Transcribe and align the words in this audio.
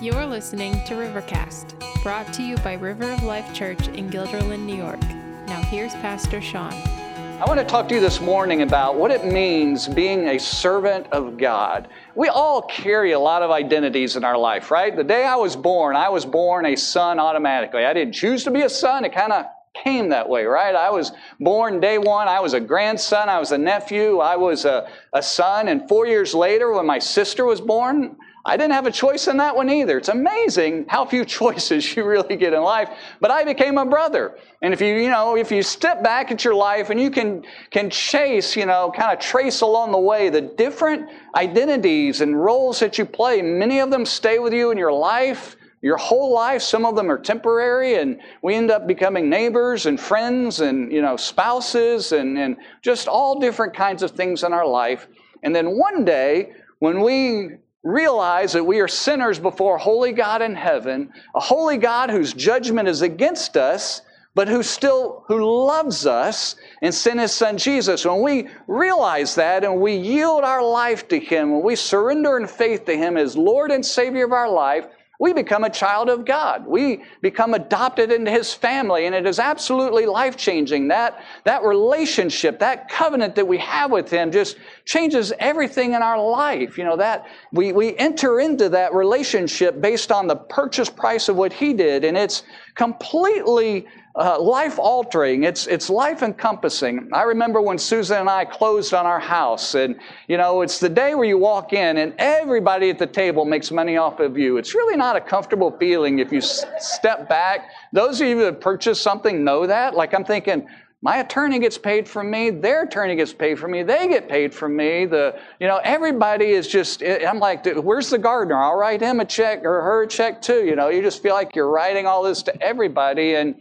You're 0.00 0.26
listening 0.26 0.74
to 0.84 0.94
Rivercast, 0.94 1.74
brought 2.04 2.32
to 2.34 2.44
you 2.44 2.56
by 2.58 2.74
River 2.74 3.10
of 3.10 3.24
Life 3.24 3.52
Church 3.52 3.88
in 3.88 4.08
Guilderland, 4.08 4.64
New 4.64 4.76
York. 4.76 5.00
Now, 5.48 5.60
here's 5.62 5.92
Pastor 5.94 6.40
Sean. 6.40 6.72
I 6.72 7.44
want 7.48 7.58
to 7.58 7.66
talk 7.66 7.88
to 7.88 7.96
you 7.96 8.00
this 8.00 8.20
morning 8.20 8.62
about 8.62 8.94
what 8.94 9.10
it 9.10 9.24
means 9.24 9.88
being 9.88 10.28
a 10.28 10.38
servant 10.38 11.08
of 11.10 11.36
God. 11.36 11.88
We 12.14 12.28
all 12.28 12.62
carry 12.62 13.10
a 13.10 13.18
lot 13.18 13.42
of 13.42 13.50
identities 13.50 14.14
in 14.14 14.22
our 14.22 14.38
life, 14.38 14.70
right? 14.70 14.94
The 14.94 15.02
day 15.02 15.24
I 15.24 15.34
was 15.34 15.56
born, 15.56 15.96
I 15.96 16.10
was 16.10 16.24
born 16.24 16.64
a 16.66 16.76
son 16.76 17.18
automatically. 17.18 17.84
I 17.84 17.92
didn't 17.92 18.14
choose 18.14 18.44
to 18.44 18.52
be 18.52 18.62
a 18.62 18.68
son, 18.68 19.04
it 19.04 19.12
kind 19.12 19.32
of 19.32 19.46
came 19.74 20.10
that 20.10 20.28
way, 20.28 20.44
right? 20.44 20.76
I 20.76 20.90
was 20.90 21.10
born 21.40 21.80
day 21.80 21.98
one. 21.98 22.28
I 22.28 22.38
was 22.38 22.52
a 22.52 22.60
grandson. 22.60 23.28
I 23.28 23.38
was 23.38 23.52
a 23.52 23.58
nephew. 23.58 24.18
I 24.18 24.36
was 24.36 24.64
a, 24.64 24.88
a 25.12 25.22
son. 25.22 25.68
And 25.68 25.88
four 25.88 26.06
years 26.06 26.34
later, 26.34 26.72
when 26.72 26.86
my 26.86 26.98
sister 26.98 27.44
was 27.44 27.60
born, 27.60 28.16
I 28.44 28.56
didn't 28.56 28.72
have 28.72 28.86
a 28.86 28.90
choice 28.90 29.28
in 29.28 29.36
that 29.38 29.54
one 29.56 29.68
either. 29.68 29.98
It's 29.98 30.08
amazing 30.08 30.86
how 30.88 31.04
few 31.04 31.24
choices 31.38 31.96
you 31.96 32.04
really 32.04 32.36
get 32.36 32.52
in 32.52 32.62
life. 32.62 32.90
But 33.20 33.30
I 33.30 33.44
became 33.44 33.78
a 33.78 33.84
brother. 33.84 34.38
And 34.62 34.72
if 34.72 34.80
you, 34.80 34.94
you 34.94 35.10
know, 35.10 35.36
if 35.36 35.50
you 35.50 35.62
step 35.62 36.02
back 36.02 36.30
at 36.30 36.44
your 36.44 36.54
life 36.54 36.90
and 36.90 37.00
you 37.00 37.10
can, 37.10 37.44
can 37.70 37.90
chase, 37.90 38.56
you 38.56 38.66
know, 38.66 38.92
kind 38.94 39.12
of 39.12 39.18
trace 39.18 39.60
along 39.60 39.92
the 39.92 39.98
way 39.98 40.28
the 40.30 40.40
different 40.40 41.08
identities 41.34 42.20
and 42.20 42.40
roles 42.42 42.80
that 42.80 42.98
you 42.98 43.04
play, 43.04 43.42
many 43.42 43.80
of 43.80 43.90
them 43.90 44.04
stay 44.04 44.38
with 44.38 44.52
you 44.52 44.70
in 44.70 44.78
your 44.78 44.92
life 44.92 45.56
your 45.80 45.96
whole 45.96 46.34
life 46.34 46.60
some 46.60 46.84
of 46.84 46.96
them 46.96 47.10
are 47.10 47.18
temporary 47.18 47.94
and 47.94 48.20
we 48.42 48.54
end 48.54 48.70
up 48.70 48.86
becoming 48.86 49.30
neighbors 49.30 49.86
and 49.86 50.00
friends 50.00 50.60
and 50.60 50.90
you 50.90 51.00
know 51.00 51.16
spouses 51.16 52.12
and, 52.12 52.36
and 52.36 52.56
just 52.82 53.06
all 53.06 53.38
different 53.38 53.74
kinds 53.74 54.02
of 54.02 54.10
things 54.10 54.42
in 54.42 54.52
our 54.52 54.66
life 54.66 55.06
and 55.42 55.54
then 55.54 55.78
one 55.78 56.04
day 56.04 56.52
when 56.80 57.00
we 57.00 57.50
realize 57.88 58.52
that 58.52 58.64
we 58.64 58.80
are 58.80 58.88
sinners 58.88 59.38
before 59.38 59.76
a 59.76 59.80
holy 59.80 60.12
God 60.12 60.42
in 60.42 60.54
heaven, 60.54 61.10
a 61.34 61.40
holy 61.40 61.78
God 61.78 62.10
whose 62.10 62.34
judgment 62.34 62.86
is 62.86 63.00
against 63.00 63.56
us, 63.56 64.02
but 64.34 64.46
who 64.46 64.62
still 64.62 65.24
who 65.26 65.66
loves 65.66 66.06
us 66.06 66.54
and 66.82 66.94
sent 66.94 67.18
his 67.18 67.32
son 67.32 67.56
Jesus. 67.56 68.04
When 68.04 68.20
we 68.20 68.48
realize 68.66 69.34
that 69.36 69.64
and 69.64 69.80
we 69.80 69.96
yield 69.96 70.44
our 70.44 70.62
life 70.62 71.08
to 71.08 71.18
him, 71.18 71.50
when 71.50 71.62
we 71.62 71.74
surrender 71.74 72.36
in 72.36 72.46
faith 72.46 72.84
to 72.84 72.96
him 72.96 73.16
as 73.16 73.36
Lord 73.36 73.70
and 73.70 73.84
Savior 73.84 74.26
of 74.26 74.32
our 74.32 74.50
life, 74.50 74.84
we 75.20 75.32
become 75.32 75.64
a 75.64 75.70
child 75.70 76.08
of 76.08 76.24
God. 76.24 76.66
We 76.66 77.02
become 77.22 77.54
adopted 77.54 78.12
into 78.12 78.30
His 78.30 78.54
family, 78.54 79.06
and 79.06 79.14
it 79.14 79.26
is 79.26 79.40
absolutely 79.40 80.06
life 80.06 80.36
changing. 80.36 80.88
That, 80.88 81.20
that 81.44 81.64
relationship, 81.64 82.60
that 82.60 82.88
covenant 82.88 83.34
that 83.34 83.48
we 83.48 83.58
have 83.58 83.90
with 83.90 84.10
Him 84.10 84.30
just 84.30 84.56
changes 84.84 85.32
everything 85.40 85.94
in 85.94 86.02
our 86.02 86.22
life. 86.24 86.78
You 86.78 86.84
know, 86.84 86.96
that 86.96 87.26
we, 87.52 87.72
we 87.72 87.96
enter 87.96 88.38
into 88.38 88.68
that 88.68 88.94
relationship 88.94 89.80
based 89.80 90.12
on 90.12 90.28
the 90.28 90.36
purchase 90.36 90.88
price 90.88 91.28
of 91.28 91.34
what 91.34 91.52
He 91.52 91.74
did, 91.74 92.04
and 92.04 92.16
it's 92.16 92.44
completely 92.76 93.86
uh, 94.18 94.40
life 94.40 94.78
altering. 94.80 95.44
It's, 95.44 95.68
it's 95.68 95.88
life 95.88 96.22
encompassing. 96.22 97.08
I 97.12 97.22
remember 97.22 97.60
when 97.60 97.78
Susan 97.78 98.18
and 98.18 98.28
I 98.28 98.44
closed 98.44 98.92
on 98.92 99.06
our 99.06 99.20
house, 99.20 99.76
and 99.76 99.96
you 100.26 100.36
know, 100.36 100.62
it's 100.62 100.80
the 100.80 100.88
day 100.88 101.14
where 101.14 101.24
you 101.24 101.38
walk 101.38 101.72
in 101.72 101.98
and 101.98 102.12
everybody 102.18 102.90
at 102.90 102.98
the 102.98 103.06
table 103.06 103.44
makes 103.44 103.70
money 103.70 103.96
off 103.96 104.18
of 104.18 104.36
you. 104.36 104.56
It's 104.56 104.74
really 104.74 104.96
not 104.96 105.14
a 105.14 105.20
comfortable 105.20 105.70
feeling 105.78 106.18
if 106.18 106.32
you 106.32 106.38
s- 106.38 106.64
step 106.80 107.28
back. 107.28 107.70
Those 107.92 108.20
of 108.20 108.26
you 108.26 108.40
that 108.40 108.60
purchased 108.60 109.02
something 109.02 109.44
know 109.44 109.66
that. 109.68 109.94
Like 109.94 110.14
I'm 110.14 110.24
thinking, 110.24 110.66
my 111.00 111.18
attorney 111.18 111.60
gets 111.60 111.78
paid 111.78 112.08
from 112.08 112.28
me 112.28 112.50
their 112.50 112.82
attorney 112.82 113.14
gets 113.14 113.32
paid 113.32 113.56
from 113.56 113.70
me 113.70 113.84
they 113.84 114.08
get 114.08 114.28
paid 114.28 114.52
from 114.52 114.74
me 114.74 115.06
the 115.06 115.38
you 115.60 115.66
know 115.68 115.80
everybody 115.84 116.46
is 116.46 116.66
just 116.66 117.04
i'm 117.04 117.38
like 117.38 117.64
where's 117.84 118.10
the 118.10 118.18
gardener 118.18 118.60
i'll 118.60 118.76
write 118.76 119.00
him 119.00 119.20
a 119.20 119.24
check 119.24 119.64
or 119.64 119.80
her 119.80 120.02
a 120.02 120.08
check 120.08 120.42
too 120.42 120.64
you 120.64 120.74
know 120.74 120.88
you 120.88 121.00
just 121.00 121.22
feel 121.22 121.34
like 121.34 121.54
you're 121.54 121.70
writing 121.70 122.04
all 122.04 122.24
this 122.24 122.42
to 122.42 122.62
everybody 122.62 123.36
and 123.36 123.54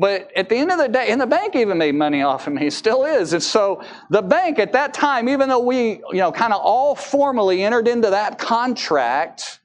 but 0.00 0.32
at 0.34 0.48
the 0.48 0.56
end 0.56 0.70
of 0.70 0.78
the 0.78 0.88
day, 0.88 1.10
and 1.10 1.20
the 1.20 1.26
bank 1.26 1.54
even 1.54 1.76
made 1.76 1.94
money 1.94 2.22
off 2.22 2.46
of 2.46 2.54
me, 2.54 2.70
still 2.70 3.04
is. 3.04 3.34
And 3.34 3.42
so 3.42 3.82
the 4.08 4.22
bank 4.22 4.58
at 4.58 4.72
that 4.72 4.94
time, 4.94 5.28
even 5.28 5.50
though 5.50 5.60
we, 5.60 6.00
you 6.10 6.14
know, 6.14 6.32
kind 6.32 6.54
of 6.54 6.60
all 6.62 6.94
formally 6.94 7.62
entered 7.62 7.86
into 7.86 8.08
that 8.08 8.38
contract, 8.38 9.60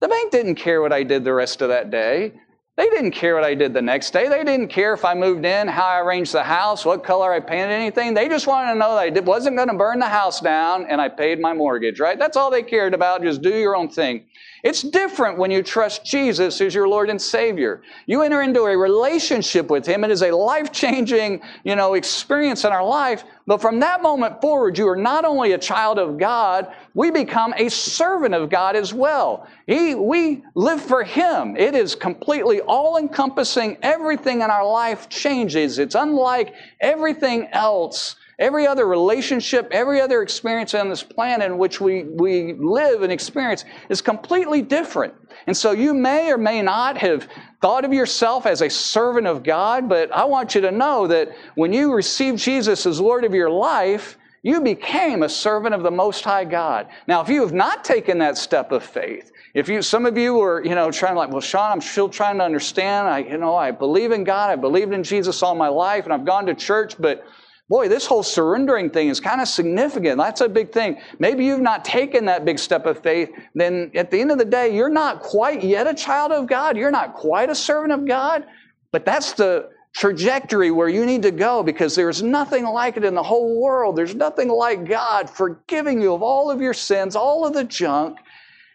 the 0.00 0.08
bank 0.08 0.30
didn't 0.30 0.56
care 0.56 0.82
what 0.82 0.92
I 0.92 1.04
did 1.04 1.24
the 1.24 1.32
rest 1.32 1.62
of 1.62 1.70
that 1.70 1.90
day. 1.90 2.34
They 2.78 2.88
didn't 2.90 3.10
care 3.10 3.34
what 3.34 3.42
I 3.42 3.54
did 3.54 3.74
the 3.74 3.82
next 3.82 4.12
day. 4.12 4.28
They 4.28 4.44
didn't 4.44 4.68
care 4.68 4.94
if 4.94 5.04
I 5.04 5.12
moved 5.12 5.44
in, 5.44 5.66
how 5.66 5.84
I 5.84 5.98
arranged 5.98 6.32
the 6.32 6.44
house, 6.44 6.84
what 6.84 7.02
color 7.02 7.32
I 7.32 7.40
painted, 7.40 7.72
anything. 7.72 8.14
They 8.14 8.28
just 8.28 8.46
wanted 8.46 8.72
to 8.72 8.78
know 8.78 8.94
that 8.94 9.16
I 9.16 9.20
wasn't 9.20 9.56
going 9.56 9.66
to 9.66 9.74
burn 9.74 9.98
the 9.98 10.06
house 10.06 10.40
down 10.40 10.86
and 10.86 11.00
I 11.00 11.08
paid 11.08 11.40
my 11.40 11.52
mortgage, 11.52 11.98
right? 11.98 12.16
That's 12.16 12.36
all 12.36 12.52
they 12.52 12.62
cared 12.62 12.94
about. 12.94 13.20
Just 13.24 13.42
do 13.42 13.50
your 13.50 13.74
own 13.74 13.88
thing. 13.88 14.26
It's 14.62 14.82
different 14.82 15.38
when 15.38 15.50
you 15.50 15.64
trust 15.64 16.04
Jesus 16.04 16.60
as 16.60 16.72
your 16.72 16.86
Lord 16.86 17.10
and 17.10 17.20
Savior. 17.20 17.82
You 18.06 18.22
enter 18.22 18.42
into 18.42 18.62
a 18.62 18.76
relationship 18.76 19.70
with 19.70 19.84
Him. 19.84 20.04
It 20.04 20.12
is 20.12 20.22
a 20.22 20.30
life-changing, 20.30 21.42
you 21.64 21.74
know, 21.74 21.94
experience 21.94 22.64
in 22.64 22.70
our 22.70 22.84
life. 22.84 23.24
But 23.48 23.62
from 23.62 23.80
that 23.80 24.02
moment 24.02 24.42
forward, 24.42 24.76
you 24.76 24.86
are 24.88 24.94
not 24.94 25.24
only 25.24 25.52
a 25.52 25.58
child 25.58 25.98
of 25.98 26.18
God, 26.18 26.70
we 26.92 27.10
become 27.10 27.54
a 27.56 27.70
servant 27.70 28.34
of 28.34 28.50
God 28.50 28.76
as 28.76 28.92
well. 28.92 29.48
He, 29.66 29.94
we 29.94 30.44
live 30.54 30.82
for 30.82 31.02
Him. 31.02 31.56
It 31.56 31.74
is 31.74 31.94
completely 31.94 32.60
all-encompassing. 32.60 33.78
Everything 33.80 34.42
in 34.42 34.50
our 34.50 34.66
life 34.68 35.08
changes. 35.08 35.78
It's 35.78 35.94
unlike 35.94 36.54
everything 36.78 37.46
else 37.46 38.16
Every 38.38 38.68
other 38.68 38.86
relationship, 38.86 39.68
every 39.72 40.00
other 40.00 40.22
experience 40.22 40.72
on 40.72 40.88
this 40.88 41.02
planet 41.02 41.50
in 41.50 41.58
which 41.58 41.80
we, 41.80 42.04
we 42.04 42.52
live 42.54 43.02
and 43.02 43.12
experience 43.12 43.64
is 43.88 44.00
completely 44.00 44.62
different. 44.62 45.12
And 45.48 45.56
so 45.56 45.72
you 45.72 45.92
may 45.92 46.30
or 46.30 46.38
may 46.38 46.62
not 46.62 46.96
have 46.98 47.26
thought 47.60 47.84
of 47.84 47.92
yourself 47.92 48.46
as 48.46 48.62
a 48.62 48.70
servant 48.70 49.26
of 49.26 49.42
God, 49.42 49.88
but 49.88 50.12
I 50.12 50.24
want 50.24 50.54
you 50.54 50.60
to 50.60 50.70
know 50.70 51.08
that 51.08 51.30
when 51.56 51.72
you 51.72 51.92
received 51.92 52.38
Jesus 52.38 52.86
as 52.86 53.00
Lord 53.00 53.24
of 53.24 53.34
your 53.34 53.50
life, 53.50 54.16
you 54.42 54.60
became 54.60 55.24
a 55.24 55.28
servant 55.28 55.74
of 55.74 55.82
the 55.82 55.90
Most 55.90 56.22
High 56.22 56.44
God. 56.44 56.86
Now, 57.08 57.20
if 57.20 57.28
you 57.28 57.40
have 57.40 57.52
not 57.52 57.84
taken 57.84 58.18
that 58.18 58.38
step 58.38 58.70
of 58.70 58.84
faith, 58.84 59.32
if 59.52 59.68
you, 59.68 59.82
some 59.82 60.06
of 60.06 60.16
you 60.16 60.34
were, 60.34 60.64
you 60.64 60.76
know, 60.76 60.92
trying 60.92 61.16
like, 61.16 61.30
well, 61.30 61.40
Sean, 61.40 61.72
I'm 61.72 61.80
still 61.80 62.08
trying 62.08 62.38
to 62.38 62.44
understand. 62.44 63.08
I, 63.08 63.18
you 63.18 63.38
know, 63.38 63.56
I 63.56 63.72
believe 63.72 64.12
in 64.12 64.22
God. 64.22 64.50
I 64.50 64.56
believed 64.56 64.92
in 64.92 65.02
Jesus 65.02 65.42
all 65.42 65.56
my 65.56 65.66
life, 65.66 66.04
and 66.04 66.12
I've 66.12 66.24
gone 66.24 66.46
to 66.46 66.54
church, 66.54 66.94
but 67.00 67.26
Boy, 67.68 67.88
this 67.88 68.06
whole 68.06 68.22
surrendering 68.22 68.88
thing 68.88 69.08
is 69.08 69.20
kind 69.20 69.42
of 69.42 69.48
significant. 69.48 70.16
That's 70.16 70.40
a 70.40 70.48
big 70.48 70.72
thing. 70.72 70.98
Maybe 71.18 71.44
you've 71.44 71.60
not 71.60 71.84
taken 71.84 72.24
that 72.24 72.46
big 72.46 72.58
step 72.58 72.86
of 72.86 73.02
faith. 73.02 73.30
Then 73.54 73.90
at 73.94 74.10
the 74.10 74.20
end 74.20 74.30
of 74.30 74.38
the 74.38 74.44
day, 74.46 74.74
you're 74.74 74.88
not 74.88 75.20
quite 75.20 75.62
yet 75.62 75.86
a 75.86 75.92
child 75.92 76.32
of 76.32 76.46
God. 76.46 76.78
You're 76.78 76.90
not 76.90 77.14
quite 77.14 77.50
a 77.50 77.54
servant 77.54 77.92
of 77.92 78.06
God. 78.06 78.46
But 78.90 79.04
that's 79.04 79.32
the 79.32 79.68
trajectory 79.94 80.70
where 80.70 80.88
you 80.88 81.04
need 81.04 81.22
to 81.22 81.30
go 81.30 81.62
because 81.62 81.94
there's 81.94 82.22
nothing 82.22 82.64
like 82.64 82.96
it 82.96 83.04
in 83.04 83.14
the 83.14 83.22
whole 83.22 83.60
world. 83.60 83.96
There's 83.96 84.14
nothing 84.14 84.48
like 84.48 84.88
God 84.88 85.28
forgiving 85.28 86.00
you 86.00 86.14
of 86.14 86.22
all 86.22 86.50
of 86.50 86.62
your 86.62 86.74
sins, 86.74 87.16
all 87.16 87.46
of 87.46 87.52
the 87.52 87.64
junk, 87.64 88.18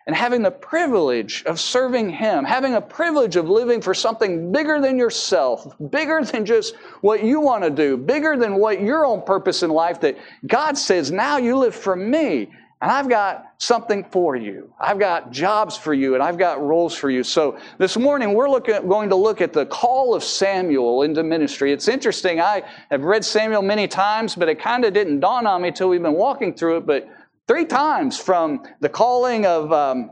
and 0.06 0.16
having 0.16 0.42
the 0.42 0.52
privilege 0.52 1.44
of 1.46 1.60
serving 1.60 2.10
Him, 2.10 2.44
having 2.44 2.76
a 2.76 2.82
privilege 2.82 3.36
of 3.36 3.50
living 3.50 3.82
for 3.82 3.94
something 3.94 4.52
bigger 4.52 4.82
than 4.82 4.98
yourself, 4.98 5.76
bigger 5.90 6.24
than 6.24 6.46
just 6.46 6.76
what 7.02 7.24
you 7.24 7.40
want 7.40 7.64
to 7.64 7.70
do, 7.70 7.96
bigger 7.96 8.36
than 8.38 8.56
what 8.56 8.82
your 8.82 9.06
own 9.06 9.22
purpose 9.22 9.64
in 9.64 9.70
life, 9.70 10.02
that 10.02 10.18
God 10.46 10.78
says, 10.78 11.12
now 11.12 11.38
you 11.38 11.58
live 11.58 11.76
for 11.76 11.96
me. 11.96 12.52
And 12.82 12.92
I've 12.92 13.08
got 13.08 13.46
something 13.60 14.04
for 14.12 14.36
you. 14.36 14.74
I've 14.78 15.00
got 15.00 15.32
jobs 15.32 15.78
for 15.78 15.94
you, 15.94 16.16
and 16.16 16.22
I've 16.22 16.38
got 16.38 16.62
roles 16.62 16.94
for 16.94 17.10
you. 17.10 17.24
So 17.24 17.58
this 17.78 17.96
morning 17.96 18.34
we're 18.34 18.50
looking, 18.50 18.76
going 18.90 19.08
to 19.08 19.16
look 19.16 19.40
at 19.40 19.54
the 19.54 19.66
call 19.66 20.14
of 20.14 20.22
Samuel 20.22 21.04
into 21.04 21.24
ministry. 21.24 21.72
It's 21.72 21.88
interesting. 21.88 22.42
I 22.42 22.64
have 22.92 23.06
read 23.06 23.24
Samuel 23.24 23.62
many 23.62 23.88
times, 23.88 24.36
but 24.36 24.50
it 24.50 24.60
kind 24.60 24.84
of 24.84 24.94
didn't 24.94 25.22
dawn 25.22 25.48
on 25.48 25.62
me 25.62 25.70
until 25.70 25.88
we've 25.88 26.02
been 26.02 26.12
walking 26.12 26.54
through 26.54 26.80
it. 26.80 26.86
But 26.86 27.08
Three 27.46 27.66
times 27.66 28.18
from 28.18 28.64
the 28.80 28.88
calling 28.88 29.46
of, 29.46 29.74
um, 29.74 30.12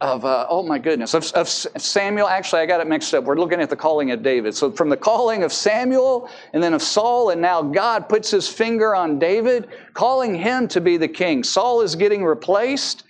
of 0.00 0.24
uh, 0.24 0.46
oh 0.48 0.62
my 0.62 0.78
goodness, 0.78 1.12
of, 1.12 1.30
of, 1.32 1.46
Samuel. 1.46 2.26
Actually, 2.26 2.62
I 2.62 2.66
got 2.66 2.80
it 2.80 2.86
mixed 2.86 3.12
up. 3.12 3.24
We're 3.24 3.38
looking 3.38 3.60
at 3.60 3.68
the 3.68 3.76
calling 3.76 4.12
of 4.12 4.22
David. 4.22 4.54
So 4.54 4.72
from 4.72 4.88
the 4.88 4.96
calling 4.96 5.42
of 5.42 5.52
Samuel 5.52 6.30
and 6.54 6.62
then 6.62 6.72
of 6.72 6.80
Saul, 6.80 7.28
and 7.30 7.42
now 7.42 7.60
God 7.60 8.08
puts 8.08 8.30
his 8.30 8.48
finger 8.48 8.94
on 8.94 9.18
David, 9.18 9.68
calling 9.92 10.34
him 10.34 10.68
to 10.68 10.80
be 10.80 10.96
the 10.96 11.08
king. 11.08 11.44
Saul 11.44 11.82
is 11.82 11.94
getting 11.94 12.24
replaced. 12.24 13.04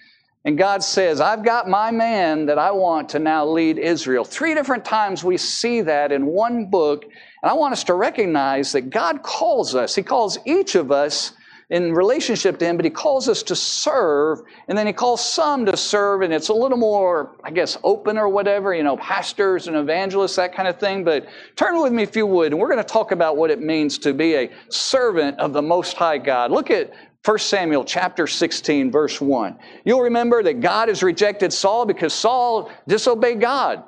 And 0.44 0.58
God 0.58 0.82
says, 0.82 1.20
I've 1.20 1.44
got 1.44 1.68
my 1.68 1.92
man 1.92 2.46
that 2.46 2.58
I 2.58 2.72
want 2.72 3.10
to 3.10 3.18
now 3.20 3.46
lead 3.46 3.78
Israel. 3.78 4.24
Three 4.24 4.54
different 4.54 4.84
times 4.84 5.22
we 5.22 5.36
see 5.36 5.82
that 5.82 6.10
in 6.10 6.26
one 6.26 6.66
book. 6.66 7.04
And 7.04 7.50
I 7.50 7.52
want 7.52 7.72
us 7.72 7.84
to 7.84 7.94
recognize 7.94 8.72
that 8.72 8.90
God 8.90 9.22
calls 9.22 9.76
us. 9.76 9.94
He 9.94 10.02
calls 10.02 10.38
each 10.44 10.74
of 10.74 10.90
us 10.90 11.34
in 11.70 11.92
relationship 11.92 12.58
to 12.58 12.64
Him, 12.64 12.76
but 12.76 12.84
He 12.84 12.90
calls 12.90 13.28
us 13.28 13.42
to 13.44 13.56
serve, 13.56 14.40
and 14.68 14.76
then 14.76 14.86
He 14.86 14.92
calls 14.92 15.24
some 15.24 15.66
to 15.66 15.76
serve, 15.76 16.22
and 16.22 16.32
it's 16.32 16.48
a 16.48 16.54
little 16.54 16.78
more, 16.78 17.36
I 17.44 17.50
guess, 17.50 17.76
open 17.84 18.16
or 18.16 18.28
whatever, 18.28 18.74
you 18.74 18.82
know, 18.82 18.96
pastors 18.96 19.68
and 19.68 19.76
evangelists, 19.76 20.36
that 20.36 20.54
kind 20.54 20.68
of 20.68 20.78
thing. 20.78 21.04
But 21.04 21.28
turn 21.56 21.80
with 21.80 21.92
me 21.92 22.02
if 22.02 22.16
you 22.16 22.26
would, 22.26 22.52
and 22.52 22.60
we're 22.60 22.70
going 22.70 22.78
to 22.78 22.84
talk 22.84 23.12
about 23.12 23.36
what 23.36 23.50
it 23.50 23.60
means 23.60 23.98
to 23.98 24.14
be 24.14 24.34
a 24.34 24.50
servant 24.70 25.38
of 25.38 25.52
the 25.52 25.62
Most 25.62 25.96
High 25.96 26.18
God. 26.18 26.50
Look 26.50 26.70
at 26.70 26.92
1 27.24 27.38
Samuel 27.38 27.84
chapter 27.84 28.26
16, 28.26 28.90
verse 28.90 29.20
1. 29.20 29.58
You'll 29.84 30.00
remember 30.00 30.42
that 30.42 30.60
God 30.60 30.88
has 30.88 31.02
rejected 31.02 31.52
Saul 31.52 31.84
because 31.84 32.14
Saul 32.14 32.70
disobeyed 32.86 33.40
God. 33.40 33.84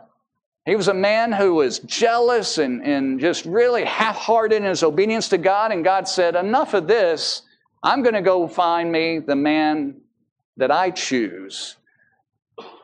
He 0.67 0.77
was 0.77 0.89
a 0.89 0.95
man 0.95 1.33
who 1.33 1.55
was 1.55 1.79
jealous 1.81 2.59
and, 2.59 2.85
and 2.85 3.19
just 3.19 3.47
really 3.47 3.85
half 3.85 4.17
hearted 4.17 4.57
in 4.57 4.65
his 4.65 4.83
obedience 4.83 5.29
to 5.31 5.39
God. 5.39 5.73
And 5.73 5.83
God 5.83 6.07
said, 6.07 6.37
Enough 6.37 6.75
of 6.75 6.87
this. 6.87 7.43
I'm 7.83 8.03
going 8.03 8.15
to 8.15 8.23
go 8.23 8.47
find 8.47 8.93
me 8.93 9.21
the 9.21 9.37
man 9.37 10.01
that 10.59 10.71
I 10.71 10.91
choose, 10.91 11.77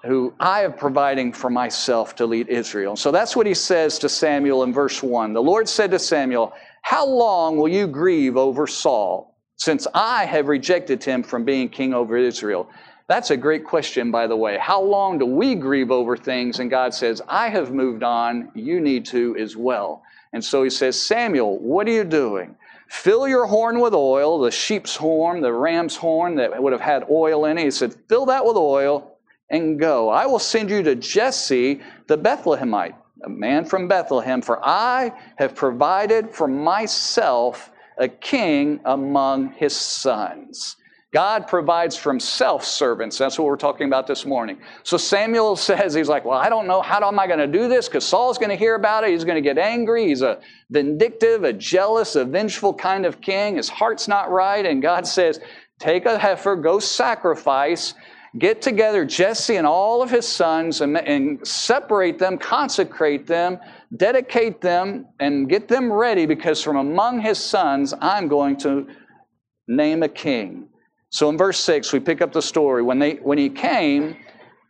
who 0.05 0.35
I 0.41 0.65
am 0.65 0.73
providing 0.73 1.33
for 1.33 1.51
myself 1.51 2.15
to 2.17 2.27
lead 2.27 2.49
Israel. 2.49 2.97
So 2.97 3.11
that's 3.11 3.37
what 3.37 3.47
he 3.47 3.53
says 3.53 3.99
to 3.99 4.09
Samuel 4.09 4.63
in 4.63 4.73
verse 4.73 5.03
1. 5.03 5.35
The 5.35 5.43
Lord 5.43 5.69
said 5.69 5.91
to 5.91 5.99
Samuel, 5.99 6.55
How 6.83 7.07
long 7.07 7.59
will 7.59 7.69
you 7.69 7.87
grieve 7.87 8.39
over 8.39 8.67
Saul, 8.67 9.37
since 9.57 9.87
I 9.93 10.25
have 10.25 10.49
rejected 10.49 11.05
him 11.05 11.23
from 11.23 11.45
being 11.45 11.69
king 11.69 11.93
over 11.93 12.17
Israel? 12.17 12.71
That's 13.09 13.31
a 13.31 13.37
great 13.37 13.65
question, 13.65 14.11
by 14.11 14.27
the 14.27 14.37
way. 14.37 14.59
How 14.59 14.81
long 14.81 15.19
do 15.19 15.27
we 15.27 15.55
grieve 15.55 15.91
over 15.91 16.17
things? 16.17 16.59
And 16.59 16.71
God 16.71 16.93
says, 16.95 17.21
I 17.29 17.51
have 17.51 17.71
moved 17.71 18.03
on. 18.03 18.51
You 18.55 18.81
need 18.81 19.05
to 19.07 19.37
as 19.37 19.57
well. 19.57 20.03
And 20.33 20.45
so 20.45 20.65
he 20.65 20.71
says, 20.71 21.01
Samuel, 21.01 21.59
what 21.59 21.87
are 21.87 21.93
you 21.93 22.05
doing? 22.05 22.57
Fill 22.89 23.27
your 23.27 23.47
horn 23.47 23.81
with 23.81 23.95
oil, 23.95 24.39
the 24.39 24.51
sheep's 24.51 24.97
horn, 24.97 25.41
the 25.41 25.53
ram's 25.53 25.97
horn 25.97 26.37
that 26.37 26.63
would 26.63 26.73
have 26.73 26.81
had 26.81 27.05
oil 27.11 27.45
in 27.47 27.59
it. 27.59 27.65
He 27.65 27.71
said, 27.71 27.95
Fill 28.09 28.27
that 28.27 28.45
with 28.45 28.57
oil 28.57 29.17
and 29.51 29.79
go. 29.79 30.09
I 30.09 30.27
will 30.27 30.39
send 30.39 30.71
you 30.71 30.83
to 30.83 30.95
Jesse 30.95 31.81
the 32.07 32.17
Bethlehemite, 32.17 32.95
a 33.25 33.29
man 33.29 33.65
from 33.65 33.89
Bethlehem, 33.89 34.43
for 34.43 34.65
I 34.65 35.13
have 35.37 35.55
provided 35.55 36.31
for 36.31 36.47
myself 36.47 37.71
a 37.99 38.09
king 38.09 38.81
among 38.85 39.53
his 39.53 39.75
sons. 39.75 40.77
God 41.17 41.49
provides 41.49 41.97
for 41.97 42.11
himself 42.11 42.63
servants. 42.63 43.17
That's 43.17 43.39
what 43.39 43.47
we're 43.47 43.57
talking 43.57 43.87
about 43.87 44.07
this 44.07 44.27
morning. 44.27 44.59
So 44.83 44.99
Samuel 44.99 45.57
says, 45.69 45.95
he's 45.95 46.11
like, 46.11 46.27
well, 46.27 46.39
I 46.39 46.51
don't 46.51 46.67
know. 46.67 46.83
How 46.83 47.03
am 47.09 47.19
I 47.19 47.27
going 47.27 47.39
to 47.39 47.47
do 47.47 47.69
this? 47.69 47.89
Because 47.89 48.05
Saul's 48.05 48.37
going 48.37 48.51
to 48.51 48.55
hear 48.55 48.75
about 48.75 49.03
it. 49.03 49.13
He's 49.13 49.25
going 49.25 49.37
to 49.37 49.41
get 49.41 49.57
angry. 49.57 50.09
He's 50.09 50.21
a 50.21 50.41
vindictive, 50.69 51.43
a 51.45 51.55
jealous, 51.55 52.17
a 52.17 52.27
vengeful 52.27 52.75
kind 52.75 53.07
of 53.07 53.23
king. 53.23 53.57
His 53.57 53.71
heart's 53.71 54.09
not 54.09 54.31
right. 54.31 54.67
And 54.67 54.83
God 54.83 55.07
says, 55.07 55.41
take 55.79 56.05
a 56.05 56.19
heifer, 56.19 56.55
go 56.55 56.81
sacrifice, 56.81 57.95
get 58.39 58.61
together 58.61 59.07
Jesse 59.07 59.57
and 59.57 59.67
all 59.67 60.03
of 60.03 60.11
his 60.11 60.29
sons 60.29 60.83
and, 60.83 60.99
and 60.99 61.49
separate 61.49 62.19
them, 62.19 62.37
consecrate 62.37 63.27
them, 63.27 63.59
dedicate 63.97 64.61
them, 64.61 65.07
and 65.19 65.49
get 65.49 65.67
them 65.67 65.91
ready 65.91 66.27
because 66.27 66.63
from 66.63 66.77
among 66.77 67.21
his 67.21 67.39
sons, 67.39 67.95
I'm 68.03 68.29
going 68.29 68.59
to 68.59 68.87
name 69.67 70.03
a 70.03 70.11
king. 70.11 70.69
So 71.17 71.31
in 71.31 71.39
verse 71.39 71.59
6, 71.61 71.95
we 71.95 72.01
pick 72.01 72.21
up 72.21 72.35
the 72.35 72.43
story. 72.43 72.83
When, 72.83 72.99
they, 72.99 73.15
when 73.15 73.39
he 73.39 73.49
came, 73.49 74.19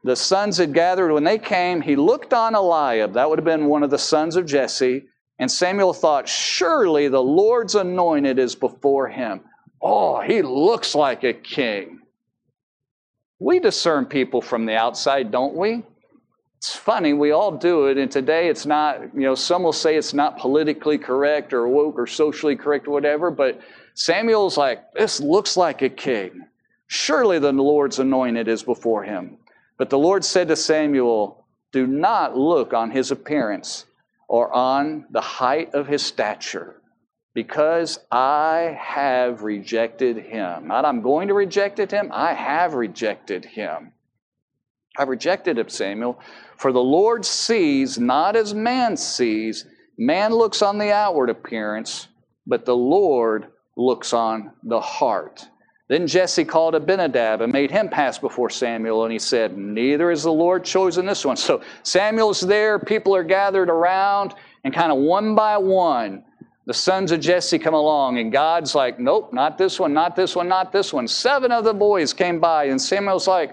the 0.04 0.14
sons 0.14 0.58
had 0.58 0.72
gathered. 0.72 1.12
When 1.12 1.24
they 1.24 1.38
came, 1.38 1.80
he 1.80 1.96
looked 1.96 2.32
on 2.32 2.54
Eliab. 2.54 3.14
That 3.14 3.28
would 3.28 3.40
have 3.40 3.44
been 3.44 3.66
one 3.66 3.82
of 3.82 3.90
the 3.90 3.98
sons 3.98 4.36
of 4.36 4.46
Jesse. 4.46 5.06
And 5.40 5.50
Samuel 5.50 5.92
thought, 5.92 6.28
Surely 6.28 7.08
the 7.08 7.20
Lord's 7.20 7.74
anointed 7.74 8.38
is 8.38 8.54
before 8.54 9.08
him. 9.08 9.40
Oh, 9.82 10.20
he 10.20 10.40
looks 10.40 10.94
like 10.94 11.24
a 11.24 11.32
king. 11.32 11.98
We 13.40 13.58
discern 13.58 14.06
people 14.06 14.40
from 14.40 14.66
the 14.66 14.76
outside, 14.76 15.32
don't 15.32 15.56
we? 15.56 15.82
It's 16.58 16.74
funny, 16.74 17.12
we 17.12 17.32
all 17.32 17.52
do 17.52 17.86
it, 17.86 17.98
and 17.98 18.10
today 18.10 18.48
it's 18.48 18.64
not, 18.64 19.14
you 19.14 19.20
know, 19.20 19.34
some 19.34 19.62
will 19.62 19.72
say 19.72 19.96
it's 19.96 20.14
not 20.14 20.38
politically 20.38 20.96
correct 20.96 21.52
or 21.52 21.68
woke 21.68 21.98
or 21.98 22.06
socially 22.06 22.56
correct 22.56 22.88
or 22.88 22.92
whatever, 22.92 23.30
but 23.30 23.60
Samuel's 23.94 24.56
like, 24.56 24.92
This 24.94 25.20
looks 25.20 25.56
like 25.56 25.82
a 25.82 25.88
king. 25.88 26.46
Surely 26.86 27.38
the 27.38 27.52
Lord's 27.52 27.98
anointed 27.98 28.48
is 28.48 28.62
before 28.62 29.04
him. 29.04 29.38
But 29.76 29.90
the 29.90 29.98
Lord 29.98 30.24
said 30.24 30.48
to 30.48 30.56
Samuel, 30.56 31.44
Do 31.72 31.86
not 31.86 32.36
look 32.36 32.72
on 32.72 32.90
his 32.90 33.10
appearance 33.10 33.84
or 34.28 34.52
on 34.52 35.06
the 35.10 35.20
height 35.20 35.74
of 35.74 35.86
his 35.86 36.02
stature, 36.02 36.80
because 37.34 38.00
I 38.10 38.76
have 38.80 39.42
rejected 39.42 40.16
him. 40.16 40.68
Not 40.68 40.84
I'm 40.84 41.02
going 41.02 41.28
to 41.28 41.34
reject 41.34 41.78
him, 41.78 42.10
I 42.12 42.32
have 42.32 42.74
rejected 42.74 43.44
him. 43.44 43.92
I've 44.98 45.08
rejected 45.08 45.58
him, 45.58 45.68
Samuel. 45.68 46.18
For 46.56 46.72
the 46.72 46.82
Lord 46.82 47.24
sees 47.24 47.98
not 47.98 48.36
as 48.36 48.54
man 48.54 48.96
sees. 48.96 49.66
Man 49.98 50.32
looks 50.32 50.62
on 50.62 50.78
the 50.78 50.92
outward 50.92 51.30
appearance, 51.30 52.08
but 52.46 52.64
the 52.64 52.76
Lord 52.76 53.48
looks 53.76 54.12
on 54.12 54.52
the 54.62 54.80
heart. 54.80 55.46
Then 55.88 56.06
Jesse 56.06 56.44
called 56.44 56.74
Abinadab 56.74 57.42
and 57.42 57.52
made 57.52 57.70
him 57.70 57.88
pass 57.88 58.18
before 58.18 58.50
Samuel, 58.50 59.04
and 59.04 59.12
he 59.12 59.20
said, 59.20 59.56
Neither 59.56 60.10
is 60.10 60.24
the 60.24 60.32
Lord 60.32 60.64
chosen 60.64 61.06
this 61.06 61.24
one. 61.24 61.36
So 61.36 61.62
Samuel's 61.84 62.40
there, 62.40 62.78
people 62.78 63.14
are 63.14 63.22
gathered 63.22 63.70
around, 63.70 64.34
and 64.64 64.74
kind 64.74 64.90
of 64.90 64.98
one 64.98 65.36
by 65.36 65.56
one, 65.58 66.24
the 66.66 66.74
sons 66.74 67.12
of 67.12 67.20
Jesse 67.20 67.60
come 67.60 67.74
along, 67.74 68.18
and 68.18 68.32
God's 68.32 68.74
like, 68.74 68.98
Nope, 68.98 69.32
not 69.32 69.58
this 69.58 69.78
one, 69.78 69.92
not 69.92 70.16
this 70.16 70.34
one, 70.34 70.48
not 70.48 70.72
this 70.72 70.92
one. 70.92 71.06
Seven 71.06 71.52
of 71.52 71.62
the 71.62 71.74
boys 71.74 72.12
came 72.12 72.40
by, 72.40 72.64
and 72.64 72.82
Samuel's 72.82 73.28
like, 73.28 73.50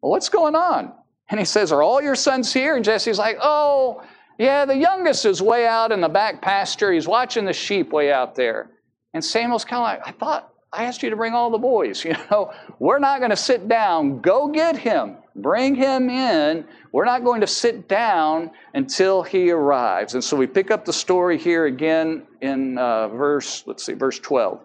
well, 0.00 0.12
What's 0.12 0.28
going 0.28 0.54
on? 0.54 0.92
And 1.32 1.38
he 1.40 1.46
says, 1.46 1.72
Are 1.72 1.82
all 1.82 2.02
your 2.02 2.14
sons 2.14 2.52
here? 2.52 2.76
And 2.76 2.84
Jesse's 2.84 3.18
like, 3.18 3.38
Oh, 3.40 4.02
yeah, 4.38 4.66
the 4.66 4.76
youngest 4.76 5.24
is 5.24 5.40
way 5.40 5.66
out 5.66 5.90
in 5.90 6.02
the 6.02 6.08
back 6.08 6.42
pasture. 6.42 6.92
He's 6.92 7.08
watching 7.08 7.46
the 7.46 7.54
sheep 7.54 7.90
way 7.90 8.12
out 8.12 8.34
there. 8.34 8.70
And 9.14 9.24
Samuel's 9.24 9.64
kind 9.64 9.78
of 9.78 10.06
like, 10.06 10.14
I 10.14 10.18
thought 10.18 10.52
I 10.74 10.84
asked 10.84 11.02
you 11.02 11.08
to 11.08 11.16
bring 11.16 11.32
all 11.32 11.50
the 11.50 11.58
boys. 11.58 12.04
You 12.12 12.16
know, 12.30 12.52
we're 12.78 12.98
not 12.98 13.20
going 13.20 13.30
to 13.30 13.36
sit 13.36 13.66
down. 13.66 14.20
Go 14.20 14.48
get 14.48 14.76
him. 14.76 15.16
Bring 15.34 15.74
him 15.74 16.10
in. 16.10 16.66
We're 16.92 17.06
not 17.06 17.24
going 17.24 17.40
to 17.40 17.46
sit 17.46 17.88
down 17.88 18.50
until 18.74 19.22
he 19.22 19.50
arrives. 19.50 20.12
And 20.12 20.22
so 20.22 20.36
we 20.36 20.46
pick 20.46 20.70
up 20.70 20.84
the 20.84 20.92
story 20.92 21.38
here 21.38 21.64
again 21.64 22.26
in 22.42 22.76
uh, 22.76 23.08
verse, 23.08 23.64
let's 23.66 23.86
see, 23.86 23.94
verse 23.94 24.18
12. 24.18 24.60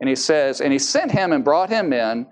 And 0.00 0.08
he 0.08 0.16
says, 0.16 0.62
And 0.62 0.72
he 0.72 0.78
sent 0.78 1.10
him 1.10 1.32
and 1.32 1.44
brought 1.44 1.68
him 1.68 1.92
in. 1.92 2.26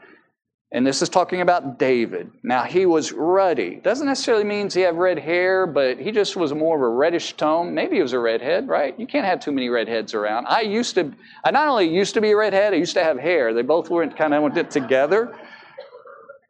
And 0.72 0.84
this 0.84 1.00
is 1.00 1.08
talking 1.08 1.42
about 1.42 1.78
David. 1.78 2.32
Now, 2.42 2.64
he 2.64 2.86
was 2.86 3.12
ruddy. 3.12 3.76
Doesn't 3.76 4.06
necessarily 4.06 4.42
mean 4.42 4.68
he 4.68 4.80
had 4.80 4.98
red 4.98 5.18
hair, 5.18 5.64
but 5.64 5.98
he 5.98 6.10
just 6.10 6.34
was 6.34 6.52
more 6.52 6.76
of 6.76 6.82
a 6.82 6.88
reddish 6.88 7.34
tone. 7.34 7.72
Maybe 7.72 7.96
he 7.96 8.02
was 8.02 8.12
a 8.12 8.18
redhead, 8.18 8.66
right? 8.66 8.98
You 8.98 9.06
can't 9.06 9.24
have 9.24 9.38
too 9.38 9.52
many 9.52 9.68
redheads 9.68 10.12
around. 10.12 10.46
I 10.48 10.62
used 10.62 10.96
to, 10.96 11.12
I 11.44 11.52
not 11.52 11.68
only 11.68 11.88
used 11.88 12.14
to 12.14 12.20
be 12.20 12.32
a 12.32 12.36
redhead, 12.36 12.74
I 12.74 12.78
used 12.78 12.94
to 12.94 13.04
have 13.04 13.16
hair. 13.16 13.54
They 13.54 13.62
both 13.62 13.90
went 13.90 14.16
kind 14.16 14.34
of 14.34 14.42
went 14.42 14.70
together. 14.72 15.38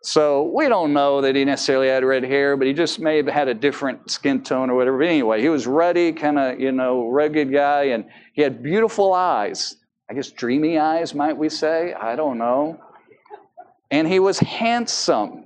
So 0.00 0.50
we 0.54 0.68
don't 0.68 0.94
know 0.94 1.20
that 1.20 1.36
he 1.36 1.44
necessarily 1.44 1.88
had 1.88 2.02
red 2.02 2.24
hair, 2.24 2.56
but 2.56 2.66
he 2.66 2.72
just 2.72 2.98
may 2.98 3.18
have 3.18 3.26
had 3.26 3.48
a 3.48 3.54
different 3.54 4.10
skin 4.10 4.42
tone 4.42 4.70
or 4.70 4.76
whatever. 4.76 4.98
But 4.98 5.08
anyway, 5.08 5.42
he 5.42 5.50
was 5.50 5.66
ruddy, 5.66 6.12
kind 6.12 6.38
of, 6.38 6.58
you 6.58 6.72
know, 6.72 7.10
rugged 7.10 7.52
guy, 7.52 7.84
and 7.84 8.06
he 8.32 8.40
had 8.40 8.62
beautiful 8.62 9.12
eyes. 9.12 9.76
I 10.08 10.14
guess 10.14 10.30
dreamy 10.30 10.78
eyes, 10.78 11.14
might 11.14 11.36
we 11.36 11.48
say? 11.50 11.92
I 11.92 12.16
don't 12.16 12.38
know 12.38 12.80
and 13.90 14.06
he 14.06 14.18
was 14.18 14.38
handsome. 14.38 15.44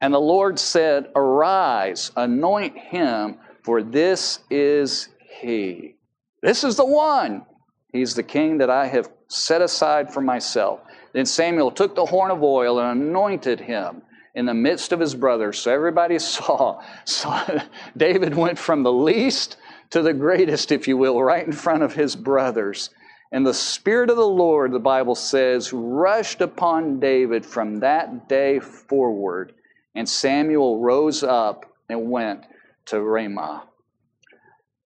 And 0.00 0.12
the 0.12 0.20
Lord 0.20 0.58
said, 0.58 1.10
Arise, 1.14 2.10
anoint 2.16 2.76
him, 2.76 3.38
for 3.62 3.82
this 3.82 4.40
is 4.50 5.08
he. 5.40 5.96
This 6.42 6.64
is 6.64 6.76
the 6.76 6.84
one. 6.84 7.46
He's 7.92 8.14
the 8.14 8.22
king 8.22 8.58
that 8.58 8.70
I 8.70 8.86
have 8.86 9.08
set 9.28 9.62
aside 9.62 10.12
for 10.12 10.20
myself. 10.20 10.80
Then 11.12 11.26
Samuel 11.26 11.70
took 11.70 11.94
the 11.94 12.04
horn 12.04 12.30
of 12.30 12.42
oil 12.42 12.78
and 12.78 13.00
anointed 13.00 13.60
him 13.60 14.02
in 14.34 14.46
the 14.46 14.54
midst 14.54 14.92
of 14.92 15.00
his 15.00 15.14
brothers. 15.14 15.58
So 15.58 15.72
everybody 15.72 16.18
saw. 16.18 16.82
So 17.04 17.62
David 17.96 18.34
went 18.34 18.58
from 18.58 18.82
the 18.82 18.92
least 18.92 19.56
to 19.90 20.02
the 20.02 20.12
greatest, 20.12 20.72
if 20.72 20.88
you 20.88 20.96
will, 20.96 21.22
right 21.22 21.46
in 21.46 21.52
front 21.52 21.82
of 21.82 21.94
his 21.94 22.16
brothers. 22.16 22.90
And 23.34 23.44
the 23.44 23.52
Spirit 23.52 24.10
of 24.10 24.16
the 24.16 24.24
Lord, 24.24 24.70
the 24.70 24.78
Bible 24.78 25.16
says, 25.16 25.72
rushed 25.72 26.40
upon 26.40 27.00
David 27.00 27.44
from 27.44 27.80
that 27.80 28.28
day 28.28 28.60
forward. 28.60 29.52
And 29.96 30.08
Samuel 30.08 30.78
rose 30.78 31.24
up 31.24 31.66
and 31.88 32.12
went 32.12 32.44
to 32.86 33.00
Ramah. 33.00 33.64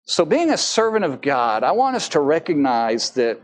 So, 0.06 0.24
being 0.24 0.51
a 0.51 0.58
servant 0.58 1.04
of 1.04 1.22
God, 1.22 1.63
I 1.63 1.74
want 1.74 1.98
us 1.98 2.08
to 2.10 2.22
recognize 2.22 3.10
that 3.12 3.42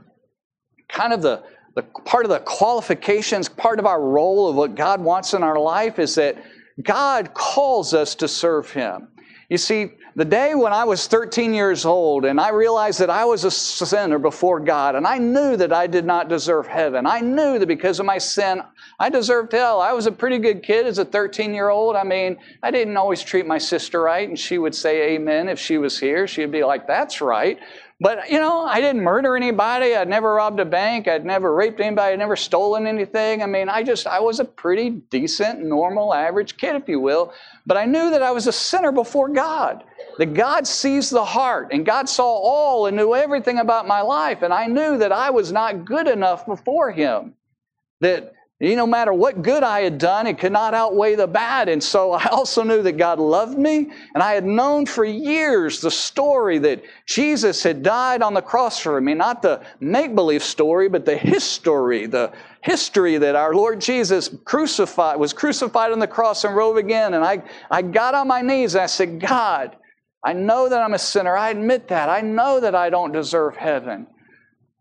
kind 0.88 1.12
of 1.12 1.22
the, 1.22 1.44
the 1.76 1.82
part 1.82 2.24
of 2.24 2.32
the 2.32 2.40
qualifications, 2.40 3.50
part 3.50 3.80
of 3.80 3.86
our 3.86 4.02
role 4.02 4.48
of 4.48 4.56
what 4.56 4.74
God 4.74 5.02
wants 5.02 5.34
in 5.34 5.44
our 5.44 5.60
life 5.60 6.00
is 6.00 6.16
that 6.16 6.42
God 6.82 7.34
calls 7.34 7.94
us 7.94 8.16
to 8.16 8.30
serve 8.30 8.72
Him. 8.72 9.10
You 9.50 9.58
see, 9.58 9.92
the 10.16 10.26
day 10.26 10.54
when 10.54 10.74
I 10.74 10.84
was 10.84 11.08
13 11.08 11.54
years 11.54 11.86
old 11.86 12.26
and 12.26 12.40
I 12.40 12.50
realized 12.50 13.00
that 13.00 13.10
I 13.10 13.26
was 13.26 13.46
a 13.46 13.52
sinner 13.52 14.20
before 14.20 14.60
God 14.60 14.96
and 14.96 15.08
I 15.08 15.18
knew 15.18 15.58
that 15.58 15.74
I 15.74 15.88
did 15.88 16.06
not 16.06 16.30
deserve 16.30 16.68
heaven. 16.68 17.08
I 17.08 17.20
knew 17.20 17.58
that 17.58 17.66
because 17.66 18.00
of 18.00 18.06
my 18.06 18.20
sin, 18.20 18.62
I 19.00 19.10
deserved 19.10 19.54
hell. 19.54 19.82
I 19.82 19.92
was 19.94 20.06
a 20.06 20.12
pretty 20.12 20.38
good 20.38 20.62
kid 20.62 20.86
as 20.86 21.00
a 21.00 21.06
13 21.06 21.54
year 21.54 21.70
old. 21.70 21.96
I 21.96 22.04
mean, 22.04 22.38
I 22.62 22.70
didn't 22.70 22.96
always 22.96 23.24
treat 23.24 23.48
my 23.48 23.58
sister 23.58 24.02
right 24.02 24.28
and 24.28 24.38
she 24.38 24.60
would 24.60 24.76
say 24.76 25.16
amen 25.16 25.50
if 25.50 25.60
she 25.60 25.80
was 25.80 26.00
here. 26.00 26.28
She'd 26.28 26.52
be 26.52 26.64
like, 26.64 26.86
that's 26.86 27.20
right. 27.20 27.58
But, 28.00 28.30
you 28.30 28.40
know, 28.40 28.66
I 28.66 28.82
didn't 28.82 29.02
murder 29.02 29.38
anybody. 29.38 29.96
I'd 29.96 30.10
never 30.10 30.34
robbed 30.34 30.60
a 30.60 30.66
bank. 30.66 31.08
I'd 31.08 31.26
never 31.26 31.56
raped 31.56 31.80
anybody. 31.80 32.14
I'd 32.14 32.20
never 32.20 32.36
stolen 32.36 32.86
anything. 32.86 33.42
I 33.42 33.46
mean, 33.46 33.70
I 33.70 33.82
just, 33.82 34.08
I 34.08 34.20
was 34.20 34.42
a 34.42 34.46
pretty 34.46 34.90
decent, 34.90 35.64
normal, 35.64 36.14
average 36.14 36.58
kid, 36.58 36.76
if 36.76 36.90
you 36.90 37.00
will. 37.00 37.34
But 37.66 37.78
I 37.78 37.86
knew 37.86 38.10
that 38.10 38.22
I 38.22 38.32
was 38.32 38.46
a 38.46 38.52
sinner 38.52 38.92
before 38.92 39.30
God. 39.30 39.86
That 40.18 40.34
God 40.34 40.68
sees 40.68 41.10
the 41.10 41.26
heart, 41.26 41.70
and 41.72 41.86
God 41.86 42.08
saw 42.08 42.26
all 42.26 42.86
and 42.86 42.96
knew 42.96 43.16
everything 43.16 43.58
about 43.60 43.88
my 43.88 44.02
life. 44.02 44.42
And 44.42 44.54
I 44.54 44.68
knew 44.68 44.98
that 44.98 45.12
I 45.12 45.32
was 45.32 45.52
not 45.52 45.86
good 45.86 46.08
enough 46.08 46.46
before 46.46 46.92
Him. 46.92 47.34
That 48.02 48.34
you 48.64 48.78
no 48.78 48.88
matter 48.88 49.12
what 49.12 49.42
good 49.42 49.62
I 49.62 49.82
had 49.82 49.98
done, 49.98 50.26
it 50.26 50.40
could 50.40 50.54
not 50.54 50.74
outweigh 50.74 51.16
the 51.16 51.28
bad. 51.28 51.68
And 51.68 51.84
so 51.84 52.12
I 52.14 52.26
also 52.28 52.64
knew 52.64 52.82
that 52.82 52.94
God 52.94 53.20
loved 53.20 53.58
me. 53.58 53.92
And 54.14 54.24
I 54.24 54.34
had 54.34 54.46
known 54.46 54.86
for 54.86 55.04
years 55.04 55.82
the 55.82 55.92
story 55.92 56.60
that 56.60 56.84
Jesus 57.06 57.62
had 57.62 57.84
died 57.84 58.22
on 58.22 58.34
the 58.34 58.42
cross 58.42 58.80
for 58.80 59.00
me. 59.02 59.14
Not 59.16 59.42
the 59.42 59.62
make 59.80 60.16
believe 60.16 60.44
story, 60.44 60.88
but 60.88 61.06
the 61.06 61.18
history, 61.18 62.06
the 62.06 62.32
history 62.62 63.18
that 63.18 63.36
our 63.36 63.54
Lord 63.54 63.82
Jesus 63.82 64.30
crucified, 64.46 65.20
was 65.20 65.34
crucified 65.34 65.92
on 65.92 66.00
the 66.00 66.08
cross 66.08 66.46
and 66.46 66.56
rose 66.56 66.78
again. 66.78 67.16
And 67.16 67.26
I, 67.26 67.44
I 67.70 67.82
got 67.82 68.16
on 68.16 68.28
my 68.28 68.42
knees 68.42 68.76
and 68.76 68.84
I 68.84 68.88
said, 68.88 69.20
God, 69.20 69.76
I 70.24 70.34
know 70.34 70.70
that 70.70 70.82
I'm 70.82 70.94
a 70.94 71.00
sinner. 71.00 71.36
I 71.36 71.50
admit 71.50 71.90
that. 71.90 72.10
I 72.10 72.22
know 72.22 72.60
that 72.60 72.76
I 72.76 72.90
don't 72.90 73.12
deserve 73.12 73.58
heaven. 73.58 74.08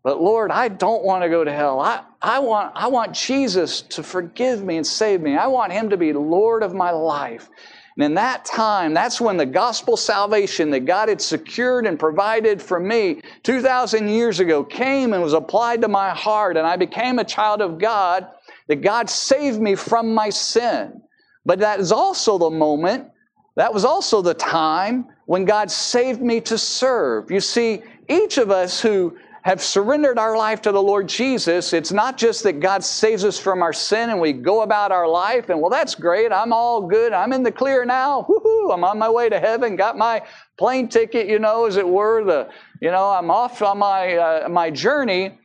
But 0.03 0.21
Lord, 0.21 0.51
I 0.51 0.67
don't 0.67 1.03
want 1.03 1.23
to 1.23 1.29
go 1.29 1.43
to 1.43 1.51
hell. 1.51 1.79
I, 1.79 2.03
I, 2.21 2.39
want, 2.39 2.73
I 2.75 2.87
want 2.87 3.13
Jesus 3.13 3.81
to 3.81 4.03
forgive 4.03 4.63
me 4.63 4.77
and 4.77 4.85
save 4.85 5.21
me. 5.21 5.35
I 5.35 5.47
want 5.47 5.71
Him 5.71 5.89
to 5.89 5.97
be 5.97 6.13
Lord 6.13 6.61
of 6.63 6.73
my 6.73 6.91
life. 6.91 7.49
And 7.95 8.03
in 8.03 8.13
that 8.15 8.43
time, 8.43 8.93
that's 8.93 9.21
when 9.21 9.37
the 9.37 9.45
gospel 9.45 9.95
salvation 9.95 10.71
that 10.71 10.81
God 10.81 11.09
had 11.09 11.21
secured 11.21 11.85
and 11.85 11.99
provided 11.99 12.61
for 12.61 12.79
me 12.79 13.21
2,000 13.43 14.09
years 14.09 14.39
ago 14.39 14.63
came 14.63 15.13
and 15.13 15.21
was 15.21 15.33
applied 15.33 15.81
to 15.81 15.87
my 15.87 16.09
heart, 16.09 16.57
and 16.57 16.65
I 16.65 16.75
became 16.75 17.19
a 17.19 17.23
child 17.23 17.61
of 17.61 17.77
God, 17.77 18.27
that 18.67 18.81
God 18.81 19.09
saved 19.09 19.61
me 19.61 19.75
from 19.75 20.13
my 20.13 20.29
sin. 20.29 21.01
But 21.45 21.59
that 21.59 21.79
is 21.79 21.91
also 21.91 22.37
the 22.37 22.49
moment, 22.49 23.09
that 23.55 23.73
was 23.73 23.85
also 23.85 24.21
the 24.21 24.33
time 24.33 25.05
when 25.25 25.45
God 25.45 25.69
saved 25.69 26.21
me 26.21 26.41
to 26.41 26.57
serve. 26.57 27.29
You 27.31 27.39
see, 27.39 27.83
each 28.09 28.37
of 28.37 28.51
us 28.51 28.81
who 28.81 29.17
have 29.43 29.61
surrendered 29.61 30.17
our 30.17 30.37
life 30.37 30.61
to 30.61 30.71
the 30.71 30.81
Lord 30.81 31.07
Jesus, 31.07 31.73
it's 31.73 31.91
not 31.91 32.17
just 32.17 32.43
that 32.43 32.61
God 32.61 32.83
saves 32.83 33.25
us 33.25 33.37
from 33.37 33.61
our 33.61 33.73
sin 33.73 34.09
and 34.09 34.19
we 34.19 34.31
go 34.31 34.61
about 34.61 34.91
our 34.91 35.07
life 35.07 35.49
and, 35.49 35.59
well, 35.59 35.69
that's 35.69 35.95
great. 35.95 36.31
I'm 36.31 36.53
all 36.53 36.87
good. 36.87 37.11
I'm 37.11 37.33
in 37.33 37.43
the 37.43 37.51
clear 37.51 37.83
now. 37.83 38.25
Woohoo! 38.29 38.73
I'm 38.73 38.83
on 38.83 38.97
my 38.97 39.09
way 39.09 39.29
to 39.29 39.39
heaven. 39.39 39.75
Got 39.75 39.97
my 39.97 40.23
plane 40.57 40.87
ticket, 40.87 41.27
you 41.27 41.39
know, 41.39 41.65
as 41.65 41.75
it 41.75 41.87
were. 41.87 42.23
The, 42.23 42.49
you 42.81 42.89
know, 42.89 43.09
I'm 43.09 43.29
off 43.29 43.61
on 43.61 43.79
my, 43.79 44.15
uh, 44.15 44.49
my 44.49 44.69
journey. 44.69 45.37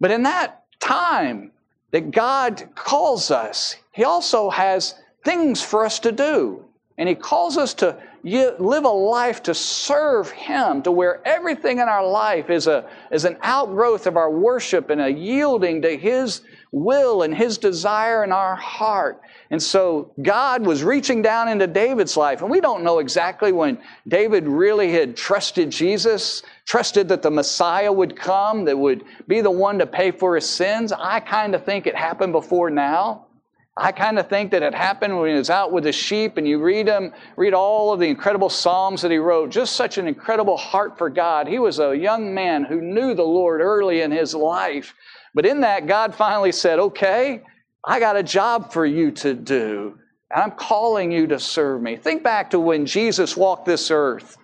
But 0.00 0.10
in 0.10 0.24
that 0.24 0.64
time 0.80 1.52
that 1.92 2.10
God 2.10 2.68
calls 2.74 3.30
us, 3.30 3.76
He 3.92 4.04
also 4.04 4.50
has 4.50 4.96
things 5.24 5.62
for 5.62 5.86
us 5.86 6.00
to 6.00 6.12
do. 6.12 6.64
And 6.96 7.08
He 7.08 7.14
calls 7.14 7.56
us 7.56 7.74
to 7.74 7.96
live 8.22 8.84
a 8.84 8.88
life 8.88 9.42
to 9.44 9.54
serve 9.54 10.30
Him, 10.30 10.82
to 10.82 10.92
where 10.92 11.20
everything 11.26 11.78
in 11.78 11.88
our 11.88 12.06
life 12.06 12.50
is, 12.50 12.66
a, 12.66 12.88
is 13.10 13.24
an 13.24 13.36
outgrowth 13.42 14.06
of 14.06 14.16
our 14.16 14.30
worship 14.30 14.90
and 14.90 15.00
a 15.00 15.10
yielding 15.10 15.82
to 15.82 15.96
His 15.96 16.42
will 16.70 17.22
and 17.22 17.34
His 17.34 17.58
desire 17.58 18.22
in 18.22 18.30
our 18.30 18.54
heart. 18.54 19.20
And 19.50 19.62
so 19.62 20.12
God 20.22 20.64
was 20.64 20.82
reaching 20.82 21.20
down 21.20 21.48
into 21.48 21.66
David's 21.66 22.16
life. 22.16 22.42
And 22.42 22.50
we 22.50 22.60
don't 22.60 22.82
know 22.82 22.98
exactly 22.98 23.52
when 23.52 23.78
David 24.08 24.48
really 24.48 24.92
had 24.92 25.16
trusted 25.16 25.70
Jesus, 25.70 26.42
trusted 26.64 27.08
that 27.08 27.22
the 27.22 27.30
Messiah 27.30 27.92
would 27.92 28.16
come, 28.16 28.64
that 28.64 28.78
would 28.78 29.04
be 29.28 29.40
the 29.40 29.50
one 29.50 29.78
to 29.78 29.86
pay 29.86 30.10
for 30.10 30.36
his 30.36 30.48
sins. 30.48 30.92
I 30.92 31.20
kind 31.20 31.54
of 31.54 31.64
think 31.64 31.86
it 31.86 31.94
happened 31.94 32.32
before 32.32 32.70
now. 32.70 33.26
I 33.76 33.90
kind 33.90 34.20
of 34.20 34.28
think 34.28 34.52
that 34.52 34.62
it 34.62 34.72
happened 34.72 35.18
when 35.18 35.30
he 35.30 35.36
was 35.36 35.50
out 35.50 35.72
with 35.72 35.84
the 35.84 35.92
sheep 35.92 36.36
and 36.36 36.46
you 36.46 36.60
read 36.60 36.86
him, 36.86 37.12
read 37.36 37.54
all 37.54 37.92
of 37.92 37.98
the 37.98 38.06
incredible 38.06 38.48
Psalms 38.48 39.02
that 39.02 39.10
he 39.10 39.16
wrote, 39.16 39.50
just 39.50 39.74
such 39.74 39.98
an 39.98 40.06
incredible 40.06 40.56
heart 40.56 40.96
for 40.96 41.10
God. 41.10 41.48
He 41.48 41.58
was 41.58 41.80
a 41.80 41.96
young 41.96 42.32
man 42.32 42.64
who 42.64 42.80
knew 42.80 43.14
the 43.14 43.24
Lord 43.24 43.60
early 43.60 44.02
in 44.02 44.12
his 44.12 44.32
life. 44.32 44.94
But 45.34 45.44
in 45.44 45.62
that, 45.62 45.88
God 45.88 46.14
finally 46.14 46.52
said, 46.52 46.78
Okay, 46.78 47.42
I 47.84 47.98
got 47.98 48.16
a 48.16 48.22
job 48.22 48.72
for 48.72 48.86
you 48.86 49.10
to 49.10 49.34
do. 49.34 49.98
And 50.30 50.42
I'm 50.42 50.52
calling 50.52 51.10
you 51.10 51.26
to 51.26 51.40
serve 51.40 51.82
me. 51.82 51.96
Think 51.96 52.22
back 52.22 52.50
to 52.50 52.60
when 52.60 52.86
Jesus 52.86 53.36
walked 53.36 53.66
this 53.66 53.90
earth. 53.90 54.36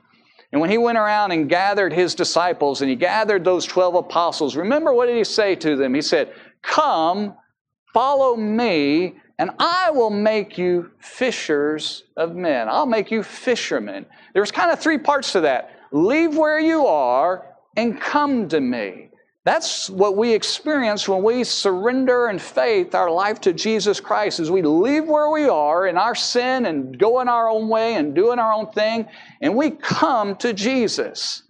And 0.53 0.61
when 0.61 0.71
he 0.71 0.79
went 0.79 0.99
around 0.99 1.31
and 1.31 1.49
gathered 1.49 1.93
his 1.93 2.17
disciples 2.17 2.81
and 2.81 2.91
he 2.91 2.97
gathered 2.97 3.45
those 3.45 3.65
12 3.65 3.95
apostles, 3.95 4.57
remember 4.57 4.93
what 4.93 5.07
did 5.07 5.17
he 5.17 5.23
say 5.23 5.55
to 5.55 5.77
them? 5.77 5.95
He 5.95 6.03
said, 6.03 6.35
Come, 6.63 7.37
Follow 7.93 8.37
me, 8.37 9.15
and 9.39 9.51
I 9.59 9.91
will 9.91 10.11
make 10.11 10.59
you 10.59 10.91
fishers 10.99 12.05
of 12.17 12.37
men. 12.37 12.69
I'll 12.69 12.87
make 12.87 13.11
you 13.11 13.23
fishermen. 13.23 14.07
There's 14.35 14.53
kind 14.53 14.71
of 14.71 14.79
three 14.81 14.99
parts 14.99 15.33
to 15.33 15.41
that 15.43 15.77
leave 15.93 16.37
where 16.37 16.61
you 16.61 16.87
are 16.87 17.47
and 17.77 18.01
come 18.01 18.49
to 18.49 18.61
me. 18.61 19.11
That's 19.45 19.89
what 19.89 20.17
we 20.17 20.35
experience 20.35 21.09
when 21.09 21.23
we 21.23 21.45
surrender 21.45 22.29
in 22.29 22.39
faith 22.39 22.95
our 22.95 23.11
life 23.11 23.41
to 23.43 23.55
Jesus 23.55 23.99
Christ 23.99 24.39
as 24.39 24.51
we 24.51 24.61
leave 24.61 25.09
where 25.09 25.31
we 25.31 25.49
are 25.49 25.87
in 25.87 25.97
our 25.97 26.15
sin 26.15 26.67
and 26.67 26.99
going 26.99 27.27
our 27.27 27.49
own 27.49 27.69
way 27.69 27.95
and 27.95 28.15
doing 28.15 28.39
our 28.39 28.53
own 28.53 28.71
thing 28.73 29.09
and 29.41 29.57
we 29.57 29.71
come 29.71 30.37
to 30.37 30.53
Jesus. 30.53 31.43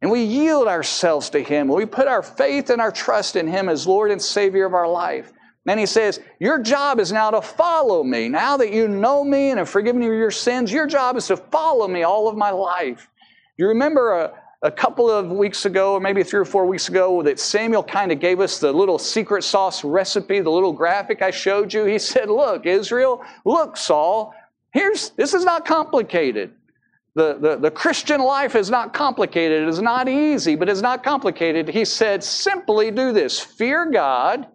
And 0.00 0.10
we 0.10 0.22
yield 0.22 0.68
ourselves 0.68 1.30
to 1.30 1.42
Him. 1.42 1.68
We 1.68 1.86
put 1.86 2.06
our 2.06 2.22
faith 2.22 2.70
and 2.70 2.80
our 2.80 2.92
trust 2.92 3.36
in 3.36 3.48
Him 3.48 3.68
as 3.68 3.86
Lord 3.86 4.10
and 4.10 4.22
Savior 4.22 4.64
of 4.64 4.74
our 4.74 4.88
life. 4.88 5.32
Then 5.64 5.78
He 5.78 5.86
says, 5.86 6.20
Your 6.38 6.60
job 6.60 7.00
is 7.00 7.12
now 7.12 7.30
to 7.30 7.42
follow 7.42 8.04
me. 8.04 8.28
Now 8.28 8.56
that 8.58 8.72
you 8.72 8.86
know 8.86 9.24
me 9.24 9.50
and 9.50 9.58
have 9.58 9.68
forgiven 9.68 10.00
you 10.00 10.12
your 10.12 10.30
sins, 10.30 10.72
your 10.72 10.86
job 10.86 11.16
is 11.16 11.26
to 11.26 11.36
follow 11.36 11.88
me 11.88 12.04
all 12.04 12.28
of 12.28 12.36
my 12.36 12.50
life. 12.50 13.08
You 13.56 13.66
remember 13.66 14.12
a, 14.12 14.32
a 14.62 14.70
couple 14.70 15.10
of 15.10 15.32
weeks 15.32 15.64
ago, 15.64 15.94
or 15.94 16.00
maybe 16.00 16.22
three 16.22 16.40
or 16.40 16.44
four 16.44 16.64
weeks 16.64 16.88
ago, 16.88 17.22
that 17.24 17.40
Samuel 17.40 17.82
kind 17.82 18.12
of 18.12 18.20
gave 18.20 18.38
us 18.38 18.60
the 18.60 18.72
little 18.72 19.00
secret 19.00 19.42
sauce 19.42 19.82
recipe, 19.82 20.38
the 20.40 20.50
little 20.50 20.72
graphic 20.72 21.22
I 21.22 21.32
showed 21.32 21.74
you. 21.74 21.84
He 21.84 21.98
said, 21.98 22.30
Look, 22.30 22.66
Israel, 22.66 23.24
look, 23.44 23.76
Saul, 23.76 24.32
here's 24.72 25.10
this 25.10 25.34
is 25.34 25.44
not 25.44 25.64
complicated. 25.64 26.52
The, 27.14 27.38
the, 27.40 27.56
the 27.56 27.70
Christian 27.70 28.20
life 28.20 28.54
is 28.54 28.70
not 28.70 28.92
complicated. 28.92 29.62
It 29.62 29.68
is 29.68 29.80
not 29.80 30.08
easy, 30.08 30.54
but 30.54 30.68
it's 30.68 30.82
not 30.82 31.02
complicated. 31.02 31.68
He 31.68 31.84
said, 31.84 32.22
simply 32.22 32.90
do 32.90 33.12
this 33.12 33.40
fear 33.40 33.90
God, 33.90 34.46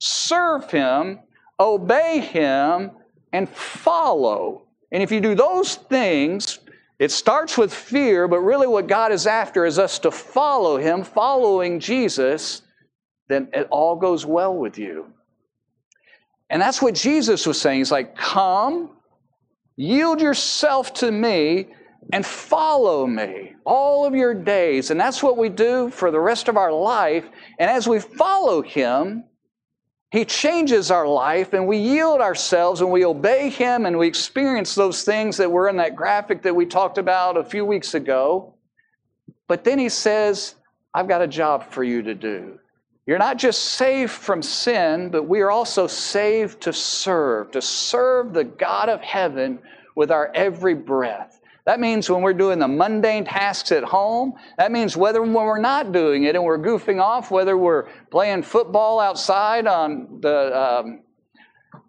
serve 0.00 0.70
Him, 0.70 1.20
obey 1.60 2.20
Him, 2.20 2.90
and 3.32 3.48
follow. 3.48 4.66
And 4.90 5.02
if 5.02 5.12
you 5.12 5.20
do 5.20 5.34
those 5.34 5.76
things, 5.76 6.58
it 6.98 7.10
starts 7.10 7.56
with 7.56 7.72
fear, 7.72 8.28
but 8.28 8.40
really 8.40 8.66
what 8.66 8.86
God 8.86 9.12
is 9.12 9.26
after 9.26 9.64
is 9.64 9.78
us 9.78 9.98
to 10.00 10.10
follow 10.10 10.76
Him, 10.76 11.04
following 11.04 11.80
Jesus, 11.80 12.62
then 13.28 13.48
it 13.52 13.66
all 13.70 13.96
goes 13.96 14.26
well 14.26 14.54
with 14.54 14.78
you. 14.78 15.06
And 16.50 16.60
that's 16.60 16.82
what 16.82 16.94
Jesus 16.94 17.46
was 17.46 17.60
saying. 17.60 17.78
He's 17.78 17.90
like, 17.90 18.14
Come, 18.14 18.90
yield 19.76 20.20
yourself 20.20 20.92
to 20.94 21.10
me, 21.10 21.68
and 22.12 22.24
follow 22.24 23.06
me 23.06 23.54
all 23.64 24.04
of 24.04 24.14
your 24.14 24.34
days. 24.34 24.90
And 24.90 25.00
that's 25.00 25.22
what 25.22 25.38
we 25.38 25.48
do 25.48 25.88
for 25.88 26.10
the 26.10 26.20
rest 26.20 26.48
of 26.48 26.58
our 26.58 26.70
life. 26.70 27.24
And 27.58 27.70
as 27.70 27.88
we 27.88 28.00
follow 28.00 28.60
Him, 28.60 29.24
He 30.10 30.26
changes 30.26 30.90
our 30.90 31.08
life 31.08 31.54
and 31.54 31.66
we 31.66 31.78
yield 31.78 32.20
ourselves 32.20 32.82
and 32.82 32.90
we 32.90 33.06
obey 33.06 33.48
Him 33.48 33.86
and 33.86 33.98
we 33.98 34.06
experience 34.06 34.74
those 34.74 35.04
things 35.04 35.38
that 35.38 35.50
were 35.50 35.70
in 35.70 35.78
that 35.78 35.96
graphic 35.96 36.42
that 36.42 36.54
we 36.54 36.66
talked 36.66 36.98
about 36.98 37.38
a 37.38 37.44
few 37.44 37.64
weeks 37.64 37.94
ago. 37.94 38.54
But 39.48 39.64
then 39.64 39.78
He 39.78 39.88
says, 39.88 40.54
I've 40.94 41.08
got 41.08 41.22
a 41.22 41.26
job 41.26 41.70
for 41.70 41.82
you 41.82 42.02
to 42.02 42.14
do. 42.14 42.58
You're 43.06 43.18
not 43.18 43.38
just 43.38 43.64
saved 43.64 44.12
from 44.12 44.42
sin, 44.42 45.08
but 45.08 45.24
we 45.24 45.40
are 45.40 45.50
also 45.50 45.86
saved 45.86 46.60
to 46.62 46.72
serve, 46.72 47.50
to 47.52 47.62
serve 47.62 48.32
the 48.32 48.44
God 48.44 48.90
of 48.90 49.00
heaven 49.00 49.58
with 49.96 50.10
our 50.10 50.30
every 50.34 50.74
breath. 50.74 51.40
That 51.64 51.78
means 51.78 52.10
when 52.10 52.22
we're 52.22 52.32
doing 52.34 52.58
the 52.58 52.68
mundane 52.68 53.24
tasks 53.24 53.70
at 53.70 53.84
home. 53.84 54.34
That 54.58 54.72
means 54.72 54.96
whether 54.96 55.22
when 55.22 55.32
we're 55.32 55.60
not 55.60 55.92
doing 55.92 56.24
it 56.24 56.34
and 56.34 56.44
we're 56.44 56.58
goofing 56.58 57.00
off, 57.00 57.30
whether 57.30 57.56
we're 57.56 57.84
playing 58.10 58.42
football 58.42 58.98
outside 58.98 59.68
on 59.68 60.18
the, 60.20 60.60
um, 60.60 61.02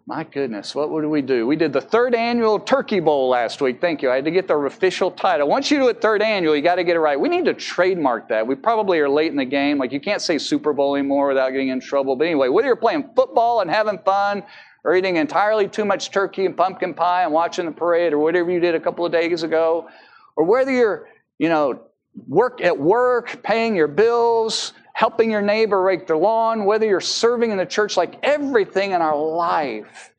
my 0.06 0.22
goodness, 0.22 0.74
what 0.74 0.90
would 0.90 1.06
we 1.06 1.22
do? 1.22 1.46
We 1.46 1.56
did 1.56 1.72
the 1.72 1.80
third 1.80 2.14
annual 2.14 2.60
Turkey 2.60 3.00
Bowl 3.00 3.30
last 3.30 3.60
week. 3.60 3.80
Thank 3.80 4.02
you. 4.02 4.10
I 4.10 4.16
had 4.16 4.26
to 4.26 4.30
get 4.30 4.46
the 4.46 4.56
official 4.56 5.10
title. 5.10 5.48
Once 5.48 5.70
you 5.70 5.78
do 5.78 5.88
it 5.88 6.00
third 6.00 6.22
annual, 6.22 6.54
you 6.54 6.62
got 6.62 6.76
to 6.76 6.84
get 6.84 6.94
it 6.94 7.00
right. 7.00 7.18
We 7.18 7.28
need 7.28 7.46
to 7.46 7.54
trademark 7.54 8.28
that. 8.28 8.46
We 8.46 8.54
probably 8.54 9.00
are 9.00 9.08
late 9.08 9.32
in 9.32 9.36
the 9.36 9.44
game. 9.44 9.78
Like 9.78 9.92
you 9.92 10.00
can't 10.00 10.22
say 10.22 10.38
Super 10.38 10.72
Bowl 10.72 10.94
anymore 10.94 11.28
without 11.28 11.50
getting 11.50 11.68
in 11.68 11.80
trouble. 11.80 12.16
But 12.16 12.26
anyway, 12.26 12.48
whether 12.48 12.68
you're 12.68 12.76
playing 12.76 13.10
football 13.16 13.60
and 13.60 13.70
having 13.70 13.98
fun, 14.04 14.44
or 14.84 14.94
eating 14.94 15.16
entirely 15.16 15.66
too 15.66 15.84
much 15.84 16.10
turkey 16.10 16.44
and 16.46 16.56
pumpkin 16.56 16.94
pie 16.94 17.24
and 17.24 17.32
watching 17.32 17.64
the 17.64 17.72
parade 17.72 18.12
or 18.12 18.18
whatever 18.18 18.50
you 18.50 18.60
did 18.60 18.74
a 18.74 18.80
couple 18.80 19.04
of 19.04 19.10
days 19.10 19.42
ago, 19.42 19.88
or 20.36 20.44
whether 20.44 20.70
you're, 20.70 21.08
you 21.38 21.48
know, 21.48 21.80
work 22.28 22.60
at 22.60 22.78
work, 22.78 23.42
paying 23.42 23.74
your 23.74 23.88
bills, 23.88 24.74
helping 24.92 25.30
your 25.30 25.42
neighbor 25.42 25.82
rake 25.82 26.06
their 26.06 26.16
lawn, 26.16 26.64
whether 26.64 26.86
you're 26.86 27.00
serving 27.00 27.50
in 27.50 27.58
the 27.58 27.66
church, 27.66 27.96
like 27.96 28.18
everything 28.22 28.92
in 28.92 29.02
our 29.02 29.16
life 29.16 30.12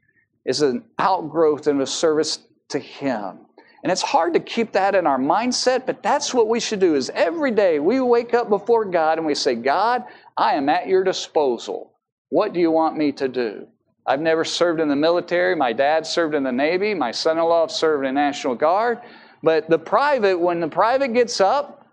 is 0.45 0.62
an 0.62 0.84
outgrowth 1.00 1.67
and 1.67 1.81
a 1.81 1.88
service 1.88 2.39
to 2.69 2.79
Him. 2.79 3.39
And 3.84 3.91
it's 3.91 4.01
hard 4.01 4.34
to 4.34 4.39
keep 4.39 4.72
that 4.72 4.95
in 4.95 5.05
our 5.05 5.19
mindset, 5.19 5.86
but 5.86 6.01
that's 6.01 6.34
what 6.34 6.48
we 6.48 6.60
should 6.60 6.79
do 6.79 6.95
is 6.95 7.12
every 7.12 7.51
day 7.51 7.79
we 7.79 8.01
wake 8.01 8.34
up 8.34 8.50
before 8.50 8.84
God 8.84 9.19
and 9.19 9.27
we 9.27 9.36
say, 9.36 9.53
God, 9.53 10.03
I 10.36 10.55
am 10.55 10.69
at 10.69 10.88
your 10.88 11.03
disposal. 11.03 11.93
What 12.29 12.51
do 12.51 12.60
you 12.60 12.72
want 12.72 12.98
me 12.98 13.12
to 13.13 13.27
do? 13.27 13.67
I've 14.07 14.21
never 14.21 14.45
served 14.45 14.79
in 14.79 14.88
the 14.88 14.95
military. 14.95 15.55
My 15.55 15.74
dad 15.74 16.05
served 16.05 16.35
in 16.35 16.43
the 16.43 16.51
Navy. 16.51 16.93
My 16.93 17.12
son 17.12 17.38
in 17.38 17.43
law 17.43 17.67
served 17.67 18.05
in 18.05 18.13
the 18.13 18.21
National 18.21 18.55
Guard. 18.55 19.01
But 19.41 19.69
the 19.69 19.79
private, 19.79 20.39
when 20.39 20.59
the 20.59 20.67
private 20.67 21.13
gets 21.13 21.41
up, 21.41 21.85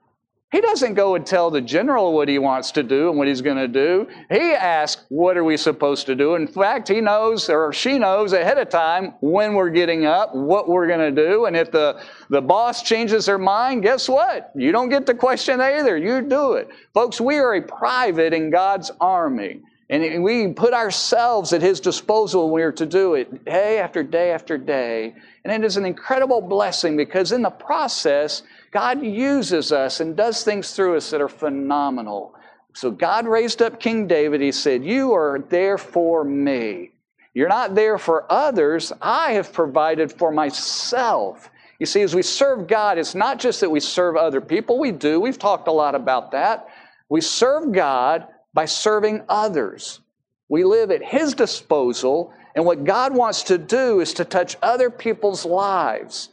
he 0.53 0.61
doesn't 0.61 0.95
go 0.95 1.15
and 1.15 1.25
tell 1.25 1.51
the 1.51 1.63
general 1.63 2.13
what 2.13 2.29
he 2.29 2.39
wants 2.39 2.73
to 2.73 2.83
do 2.83 3.09
and 3.09 3.17
what 3.17 3.27
he's 3.27 3.41
going 3.41 3.57
to 3.57 3.67
do. 3.67 4.07
He 4.31 4.53
asks, 4.53 5.07
What 5.09 5.39
are 5.39 5.45
we 5.45 5.57
supposed 5.57 6.05
to 6.07 6.15
do? 6.15 6.35
In 6.35 6.47
fact, 6.47 6.89
he 6.89 7.01
knows 7.01 7.49
or 7.49 7.73
she 7.73 7.99
knows 7.99 8.35
ahead 8.35 8.59
of 8.59 8.69
time 8.69 9.15
when 9.23 9.55
we're 9.55 9.71
getting 9.71 10.05
up, 10.05 10.35
what 10.35 10.69
we're 10.69 10.87
going 10.87 11.15
to 11.15 11.23
do. 11.29 11.47
And 11.47 11.57
if 11.57 11.71
the, 11.71 12.03
the 12.29 12.43
boss 12.43 12.83
changes 12.83 13.25
their 13.25 13.39
mind, 13.39 13.83
guess 13.83 14.11
what? 14.11 14.53
You 14.55 14.73
don't 14.73 14.91
get 14.91 15.07
to 15.07 15.15
question 15.15 15.59
either. 15.59 15.97
You 15.97 16.21
do 16.21 16.53
it. 16.53 16.69
Folks, 16.93 17.19
we 17.19 17.39
are 17.39 17.55
a 17.55 17.63
private 17.63 18.35
in 18.35 18.51
God's 18.51 18.91
army. 19.01 19.63
And 19.93 20.25
we 20.25 20.49
put 20.49 20.73
ourselves 20.73 21.53
at 21.53 21.61
His 21.61 21.79
disposal 21.79 22.45
when 22.45 22.55
we 22.55 22.63
are 22.63 22.73
to 22.73 22.87
do 22.87 23.13
it 23.13 23.45
day 23.45 23.79
after 23.79 24.03
day 24.03 24.33
after 24.33 24.57
day. 24.57 25.15
And 25.45 25.53
it 25.53 25.67
is 25.67 25.77
an 25.77 25.85
incredible 25.85 26.41
blessing 26.41 26.97
because 26.97 27.31
in 27.31 27.43
the 27.43 27.51
process, 27.51 28.43
God 28.71 29.03
uses 29.03 29.71
us 29.71 30.01
and 30.01 30.17
does 30.17 30.45
things 30.45 30.73
through 30.73 30.97
us 30.97 31.11
that 31.11 31.21
are 31.21 31.29
phenomenal. 31.29 32.35
So 32.73 32.91
God 32.91 33.27
raised 33.27 33.61
up 33.61 33.81
King 33.81 34.07
David. 34.07 34.41
He 34.41 34.51
said, 34.51 34.83
You 34.83 35.13
are 35.13 35.45
there 35.51 35.77
for 35.77 36.25
me. 36.25 36.93
You're 37.35 37.51
not 37.51 37.75
there 37.75 37.99
for 37.99 38.25
others. 38.33 38.95
I 39.03 39.33
have 39.33 39.53
provided 39.53 40.11
for 40.11 40.33
myself. 40.33 41.51
You 41.79 41.85
see, 41.85 42.01
as 42.01 42.15
we 42.15 42.23
serve 42.23 42.67
God, 42.67 42.97
it's 42.97 43.15
not 43.15 43.39
just 43.39 43.61
that 43.61 43.69
we 43.69 43.81
serve 43.81 44.17
other 44.17 44.41
people. 44.41 44.79
We 44.79 44.91
do. 44.91 45.21
We've 45.21 45.39
talked 45.39 45.69
a 45.69 45.73
lot 45.73 45.95
about 45.95 46.31
that. 46.31 46.69
We 47.11 47.21
serve 47.21 47.73
God 47.73 48.27
by 48.55 48.65
serving 48.65 49.23
others. 49.29 50.01
We 50.49 50.65
live 50.65 50.91
at 50.91 51.03
His 51.03 51.35
disposal, 51.35 52.33
and 52.55 52.65
what 52.65 52.85
God 52.85 53.15
wants 53.15 53.43
to 53.45 53.59
do 53.59 54.01
is 54.01 54.15
to 54.15 54.25
touch 54.25 54.57
other 54.63 54.91
people's 54.91 55.47
lives, 55.47 56.29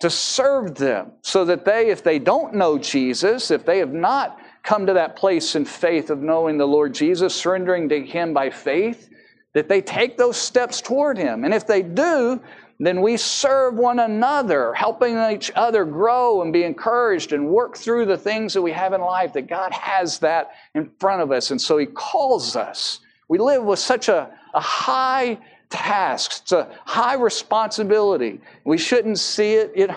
to 0.00 0.08
serve 0.08 0.74
them, 0.74 1.12
so 1.22 1.44
that 1.44 1.64
they, 1.64 1.90
if 1.90 2.02
they 2.02 2.18
don't 2.18 2.54
know 2.54 2.78
Jesus, 2.78 3.50
if 3.50 3.66
they 3.66 3.78
have 3.78 3.92
not 3.92 4.38
come 4.62 4.86
to 4.86 4.94
that 4.94 5.16
place 5.16 5.54
in 5.54 5.64
faith 5.64 6.08
of 6.08 6.20
knowing 6.22 6.56
the 6.56 6.66
Lord 6.66 6.94
Jesus, 6.94 7.34
surrendering 7.34 7.88
to 7.90 8.04
Him 8.06 8.32
by 8.32 8.48
faith, 8.50 9.10
that 9.54 9.68
they 9.68 9.80
take 9.80 10.16
those 10.16 10.36
steps 10.36 10.80
toward 10.80 11.18
Him. 11.18 11.44
And 11.44 11.52
if 11.52 11.66
they 11.66 11.82
do, 11.82 12.40
then 12.78 13.00
we 13.00 13.16
serve 13.16 13.74
one 13.74 14.00
another, 14.00 14.72
helping 14.74 15.16
each 15.30 15.52
other 15.54 15.84
grow 15.84 16.42
and 16.42 16.52
be 16.52 16.64
encouraged 16.64 17.32
and 17.32 17.48
work 17.48 17.76
through 17.76 18.06
the 18.06 18.18
things 18.18 18.54
that 18.54 18.62
we 18.62 18.72
have 18.72 18.92
in 18.92 19.00
life, 19.00 19.32
that 19.34 19.46
God 19.46 19.72
has 19.72 20.18
that 20.20 20.52
in 20.74 20.90
front 20.98 21.22
of 21.22 21.30
us. 21.30 21.50
And 21.50 21.60
so 21.60 21.78
He 21.78 21.86
calls 21.86 22.56
us. 22.56 23.00
We 23.28 23.38
live 23.38 23.62
with 23.62 23.78
such 23.78 24.08
a, 24.08 24.30
a 24.54 24.60
high 24.60 25.38
task, 25.70 26.42
it's 26.42 26.52
a 26.52 26.68
high 26.84 27.14
responsibility. 27.14 28.40
We 28.64 28.78
shouldn't 28.78 29.18
see 29.18 29.54
it. 29.54 29.88
Know, 29.88 29.96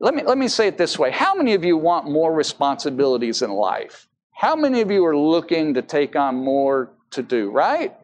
let, 0.00 0.14
me, 0.14 0.22
let 0.22 0.38
me 0.38 0.48
say 0.48 0.68
it 0.68 0.78
this 0.78 0.98
way 0.98 1.10
How 1.10 1.34
many 1.34 1.54
of 1.54 1.64
you 1.64 1.76
want 1.76 2.10
more 2.10 2.32
responsibilities 2.32 3.42
in 3.42 3.50
life? 3.50 4.08
How 4.32 4.56
many 4.56 4.80
of 4.80 4.90
you 4.90 5.04
are 5.04 5.16
looking 5.16 5.74
to 5.74 5.82
take 5.82 6.16
on 6.16 6.36
more 6.36 6.90
to 7.10 7.22
do, 7.22 7.50
right? 7.50 7.94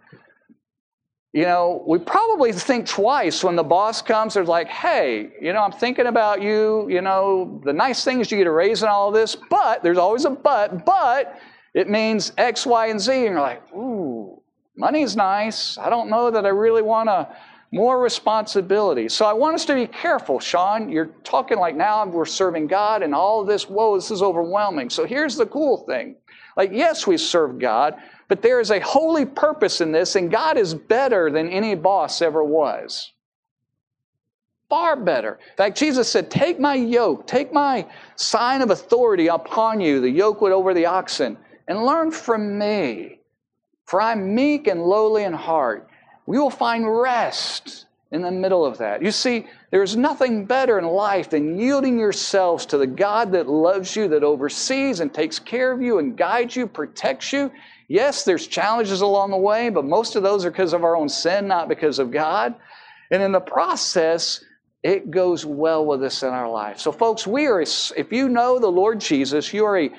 You 1.32 1.42
know, 1.42 1.84
we 1.86 1.98
probably 1.98 2.52
think 2.52 2.86
twice 2.86 3.44
when 3.44 3.54
the 3.54 3.62
boss 3.62 4.02
comes. 4.02 4.34
They're 4.34 4.44
like, 4.44 4.68
hey, 4.68 5.30
you 5.40 5.52
know, 5.52 5.62
I'm 5.62 5.72
thinking 5.72 6.06
about 6.06 6.42
you. 6.42 6.88
You 6.90 7.02
know, 7.02 7.60
the 7.64 7.72
nice 7.72 8.04
thing 8.04 8.20
is 8.20 8.32
you 8.32 8.38
get 8.38 8.48
a 8.48 8.52
raise 8.52 8.82
and 8.82 8.90
all 8.90 9.12
this, 9.12 9.36
but 9.48 9.82
there's 9.82 9.98
always 9.98 10.24
a 10.24 10.30
but, 10.30 10.84
but 10.84 11.40
it 11.74 11.88
means 11.88 12.32
X, 12.36 12.66
Y, 12.66 12.88
and 12.88 13.00
Z. 13.00 13.12
And 13.12 13.34
you're 13.34 13.40
like, 13.40 13.62
ooh, 13.72 14.42
money's 14.76 15.14
nice. 15.14 15.78
I 15.78 15.88
don't 15.88 16.10
know 16.10 16.32
that 16.32 16.44
I 16.44 16.48
really 16.48 16.82
want 16.82 17.08
to 17.08 17.28
more 17.72 18.02
responsibility. 18.02 19.08
So 19.08 19.24
I 19.24 19.32
want 19.32 19.54
us 19.54 19.64
to 19.66 19.74
be 19.74 19.86
careful, 19.86 20.40
Sean. 20.40 20.90
You're 20.90 21.10
talking 21.22 21.58
like 21.58 21.76
now 21.76 22.04
we're 22.04 22.24
serving 22.24 22.66
God 22.66 23.02
and 23.02 23.14
all 23.14 23.44
this. 23.44 23.68
Whoa, 23.68 23.94
this 23.96 24.10
is 24.10 24.22
overwhelming. 24.22 24.90
So 24.90 25.06
here's 25.06 25.36
the 25.36 25.46
cool 25.46 25.84
thing. 25.86 26.16
Like, 26.56 26.72
yes, 26.72 27.06
we 27.06 27.16
serve 27.16 27.60
God, 27.60 27.94
but 28.30 28.42
there 28.42 28.60
is 28.60 28.70
a 28.70 28.78
holy 28.78 29.26
purpose 29.26 29.80
in 29.80 29.90
this, 29.90 30.14
and 30.14 30.30
God 30.30 30.56
is 30.56 30.72
better 30.72 31.32
than 31.32 31.48
any 31.48 31.74
boss 31.74 32.22
ever 32.22 32.44
was. 32.44 33.10
Far 34.68 34.94
better. 34.94 35.40
In 35.50 35.56
fact, 35.56 35.76
Jesus 35.76 36.08
said, 36.08 36.30
Take 36.30 36.60
my 36.60 36.76
yoke, 36.76 37.26
take 37.26 37.52
my 37.52 37.84
sign 38.14 38.62
of 38.62 38.70
authority 38.70 39.26
upon 39.26 39.80
you, 39.80 40.00
the 40.00 40.08
yoke 40.08 40.40
would 40.42 40.52
over 40.52 40.72
the 40.72 40.86
oxen, 40.86 41.36
and 41.66 41.84
learn 41.84 42.12
from 42.12 42.56
me. 42.56 43.18
For 43.86 44.00
I'm 44.00 44.32
meek 44.32 44.68
and 44.68 44.84
lowly 44.84 45.24
in 45.24 45.32
heart. 45.32 45.88
We 46.26 46.38
will 46.38 46.50
find 46.50 46.88
rest 46.88 47.86
in 48.12 48.22
the 48.22 48.30
middle 48.30 48.64
of 48.64 48.78
that. 48.78 49.02
You 49.02 49.12
see, 49.12 49.46
there's 49.70 49.96
nothing 49.96 50.44
better 50.44 50.78
in 50.78 50.84
life 50.84 51.30
than 51.30 51.58
yielding 51.58 51.98
yourselves 51.98 52.66
to 52.66 52.78
the 52.78 52.86
God 52.86 53.32
that 53.32 53.48
loves 53.48 53.94
you, 53.94 54.08
that 54.08 54.24
oversees 54.24 55.00
and 55.00 55.14
takes 55.14 55.38
care 55.38 55.70
of 55.70 55.80
you 55.80 55.98
and 55.98 56.16
guides 56.16 56.56
you, 56.56 56.66
protects 56.66 57.32
you, 57.32 57.52
Yes, 57.90 58.22
there's 58.22 58.46
challenges 58.46 59.00
along 59.00 59.32
the 59.32 59.36
way, 59.36 59.68
but 59.68 59.84
most 59.84 60.14
of 60.14 60.22
those 60.22 60.44
are 60.44 60.50
because 60.52 60.74
of 60.74 60.84
our 60.84 60.94
own 60.94 61.08
sin, 61.08 61.48
not 61.48 61.68
because 61.68 61.98
of 61.98 62.12
God. 62.12 62.54
And 63.10 63.20
in 63.20 63.32
the 63.32 63.40
process, 63.40 64.44
it 64.84 65.10
goes 65.10 65.44
well 65.44 65.84
with 65.84 66.04
us 66.04 66.22
in 66.22 66.28
our 66.28 66.48
life. 66.48 66.78
So, 66.78 66.92
folks, 66.92 67.26
we 67.26 67.48
are, 67.48 67.60
if 67.60 68.12
you 68.12 68.28
know 68.28 68.60
the 68.60 68.68
Lord 68.68 69.00
Jesus, 69.00 69.52
you 69.52 69.64
are 69.64 69.76
a 69.76 69.90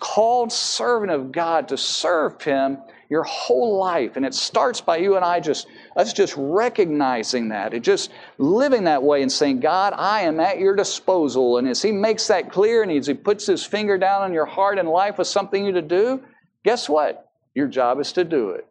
called 0.00 0.50
servant 0.50 1.12
of 1.12 1.30
God 1.30 1.68
to 1.68 1.78
serve 1.78 2.42
Him 2.42 2.78
your 3.08 3.22
whole 3.22 3.78
life. 3.78 4.16
And 4.16 4.26
it 4.26 4.34
starts 4.34 4.80
by 4.80 4.96
you 4.96 5.16
and 5.16 5.24
I 5.24 5.40
just, 5.40 5.66
us 5.96 6.12
just 6.12 6.34
recognizing 6.36 7.48
that 7.48 7.74
and 7.74 7.84
just 7.84 8.10
living 8.38 8.84
that 8.84 9.02
way 9.02 9.22
and 9.22 9.30
saying, 9.30 9.60
God, 9.60 9.92
I 9.96 10.22
am 10.22 10.40
at 10.40 10.58
your 10.58 10.74
disposal. 10.74 11.58
And 11.58 11.68
as 11.68 11.82
He 11.82 11.92
makes 11.92 12.26
that 12.28 12.50
clear 12.50 12.82
and 12.82 12.90
as 12.90 13.06
He 13.06 13.14
puts 13.14 13.46
His 13.46 13.64
finger 13.64 13.98
down 13.98 14.22
on 14.22 14.32
your 14.32 14.46
heart 14.46 14.78
and 14.78 14.88
life 14.88 15.18
with 15.18 15.28
something 15.28 15.64
you 15.64 15.72
to 15.72 15.82
do, 15.82 16.22
guess 16.64 16.88
what? 16.88 17.30
Your 17.54 17.68
job 17.68 18.00
is 18.00 18.12
to 18.12 18.24
do 18.24 18.50
it. 18.50 18.66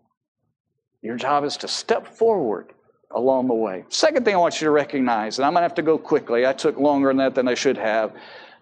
Your 1.01 1.15
job 1.15 1.43
is 1.43 1.57
to 1.57 1.67
step 1.67 2.07
forward 2.07 2.71
along 3.11 3.47
the 3.47 3.53
way. 3.53 3.85
Second 3.89 4.25
thing 4.25 4.35
I 4.35 4.37
want 4.37 4.59
you 4.59 4.65
to 4.65 4.71
recognize, 4.71 5.37
and 5.37 5.45
I'm 5.45 5.53
going 5.53 5.61
to 5.61 5.67
have 5.67 5.75
to 5.75 5.81
go 5.81 5.97
quickly, 5.97 6.45
I 6.45 6.53
took 6.53 6.77
longer 6.77 7.09
on 7.09 7.17
that 7.17 7.35
than 7.35 7.47
I 7.47 7.53
should 7.53 7.77
have. 7.77 8.13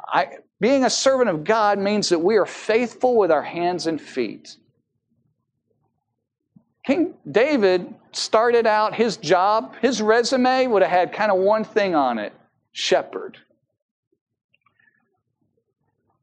I, 0.06 0.28
being 0.60 0.86
a 0.86 0.90
servant 0.90 1.30
of 1.30 1.44
God 1.44 1.80
means 1.80 2.10
that 2.10 2.20
we 2.20 2.38
are 2.38 2.46
faithful 2.46 3.18
with 3.18 3.32
our 3.32 3.42
hands 3.42 3.88
and 3.88 4.00
feet. 4.00 4.58
King 6.86 7.14
David 7.30 7.94
started 8.12 8.68
out 8.68 8.94
his 8.94 9.18
job, 9.18 9.74
his 9.82 10.02
resume 10.02 10.68
would 10.68 10.82
have 10.82 10.92
had 10.92 11.14
kind 11.14 11.32
of 11.32 11.40
one 11.40 11.64
thing 11.64 11.96
on 11.96 12.20
it 12.20 12.34
shepherd. 12.74 13.38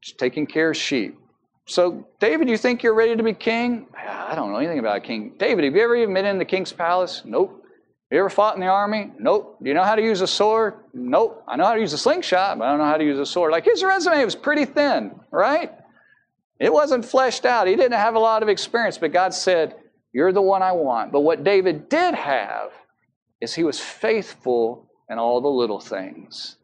Just 0.01 0.17
taking 0.17 0.45
care 0.45 0.71
of 0.71 0.77
sheep. 0.77 1.17
So, 1.65 2.07
David, 2.19 2.49
you 2.49 2.57
think 2.57 2.83
you're 2.83 2.93
ready 2.93 3.15
to 3.15 3.23
be 3.23 3.33
king? 3.33 3.87
I 3.95 4.35
don't 4.35 4.51
know 4.51 4.57
anything 4.57 4.79
about 4.79 4.97
a 4.97 4.99
king. 4.99 5.33
David, 5.37 5.63
have 5.63 5.75
you 5.75 5.81
ever 5.81 5.95
even 5.95 6.13
been 6.13 6.25
in 6.25 6.37
the 6.37 6.45
king's 6.45 6.73
palace? 6.73 7.21
Nope. 7.23 7.51
Have 7.51 8.15
you 8.15 8.19
ever 8.19 8.29
fought 8.29 8.55
in 8.55 8.61
the 8.61 8.67
army? 8.67 9.11
Nope. 9.19 9.57
Do 9.61 9.69
you 9.69 9.73
know 9.73 9.83
how 9.83 9.95
to 9.95 10.01
use 10.01 10.21
a 10.21 10.27
sword? 10.27 10.73
Nope. 10.93 11.43
I 11.47 11.55
know 11.55 11.65
how 11.65 11.75
to 11.75 11.79
use 11.79 11.93
a 11.93 11.97
slingshot, 11.97 12.57
but 12.57 12.65
I 12.65 12.71
don't 12.71 12.79
know 12.79 12.85
how 12.85 12.97
to 12.97 13.05
use 13.05 13.19
a 13.19 13.25
sword. 13.25 13.51
Like 13.51 13.63
his 13.63 13.83
resume 13.83 14.25
was 14.25 14.35
pretty 14.35 14.65
thin, 14.65 15.17
right? 15.31 15.71
It 16.59 16.73
wasn't 16.73 17.05
fleshed 17.05 17.45
out. 17.45 17.67
He 17.67 17.75
didn't 17.75 17.97
have 17.97 18.15
a 18.15 18.19
lot 18.19 18.43
of 18.43 18.49
experience, 18.49 18.97
but 18.97 19.13
God 19.13 19.33
said, 19.33 19.75
You're 20.13 20.33
the 20.33 20.41
one 20.41 20.61
I 20.61 20.71
want. 20.71 21.11
But 21.11 21.21
what 21.21 21.43
David 21.43 21.89
did 21.89 22.15
have 22.15 22.71
is 23.39 23.53
he 23.53 23.63
was 23.63 23.79
faithful 23.79 24.89
in 25.09 25.17
all 25.17 25.41
the 25.41 25.47
little 25.47 25.79
things. 25.79 26.57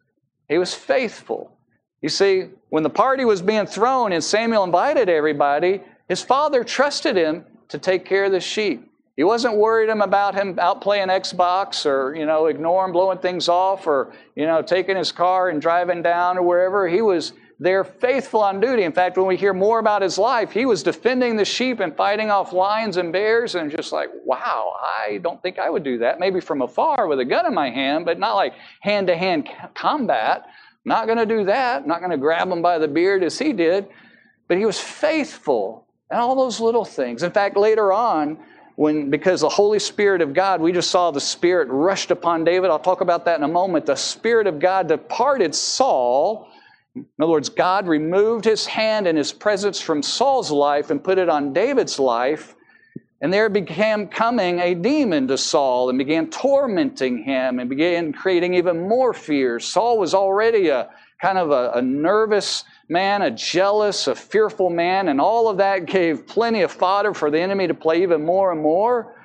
He 0.47 0.57
was 0.57 0.73
faithful. 0.73 1.57
You 2.01 2.09
see, 2.09 2.49
when 2.69 2.83
the 2.83 2.89
party 2.89 3.25
was 3.25 3.41
being 3.41 3.65
thrown 3.65 4.11
and 4.11 4.23
Samuel 4.23 4.63
invited 4.63 5.09
everybody, 5.09 5.81
his 6.07 6.21
father 6.21 6.63
trusted 6.63 7.17
him 7.17 7.45
to 7.69 7.77
take 7.77 8.05
care 8.05 8.25
of 8.25 8.31
the 8.31 8.39
sheep. 8.39 8.89
He 9.15 9.23
wasn't 9.23 9.57
worried 9.57 9.89
him 9.89 10.01
about 10.01 10.35
him 10.35 10.59
out 10.59 10.79
playing 10.79 11.07
Xbox 11.07 11.87
or, 11.87 12.15
you 12.15 12.25
know, 12.25 12.45
ignoring 12.45 12.93
blowing 12.93 13.17
things 13.17 13.49
off 13.49 13.87
or, 13.87 14.13
you 14.35 14.45
know, 14.45 14.61
taking 14.61 14.95
his 14.95 15.11
car 15.11 15.49
and 15.49 15.59
driving 15.59 16.03
down 16.03 16.37
or 16.37 16.43
wherever. 16.43 16.87
He 16.87 17.01
was 17.01 17.33
there 17.59 17.83
faithful 17.83 18.43
on 18.43 18.59
duty. 18.59 18.83
In 18.83 18.91
fact, 18.91 19.17
when 19.17 19.25
we 19.25 19.35
hear 19.35 19.53
more 19.53 19.79
about 19.79 20.03
his 20.03 20.17
life, 20.17 20.51
he 20.51 20.65
was 20.65 20.83
defending 20.83 21.35
the 21.35 21.45
sheep 21.45 21.79
and 21.79 21.95
fighting 21.95 22.29
off 22.29 22.53
lions 22.53 22.97
and 22.97 23.11
bears 23.11 23.55
and 23.55 23.71
just 23.71 23.91
like, 23.91 24.09
wow, 24.25 24.75
I 24.79 25.17
don't 25.23 25.41
think 25.41 25.57
I 25.57 25.69
would 25.69 25.83
do 25.83 25.97
that. 25.99 26.19
Maybe 26.19 26.39
from 26.39 26.61
afar 26.61 27.07
with 27.07 27.19
a 27.19 27.25
gun 27.25 27.47
in 27.47 27.53
my 27.55 27.71
hand, 27.71 28.05
but 28.05 28.19
not 28.19 28.35
like 28.35 28.53
hand 28.81 29.07
to 29.07 29.17
hand 29.17 29.49
combat. 29.73 30.45
Not 30.85 31.07
going 31.07 31.17
to 31.17 31.25
do 31.25 31.45
that. 31.45 31.87
Not 31.87 31.99
going 31.99 32.11
to 32.11 32.17
grab 32.17 32.49
him 32.49 32.61
by 32.61 32.77
the 32.77 32.87
beard 32.87 33.23
as 33.23 33.39
he 33.39 33.53
did. 33.53 33.87
But 34.47 34.57
he 34.57 34.65
was 34.65 34.79
faithful 34.79 35.85
and 36.09 36.19
all 36.19 36.35
those 36.35 36.59
little 36.59 36.85
things. 36.85 37.23
In 37.23 37.31
fact, 37.31 37.57
later 37.57 37.91
on, 37.91 38.37
when 38.75 39.09
because 39.09 39.41
the 39.41 39.49
Holy 39.49 39.79
Spirit 39.79 40.21
of 40.21 40.33
God, 40.35 40.61
we 40.61 40.71
just 40.71 40.91
saw 40.91 41.09
the 41.09 41.19
Spirit 41.19 41.67
rushed 41.69 42.11
upon 42.11 42.43
David. 42.43 42.69
I'll 42.69 42.77
talk 42.79 43.01
about 43.01 43.25
that 43.25 43.37
in 43.37 43.43
a 43.43 43.47
moment. 43.47 43.87
The 43.87 43.95
Spirit 43.95 44.45
of 44.45 44.59
God 44.59 44.87
departed 44.87 45.55
Saul. 45.55 46.47
In 46.97 47.23
other 47.23 47.31
words, 47.31 47.49
God 47.49 47.87
removed 47.87 48.45
his 48.45 48.65
hand 48.65 49.07
and 49.07 49.17
his 49.17 49.31
presence 49.31 49.79
from 49.79 50.01
Saul's 50.01 50.51
life 50.51 50.89
and 50.89 51.03
put 51.03 51.17
it 51.17 51.29
on 51.29 51.53
David's 51.53 51.99
life. 51.99 52.55
And 53.21 53.33
there 53.33 53.49
became 53.49 54.07
coming 54.07 54.59
a 54.59 54.75
demon 54.75 55.27
to 55.29 55.37
Saul 55.37 55.89
and 55.89 55.97
began 55.97 56.29
tormenting 56.29 57.23
him 57.23 57.59
and 57.59 57.69
began 57.69 58.13
creating 58.13 58.53
even 58.53 58.87
more 58.87 59.13
fear. 59.13 59.59
Saul 59.59 59.97
was 59.97 60.13
already 60.13 60.69
a 60.69 60.89
kind 61.19 61.37
of 61.39 61.49
a, 61.49 61.71
a 61.75 61.81
nervous 61.81 62.63
man, 62.89 63.23
a 63.23 63.31
jealous, 63.31 64.07
a 64.07 64.13
fearful 64.13 64.69
man, 64.69 65.07
and 65.07 65.19
all 65.19 65.49
of 65.49 65.57
that 65.57 65.87
gave 65.87 66.27
plenty 66.27 66.61
of 66.61 66.71
fodder 66.71 67.13
for 67.13 67.31
the 67.31 67.39
enemy 67.39 67.67
to 67.67 67.73
play 67.73 68.03
even 68.03 68.23
more 68.23 68.51
and 68.51 68.61
more. 68.61 69.15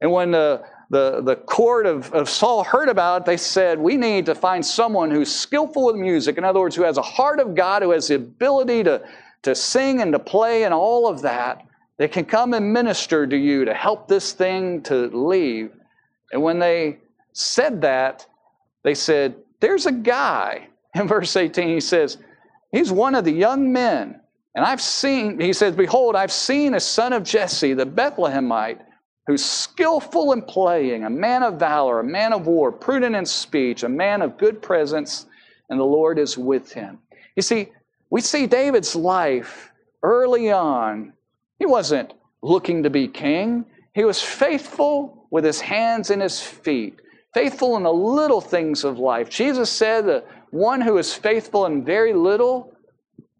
And 0.00 0.10
when 0.10 0.32
the, 0.32 0.64
the, 0.88 1.20
the 1.20 1.36
court 1.36 1.86
of, 1.86 2.12
of 2.12 2.28
Saul 2.28 2.62
heard 2.62 2.88
about 2.88 3.22
it, 3.22 3.26
they 3.26 3.36
said, 3.36 3.78
We 3.78 3.96
need 3.96 4.26
to 4.26 4.34
find 4.34 4.64
someone 4.64 5.10
who's 5.10 5.34
skillful 5.34 5.86
with 5.86 5.96
music. 5.96 6.38
In 6.38 6.44
other 6.44 6.60
words, 6.60 6.76
who 6.76 6.84
has 6.84 6.96
a 6.96 7.02
heart 7.02 7.40
of 7.40 7.54
God, 7.54 7.82
who 7.82 7.90
has 7.90 8.08
the 8.08 8.14
ability 8.16 8.84
to, 8.84 9.02
to 9.42 9.54
sing 9.54 10.00
and 10.00 10.12
to 10.12 10.18
play 10.18 10.64
and 10.64 10.72
all 10.72 11.08
of 11.08 11.22
that, 11.22 11.66
that 11.98 12.12
can 12.12 12.24
come 12.24 12.54
and 12.54 12.72
minister 12.72 13.26
to 13.26 13.36
you 13.36 13.64
to 13.64 13.74
help 13.74 14.06
this 14.06 14.32
thing 14.32 14.82
to 14.82 15.06
leave. 15.06 15.72
And 16.32 16.42
when 16.42 16.58
they 16.58 16.98
said 17.32 17.80
that, 17.82 18.26
they 18.84 18.94
said, 18.94 19.34
There's 19.60 19.86
a 19.86 19.92
guy. 19.92 20.68
In 20.94 21.08
verse 21.08 21.36
18, 21.36 21.68
he 21.68 21.80
says, 21.80 22.18
He's 22.70 22.92
one 22.92 23.14
of 23.14 23.24
the 23.24 23.32
young 23.32 23.72
men. 23.72 24.20
And 24.54 24.64
I've 24.64 24.80
seen, 24.80 25.40
he 25.40 25.52
says, 25.52 25.74
Behold, 25.74 26.16
I've 26.16 26.32
seen 26.32 26.74
a 26.74 26.80
son 26.80 27.12
of 27.12 27.24
Jesse, 27.24 27.74
the 27.74 27.84
Bethlehemite, 27.84 28.80
who's 29.26 29.44
skillful 29.44 30.32
in 30.32 30.42
playing, 30.42 31.04
a 31.04 31.10
man 31.10 31.42
of 31.42 31.58
valor, 31.58 32.00
a 32.00 32.04
man 32.04 32.32
of 32.32 32.46
war, 32.46 32.70
prudent 32.70 33.16
in 33.16 33.26
speech, 33.26 33.82
a 33.82 33.88
man 33.88 34.22
of 34.22 34.38
good 34.38 34.62
presence, 34.62 35.26
and 35.68 35.80
the 35.80 35.84
Lord 35.84 36.18
is 36.18 36.38
with 36.38 36.72
him. 36.72 36.98
You 37.34 37.42
see, 37.42 37.72
we 38.10 38.20
see 38.20 38.46
David's 38.46 38.94
life 38.94 39.72
early 40.02 40.50
on. 40.52 41.12
He 41.58 41.66
wasn't 41.66 42.12
looking 42.42 42.84
to 42.84 42.90
be 42.90 43.08
king, 43.08 43.64
he 43.94 44.04
was 44.04 44.22
faithful 44.22 45.26
with 45.30 45.44
his 45.44 45.60
hands 45.60 46.10
and 46.10 46.22
his 46.22 46.40
feet, 46.40 47.00
faithful 47.34 47.76
in 47.76 47.82
the 47.82 47.92
little 47.92 48.40
things 48.40 48.84
of 48.84 48.98
life. 48.98 49.28
Jesus 49.28 49.70
said 49.70 50.06
that 50.06 50.26
one 50.50 50.80
who 50.80 50.98
is 50.98 51.14
faithful 51.14 51.66
in 51.66 51.84
very 51.84 52.12
little 52.12 52.72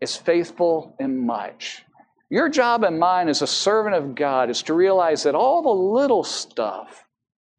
is 0.00 0.16
faithful 0.16 0.96
in 0.98 1.24
much. 1.24 1.84
Your 2.28 2.48
job 2.48 2.82
and 2.82 2.98
mine 2.98 3.28
as 3.28 3.42
a 3.42 3.46
servant 3.46 3.94
of 3.94 4.14
God 4.14 4.50
is 4.50 4.62
to 4.64 4.74
realize 4.74 5.22
that 5.22 5.34
all 5.34 5.62
the 5.62 5.68
little 5.68 6.24
stuff 6.24 7.04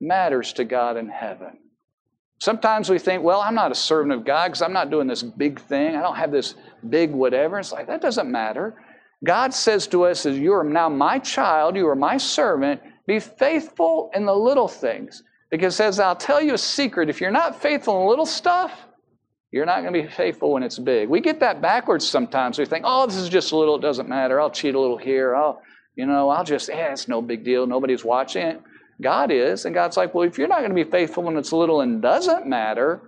matters 0.01 0.53
to 0.53 0.65
God 0.65 0.97
in 0.97 1.07
heaven. 1.07 1.57
Sometimes 2.39 2.89
we 2.89 2.99
think, 2.99 3.23
well, 3.23 3.41
I'm 3.41 3.55
not 3.55 3.71
a 3.71 3.75
servant 3.75 4.13
of 4.13 4.25
God 4.25 4.49
because 4.49 4.61
I'm 4.61 4.73
not 4.73 4.91
doing 4.91 5.07
this 5.07 5.23
big 5.23 5.59
thing. 5.59 5.95
I 5.95 6.01
don't 6.01 6.17
have 6.17 6.31
this 6.31 6.55
big 6.87 7.11
whatever. 7.11 7.57
It's 7.59 7.71
like, 7.71 7.87
that 7.87 8.01
doesn't 8.01 8.29
matter. 8.29 8.75
God 9.23 9.53
says 9.53 9.87
to 9.87 10.03
us, 10.03 10.25
as 10.25 10.37
you 10.37 10.53
are 10.53 10.63
now 10.63 10.89
my 10.89 11.17
child, 11.17 11.75
you 11.75 11.87
are 11.87 11.95
my 11.95 12.17
servant, 12.17 12.81
be 13.07 13.19
faithful 13.19 14.11
in 14.13 14.25
the 14.25 14.35
little 14.35 14.67
things. 14.67 15.23
Because 15.49 15.75
says, 15.75 15.99
I'll 15.99 16.15
tell 16.15 16.41
you 16.41 16.53
a 16.53 16.57
secret, 16.57 17.09
if 17.09 17.21
you're 17.21 17.31
not 17.31 17.59
faithful 17.59 18.01
in 18.01 18.09
little 18.09 18.25
stuff, 18.25 18.86
you're 19.57 19.65
not 19.65 19.81
going 19.81 19.93
to 19.93 20.01
be 20.03 20.07
faithful 20.07 20.53
when 20.53 20.63
it's 20.63 20.77
big. 20.77 21.09
We 21.09 21.19
get 21.19 21.39
that 21.39 21.61
backwards 21.61 22.07
sometimes. 22.07 22.59
We 22.59 22.65
think, 22.65 22.85
oh, 22.87 23.07
this 23.07 23.17
is 23.17 23.27
just 23.27 23.51
a 23.51 23.57
little, 23.57 23.75
it 23.75 23.81
doesn't 23.81 24.07
matter. 24.07 24.39
I'll 24.39 24.51
cheat 24.51 24.75
a 24.75 24.79
little 24.79 24.97
here. 24.97 25.35
I'll, 25.35 25.61
you 25.95 26.05
know, 26.05 26.29
I'll 26.29 26.43
just, 26.43 26.69
yeah, 26.69 26.91
it's 26.91 27.07
no 27.07 27.21
big 27.21 27.43
deal. 27.43 27.65
Nobody's 27.65 28.05
watching 28.05 28.43
it. 28.43 28.61
God 29.01 29.31
is. 29.31 29.65
And 29.65 29.73
God's 29.73 29.97
like, 29.97 30.13
well, 30.13 30.27
if 30.27 30.37
you're 30.37 30.47
not 30.47 30.59
going 30.59 30.69
to 30.69 30.75
be 30.75 30.89
faithful 30.89 31.23
when 31.23 31.37
it's 31.37 31.51
little 31.51 31.81
and 31.81 32.01
doesn't 32.01 32.45
matter, 32.45 33.01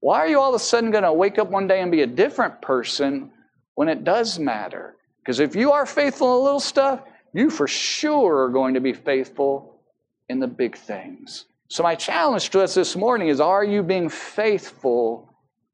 why 0.00 0.18
are 0.18 0.26
you 0.26 0.40
all 0.40 0.52
of 0.52 0.60
a 0.60 0.64
sudden 0.64 0.90
going 0.90 1.04
to 1.04 1.12
wake 1.12 1.38
up 1.38 1.48
one 1.48 1.68
day 1.68 1.80
and 1.80 1.92
be 1.92 2.02
a 2.02 2.06
different 2.06 2.60
person 2.60 3.30
when 3.76 3.88
it 3.88 4.02
does 4.02 4.40
matter? 4.40 4.96
Because 5.20 5.38
if 5.38 5.54
you 5.54 5.70
are 5.70 5.86
faithful 5.86 6.38
in 6.38 6.44
little 6.44 6.60
stuff, 6.60 7.00
you 7.32 7.48
for 7.48 7.68
sure 7.68 8.44
are 8.44 8.48
going 8.48 8.74
to 8.74 8.80
be 8.80 8.92
faithful 8.92 9.80
in 10.28 10.40
the 10.40 10.48
big 10.48 10.76
things. 10.76 11.46
So, 11.68 11.82
my 11.82 11.94
challenge 11.94 12.50
to 12.50 12.60
us 12.60 12.74
this 12.74 12.96
morning 12.96 13.28
is 13.28 13.40
are 13.40 13.64
you 13.64 13.82
being 13.82 14.08
faithful 14.08 15.31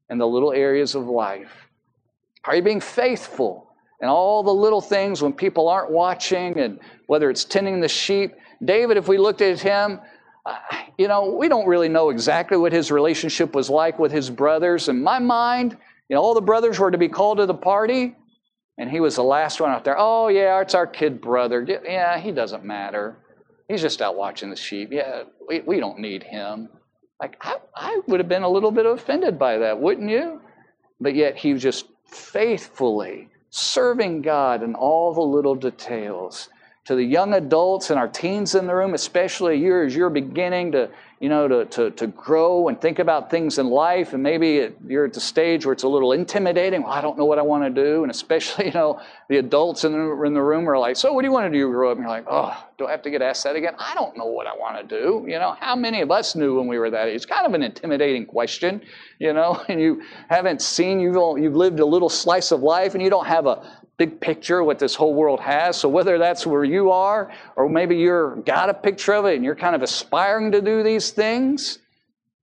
in 0.09 0.17
the 0.17 0.27
little 0.27 0.51
areas 0.51 0.95
of 0.95 1.07
life? 1.07 1.51
Are 2.45 2.55
you 2.55 2.61
being 2.61 2.81
faithful 2.81 3.71
in 4.01 4.07
all 4.07 4.43
the 4.43 4.53
little 4.53 4.81
things 4.81 5.21
when 5.21 5.33
people 5.33 5.67
aren't 5.67 5.91
watching 5.91 6.57
and 6.59 6.79
whether 7.07 7.29
it's 7.29 7.45
tending 7.45 7.81
the 7.81 7.87
sheep? 7.87 8.33
David, 8.63 8.97
if 8.97 9.07
we 9.07 9.17
looked 9.17 9.41
at 9.41 9.59
him, 9.59 9.99
uh, 10.45 10.57
you 10.97 11.07
know, 11.07 11.35
we 11.35 11.47
don't 11.47 11.67
really 11.67 11.89
know 11.89 12.09
exactly 12.09 12.57
what 12.57 12.71
his 12.71 12.91
relationship 12.91 13.53
was 13.53 13.69
like 13.69 13.99
with 13.99 14.11
his 14.11 14.29
brothers. 14.29 14.89
In 14.89 15.03
my 15.03 15.19
mind, 15.19 15.77
you 16.07 16.15
know, 16.15 16.21
all 16.21 16.33
the 16.33 16.41
brothers 16.41 16.79
were 16.79 16.91
to 16.91 16.97
be 16.97 17.07
called 17.07 17.37
to 17.37 17.45
the 17.45 17.53
party, 17.53 18.15
and 18.77 18.89
he 18.89 18.99
was 18.99 19.15
the 19.15 19.23
last 19.23 19.61
one 19.61 19.69
out 19.69 19.83
there. 19.83 19.95
Oh, 19.97 20.29
yeah, 20.29 20.59
it's 20.61 20.73
our 20.73 20.87
kid 20.87 21.21
brother. 21.21 21.65
Yeah, 21.85 22.17
he 22.19 22.31
doesn't 22.31 22.63
matter. 22.63 23.17
He's 23.67 23.81
just 23.81 24.01
out 24.01 24.15
watching 24.15 24.49
the 24.49 24.55
sheep. 24.55 24.89
Yeah, 24.91 25.23
we, 25.47 25.59
we 25.59 25.79
don't 25.79 25.99
need 25.99 26.23
him. 26.23 26.69
Like, 27.19 27.37
I, 27.41 27.57
I 27.75 28.01
would 28.07 28.19
have 28.19 28.29
been 28.29 28.43
a 28.43 28.49
little 28.49 28.71
bit 28.71 28.85
offended 28.85 29.37
by 29.37 29.57
that, 29.57 29.79
wouldn't 29.79 30.09
you? 30.09 30.41
But 31.01 31.15
yet 31.15 31.37
he 31.37 31.53
was 31.53 31.61
just 31.61 31.85
faithfully 32.05 33.29
serving 33.49 34.21
God 34.21 34.63
in 34.63 34.75
all 34.75 35.13
the 35.13 35.21
little 35.21 35.55
details. 35.55 36.49
To 36.85 36.95
the 36.95 37.03
young 37.03 37.33
adults 37.33 37.91
and 37.91 37.99
our 37.99 38.07
teens 38.07 38.55
in 38.55 38.65
the 38.65 38.73
room, 38.73 38.93
especially 38.93 39.57
you 39.57 39.83
as 39.83 39.95
you're 39.95 40.09
beginning 40.09 40.71
to 40.71 40.89
you 41.19 41.27
know, 41.27 41.49
to, 41.49 41.65
to, 41.65 41.91
to 41.91 42.07
grow 42.07 42.69
and 42.69 42.79
think 42.79 42.99
about 42.99 43.29
things 43.29 43.59
in 43.59 43.69
life. 43.69 44.13
And 44.13 44.23
maybe 44.23 44.57
it, 44.57 44.77
you're 44.87 45.05
at 45.05 45.13
the 45.13 45.19
stage 45.19 45.65
where 45.65 45.73
it's 45.73 45.83
a 45.83 45.87
little 45.87 46.13
intimidating. 46.13 46.83
Well, 46.83 46.93
I 46.93 47.01
don't 47.01 47.17
know 47.17 47.25
what 47.25 47.37
I 47.37 47.41
want 47.41 47.63
to 47.63 47.83
do. 47.83 48.03
And 48.03 48.11
especially, 48.11 48.65
you 48.67 48.71
know, 48.71 49.01
the 49.27 49.37
adults 49.37 49.83
in 49.83 49.91
the, 49.91 50.23
in 50.23 50.33
the 50.33 50.41
room 50.41 50.69
are 50.69 50.79
like, 50.79 50.95
so 50.95 51.11
what 51.11 51.21
do 51.21 51.27
you 51.27 51.33
want 51.33 51.45
to 51.47 51.51
do 51.51 51.57
you 51.57 51.69
grow 51.69 51.91
up? 51.91 51.97
And 51.97 52.05
you're 52.05 52.09
like, 52.09 52.25
oh, 52.29 52.65
do 52.77 52.87
I 52.87 52.91
have 52.91 53.01
to 53.01 53.09
get 53.09 53.21
asked 53.21 53.43
that 53.43 53.57
again? 53.57 53.73
I 53.77 53.93
don't 53.95 54.17
know 54.17 54.27
what 54.27 54.47
I 54.47 54.55
want 54.55 54.77
to 54.89 55.01
do. 55.01 55.25
You 55.27 55.39
know, 55.39 55.57
how 55.59 55.75
many 55.75 55.99
of 55.99 56.09
us 56.09 56.35
knew 56.35 56.57
when 56.57 56.67
we 56.67 56.79
were 56.79 56.89
that 56.89 57.09
age? 57.09 57.17
It's 57.17 57.25
kind 57.25 57.45
of 57.45 57.53
an 57.53 57.63
intimidating 57.63 58.25
question, 58.25 58.81
you 59.19 59.33
know, 59.33 59.61
and 59.67 59.81
you 59.81 60.01
haven't 60.29 60.61
seen, 60.61 61.01
you've, 61.01 61.15
you've 61.37 61.55
lived 61.55 61.81
a 61.81 61.85
little 61.85 62.09
slice 62.09 62.53
of 62.53 62.63
life 62.63 62.93
and 62.93 63.03
you 63.03 63.09
don't 63.09 63.27
have 63.27 63.45
a 63.45 63.69
big 63.99 64.19
picture 64.21 64.63
what 64.63 64.79
this 64.79 64.95
whole 64.95 65.13
world 65.13 65.41
has. 65.41 65.77
So 65.77 65.89
whether 65.89 66.17
that's 66.17 66.47
where 66.47 66.63
you 66.63 66.89
are, 66.89 67.31
or 67.57 67.69
maybe 67.69 67.97
you're 67.97 68.37
got 68.37 68.69
a 68.69 68.73
picture 68.73 69.13
of 69.13 69.25
it 69.25 69.35
and 69.35 69.43
you're 69.43 69.55
kind 69.55 69.75
of 69.75 69.83
aspiring 69.83 70.51
to 70.53 70.61
do 70.61 70.81
these 70.81 71.11
things, 71.11 71.79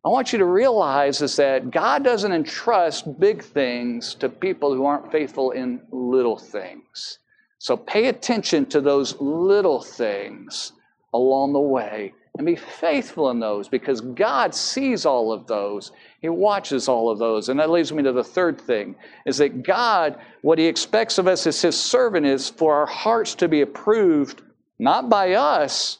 I 0.05 0.09
want 0.09 0.33
you 0.33 0.38
to 0.38 0.45
realize 0.45 1.21
is 1.23 1.35
that 1.37 1.71
God 1.73 2.05
doesn't 2.05 2.31
entrust 2.31 3.19
big 3.19 3.42
things 3.42 4.14
to 4.16 4.29
people 4.29 4.73
who 4.73 4.85
aren't 4.85 5.11
faithful 5.11 5.51
in 5.51 5.81
little 5.90 6.37
things. 6.37 7.19
So 7.59 7.77
pay 7.77 8.07
attention 8.07 8.66
to 8.66 8.81
those 8.81 9.19
little 9.19 9.83
things 9.83 10.73
along 11.14 11.55
the 11.55 11.61
way 11.61 12.12
and 12.37 12.47
be 12.47 12.55
faithful 12.55 13.31
in 13.31 13.40
those 13.40 13.66
because 13.66 14.03
God 14.03 14.55
sees 14.55 15.07
all 15.07 15.33
of 15.33 15.47
those. 15.47 15.90
He 16.27 16.31
watches 16.31 16.89
all 16.89 17.09
of 17.09 17.21
those. 17.21 17.51
And 17.51 17.61
that 17.61 17.71
leads 17.71 17.93
me 17.93 18.03
to 18.03 18.11
the 18.11 18.25
third 18.25 18.61
thing 18.61 18.97
is 19.27 19.39
that 19.39 19.62
God, 19.62 20.19
what 20.43 20.59
He 20.59 20.67
expects 20.67 21.19
of 21.19 21.29
us 21.29 21.47
as 21.47 21.62
His 21.62 21.81
servant 21.81 22.27
is 22.27 22.51
for 22.51 22.75
our 22.75 22.87
hearts 22.87 23.37
to 23.37 23.47
be 23.47 23.61
approved 23.61 24.43
not 24.81 25.09
by 25.09 25.35
us, 25.35 25.99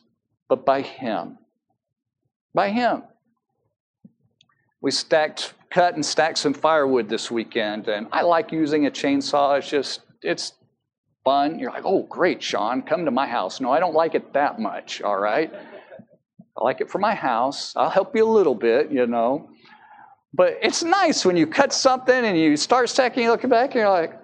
but 0.49 0.67
by 0.67 0.81
Him. 0.81 1.39
By 2.55 2.71
Him. 2.71 3.05
We 4.81 4.91
stacked, 4.91 5.55
cut 5.71 5.95
and 5.95 6.05
stacked 6.05 6.39
some 6.39 6.53
firewood 6.53 7.09
this 7.09 7.31
weekend, 7.31 7.87
and 7.87 8.09
I 8.11 8.23
like 8.23 8.51
using 8.51 8.87
a 8.87 8.91
chainsaw. 8.91 9.59
It's 9.59 9.71
just, 9.71 10.01
it's 10.23 10.55
fun. 11.25 11.61
You're 11.61 11.71
like, 11.71 11.85
oh, 11.85 12.03
great, 12.03 12.43
Sean, 12.43 12.83
come 12.83 13.05
to 13.05 13.13
my 13.13 13.29
house. 13.29 13.61
No, 13.61 13.71
I 13.71 13.79
don't 13.79 13.95
like 13.95 14.17
it 14.17 14.33
that 14.33 14.59
much, 14.59 15.03
all 15.03 15.19
right? 15.19 15.55
I 16.59 16.65
like 16.65 16.81
it 16.81 16.91
for 16.91 16.99
my 16.99 17.15
house. 17.15 17.75
I'll 17.77 17.91
help 17.91 18.17
you 18.17 18.25
a 18.25 18.33
little 18.33 18.57
bit, 18.57 18.91
you 18.91 19.07
know. 19.07 19.51
But 20.37 20.59
it's 20.61 20.83
nice 20.83 21.25
when 21.25 21.35
you 21.35 21.47
cut 21.47 21.73
something 21.73 22.15
and 22.15 22.39
you 22.39 22.59
start 22.59 22.91
stacking, 22.91 23.23
you 23.23 23.31
look 23.31 23.49
back 23.49 23.71
and 23.71 23.77
you're 23.77 23.89
like, 23.89 24.21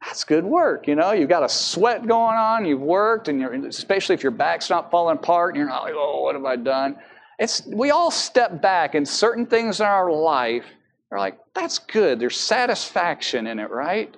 that's 0.00 0.22
good 0.22 0.44
work. 0.44 0.86
You 0.86 0.94
know, 0.94 1.10
you've 1.10 1.28
got 1.28 1.42
a 1.42 1.48
sweat 1.48 2.06
going 2.06 2.36
on, 2.36 2.64
you've 2.64 2.80
worked, 2.80 3.26
and 3.26 3.40
you're, 3.40 3.52
especially 3.52 4.14
if 4.14 4.22
your 4.22 4.30
back's 4.30 4.70
not 4.70 4.92
falling 4.92 5.16
apart 5.16 5.54
and 5.54 5.58
you're 5.58 5.68
not 5.68 5.82
like, 5.82 5.94
oh, 5.96 6.22
what 6.22 6.36
have 6.36 6.44
I 6.44 6.54
done? 6.54 6.96
It's, 7.40 7.66
we 7.66 7.90
all 7.90 8.12
step 8.12 8.62
back 8.62 8.94
in 8.94 9.04
certain 9.04 9.44
things 9.44 9.80
in 9.80 9.86
our 9.86 10.12
life 10.12 10.64
are 11.10 11.18
like, 11.18 11.36
that's 11.52 11.80
good. 11.80 12.20
There's 12.20 12.38
satisfaction 12.38 13.48
in 13.48 13.58
it, 13.58 13.70
right? 13.70 14.16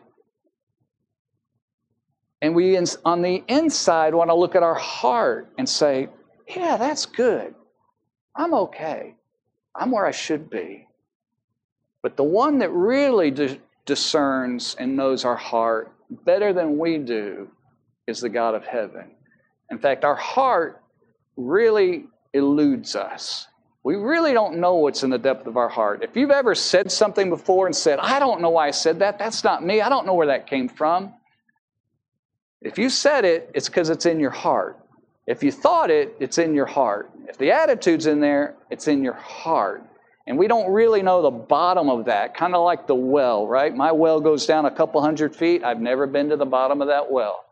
And 2.42 2.54
we, 2.54 2.76
on 2.76 3.22
the 3.22 3.42
inside, 3.48 4.14
want 4.14 4.28
to 4.28 4.34
look 4.34 4.54
at 4.54 4.62
our 4.62 4.74
heart 4.74 5.50
and 5.56 5.66
say, 5.66 6.08
yeah, 6.46 6.76
that's 6.76 7.06
good. 7.06 7.54
I'm 8.36 8.52
okay. 8.52 9.16
I'm 9.74 9.90
where 9.90 10.04
I 10.04 10.10
should 10.10 10.50
be. 10.50 10.87
But 12.08 12.16
the 12.16 12.24
one 12.24 12.60
that 12.60 12.70
really 12.72 13.30
di- 13.30 13.60
discerns 13.84 14.74
and 14.78 14.96
knows 14.96 15.26
our 15.26 15.36
heart 15.36 15.92
better 16.24 16.54
than 16.54 16.78
we 16.78 16.96
do 16.96 17.50
is 18.06 18.22
the 18.22 18.30
God 18.30 18.54
of 18.54 18.64
heaven. 18.64 19.10
In 19.70 19.78
fact, 19.78 20.04
our 20.04 20.14
heart 20.14 20.82
really 21.36 22.06
eludes 22.32 22.96
us. 22.96 23.46
We 23.84 23.96
really 23.96 24.32
don't 24.32 24.56
know 24.56 24.76
what's 24.76 25.02
in 25.02 25.10
the 25.10 25.18
depth 25.18 25.46
of 25.46 25.58
our 25.58 25.68
heart. 25.68 26.02
If 26.02 26.16
you've 26.16 26.30
ever 26.30 26.54
said 26.54 26.90
something 26.90 27.28
before 27.28 27.66
and 27.66 27.76
said, 27.76 27.98
I 27.98 28.18
don't 28.18 28.40
know 28.40 28.48
why 28.48 28.68
I 28.68 28.70
said 28.70 29.00
that, 29.00 29.18
that's 29.18 29.44
not 29.44 29.62
me, 29.62 29.82
I 29.82 29.90
don't 29.90 30.06
know 30.06 30.14
where 30.14 30.28
that 30.28 30.46
came 30.46 30.70
from. 30.70 31.12
If 32.62 32.78
you 32.78 32.88
said 32.88 33.26
it, 33.26 33.50
it's 33.52 33.68
because 33.68 33.90
it's 33.90 34.06
in 34.06 34.18
your 34.18 34.30
heart. 34.30 34.78
If 35.26 35.42
you 35.42 35.52
thought 35.52 35.90
it, 35.90 36.16
it's 36.20 36.38
in 36.38 36.54
your 36.54 36.64
heart. 36.64 37.10
If 37.28 37.36
the 37.36 37.50
attitude's 37.50 38.06
in 38.06 38.20
there, 38.20 38.54
it's 38.70 38.88
in 38.88 39.04
your 39.04 39.12
heart. 39.12 39.84
And 40.28 40.36
we 40.36 40.46
don't 40.46 40.70
really 40.70 41.00
know 41.00 41.22
the 41.22 41.30
bottom 41.30 41.88
of 41.88 42.04
that, 42.04 42.36
kind 42.36 42.54
of 42.54 42.62
like 42.62 42.86
the 42.86 42.94
well, 42.94 43.46
right? 43.46 43.74
My 43.74 43.92
well 43.92 44.20
goes 44.20 44.44
down 44.44 44.66
a 44.66 44.70
couple 44.70 45.00
hundred 45.00 45.34
feet. 45.34 45.64
I've 45.64 45.80
never 45.80 46.06
been 46.06 46.28
to 46.28 46.36
the 46.36 46.44
bottom 46.44 46.82
of 46.82 46.88
that 46.88 47.10
well. 47.10 47.46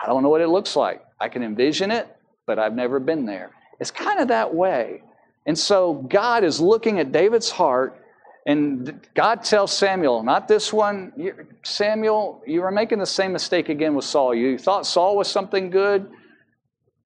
I 0.00 0.06
don't 0.06 0.22
know 0.22 0.28
what 0.28 0.40
it 0.40 0.46
looks 0.46 0.76
like. 0.76 1.04
I 1.18 1.28
can 1.28 1.42
envision 1.42 1.90
it, 1.90 2.06
but 2.46 2.60
I've 2.60 2.74
never 2.74 3.00
been 3.00 3.26
there. 3.26 3.50
It's 3.80 3.90
kind 3.90 4.20
of 4.20 4.28
that 4.28 4.54
way. 4.54 5.02
And 5.46 5.58
so 5.58 5.94
God 5.94 6.44
is 6.44 6.60
looking 6.60 7.00
at 7.00 7.10
David's 7.10 7.50
heart, 7.50 8.00
and 8.46 9.04
God 9.16 9.42
tells 9.42 9.76
Samuel, 9.76 10.22
not 10.22 10.46
this 10.46 10.72
one, 10.72 11.12
Samuel, 11.64 12.40
you 12.46 12.62
are 12.62 12.70
making 12.70 13.00
the 13.00 13.06
same 13.06 13.32
mistake 13.32 13.68
again 13.68 13.96
with 13.96 14.04
Saul. 14.04 14.32
You 14.32 14.58
thought 14.58 14.86
Saul 14.86 15.16
was 15.16 15.28
something 15.28 15.70
good. 15.70 16.08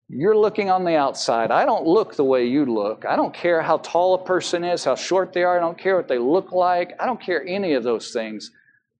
You're 0.08 0.36
looking 0.36 0.70
on 0.70 0.84
the 0.84 0.96
outside. 0.96 1.50
I 1.50 1.64
don't 1.64 1.86
look 1.86 2.16
the 2.16 2.24
way 2.24 2.46
you 2.46 2.66
look. 2.66 3.04
I 3.06 3.16
don't 3.16 3.32
care 3.32 3.62
how 3.62 3.78
tall 3.78 4.14
a 4.14 4.24
person 4.24 4.62
is, 4.62 4.84
how 4.84 4.94
short 4.94 5.32
they 5.32 5.42
are. 5.42 5.56
I 5.56 5.60
don't 5.60 5.78
care 5.78 5.96
what 5.96 6.08
they 6.08 6.18
look 6.18 6.52
like. 6.52 6.92
I 7.00 7.06
don't 7.06 7.20
care 7.20 7.44
any 7.46 7.72
of 7.74 7.82
those 7.82 8.12
things. 8.12 8.50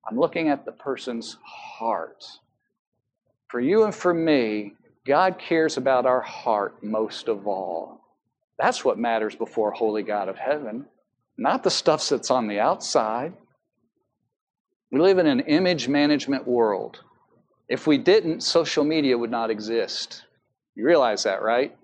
I'm 0.08 0.18
looking 0.18 0.48
at 0.48 0.64
the 0.64 0.72
person's 0.72 1.36
heart. 1.44 2.24
For 3.48 3.60
you 3.60 3.84
and 3.84 3.94
for 3.94 4.14
me, 4.14 4.74
God 5.06 5.38
cares 5.38 5.76
about 5.76 6.06
our 6.06 6.22
heart 6.22 6.82
most 6.82 7.28
of 7.28 7.46
all. 7.46 8.00
That's 8.58 8.84
what 8.84 8.98
matters 8.98 9.34
before 9.34 9.72
Holy 9.72 10.02
God 10.02 10.28
of 10.28 10.38
heaven, 10.38 10.86
not 11.36 11.62
the 11.62 11.70
stuff 11.70 12.08
that's 12.08 12.30
on 12.30 12.46
the 12.46 12.60
outside. 12.60 13.34
We 14.90 15.00
live 15.00 15.18
in 15.18 15.26
an 15.26 15.40
image 15.40 15.88
management 15.88 16.46
world. 16.46 17.00
If 17.68 17.86
we 17.86 17.98
didn't, 17.98 18.42
social 18.42 18.84
media 18.84 19.18
would 19.18 19.30
not 19.30 19.50
exist. 19.50 20.24
You 20.74 20.87
realize 20.87 21.24
that, 21.24 21.42
right? 21.42 21.76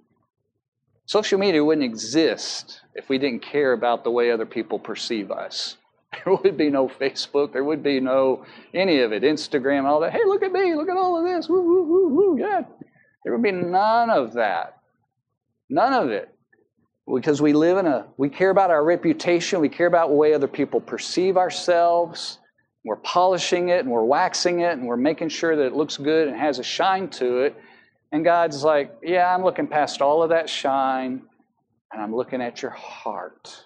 Social 1.07 1.39
media 1.39 1.65
wouldn't 1.65 1.85
exist 1.85 2.83
if 2.95 3.09
we 3.09 3.19
didn't 3.19 3.41
care 3.41 3.73
about 3.73 4.05
the 4.05 4.11
way 4.11 4.31
other 4.31 4.47
people 4.47 4.79
perceive 4.79 5.31
us. 5.31 5.77
There 6.25 6.35
would 6.35 6.57
be 6.57 6.71
no 6.71 6.89
Facebook. 6.89 7.53
There 7.53 7.65
would 7.65 7.83
be 7.83 8.01
no 8.01 8.47
any 8.73 9.01
of 9.01 9.13
it. 9.13 9.23
Instagram, 9.23 9.85
all 9.85 10.01
that. 10.01 10.13
Hey, 10.13 10.25
look 10.25 10.43
at 10.43 10.53
me. 10.53 10.75
Look 10.75 10.89
at 10.89 10.97
all 10.97 11.19
of 11.19 11.25
this. 11.25 11.51
Woo, 11.51 11.61
woo, 11.61 11.83
woo, 11.83 12.09
woo. 12.09 12.39
Yeah. 12.41 12.63
There 13.23 13.33
would 13.35 13.43
be 13.43 13.53
none 13.53 14.09
of 14.09 14.33
that. 14.33 14.79
None 15.69 15.93
of 15.93 16.11
it. 16.11 16.35
Because 17.15 17.43
we 17.43 17.53
live 17.53 17.77
in 17.77 17.87
a, 17.87 18.07
we 18.17 18.31
care 18.31 18.49
about 18.49 18.71
our 18.71 18.83
reputation. 18.83 19.61
We 19.61 19.69
care 19.69 19.87
about 19.87 20.09
the 20.09 20.15
way 20.15 20.33
other 20.33 20.49
people 20.49 20.81
perceive 20.81 21.37
ourselves. 21.37 22.39
We're 22.85 22.97
polishing 22.97 23.69
it 23.69 23.81
and 23.81 23.91
we're 23.91 24.05
waxing 24.05 24.61
it 24.61 24.73
and 24.79 24.87
we're 24.87 24.97
making 24.97 25.29
sure 25.29 25.57
that 25.57 25.67
it 25.67 25.75
looks 25.75 25.99
good 25.99 26.29
and 26.29 26.37
has 26.39 26.59
a 26.59 26.65
shine 26.65 27.09
to 27.11 27.41
it. 27.41 27.57
And 28.13 28.25
God's 28.25 28.65
like, 28.65 28.97
yeah, 29.03 29.35
I'm 29.35 29.45
looking 29.45 29.67
past 29.67 30.01
all 30.01 30.23
of 30.23 30.31
that 30.31 30.49
shine 30.49 31.23
and 31.93 32.03
I'm 32.03 32.15
looking 32.15 32.41
at 32.41 32.63
your 32.63 32.71
heart. 32.71 33.65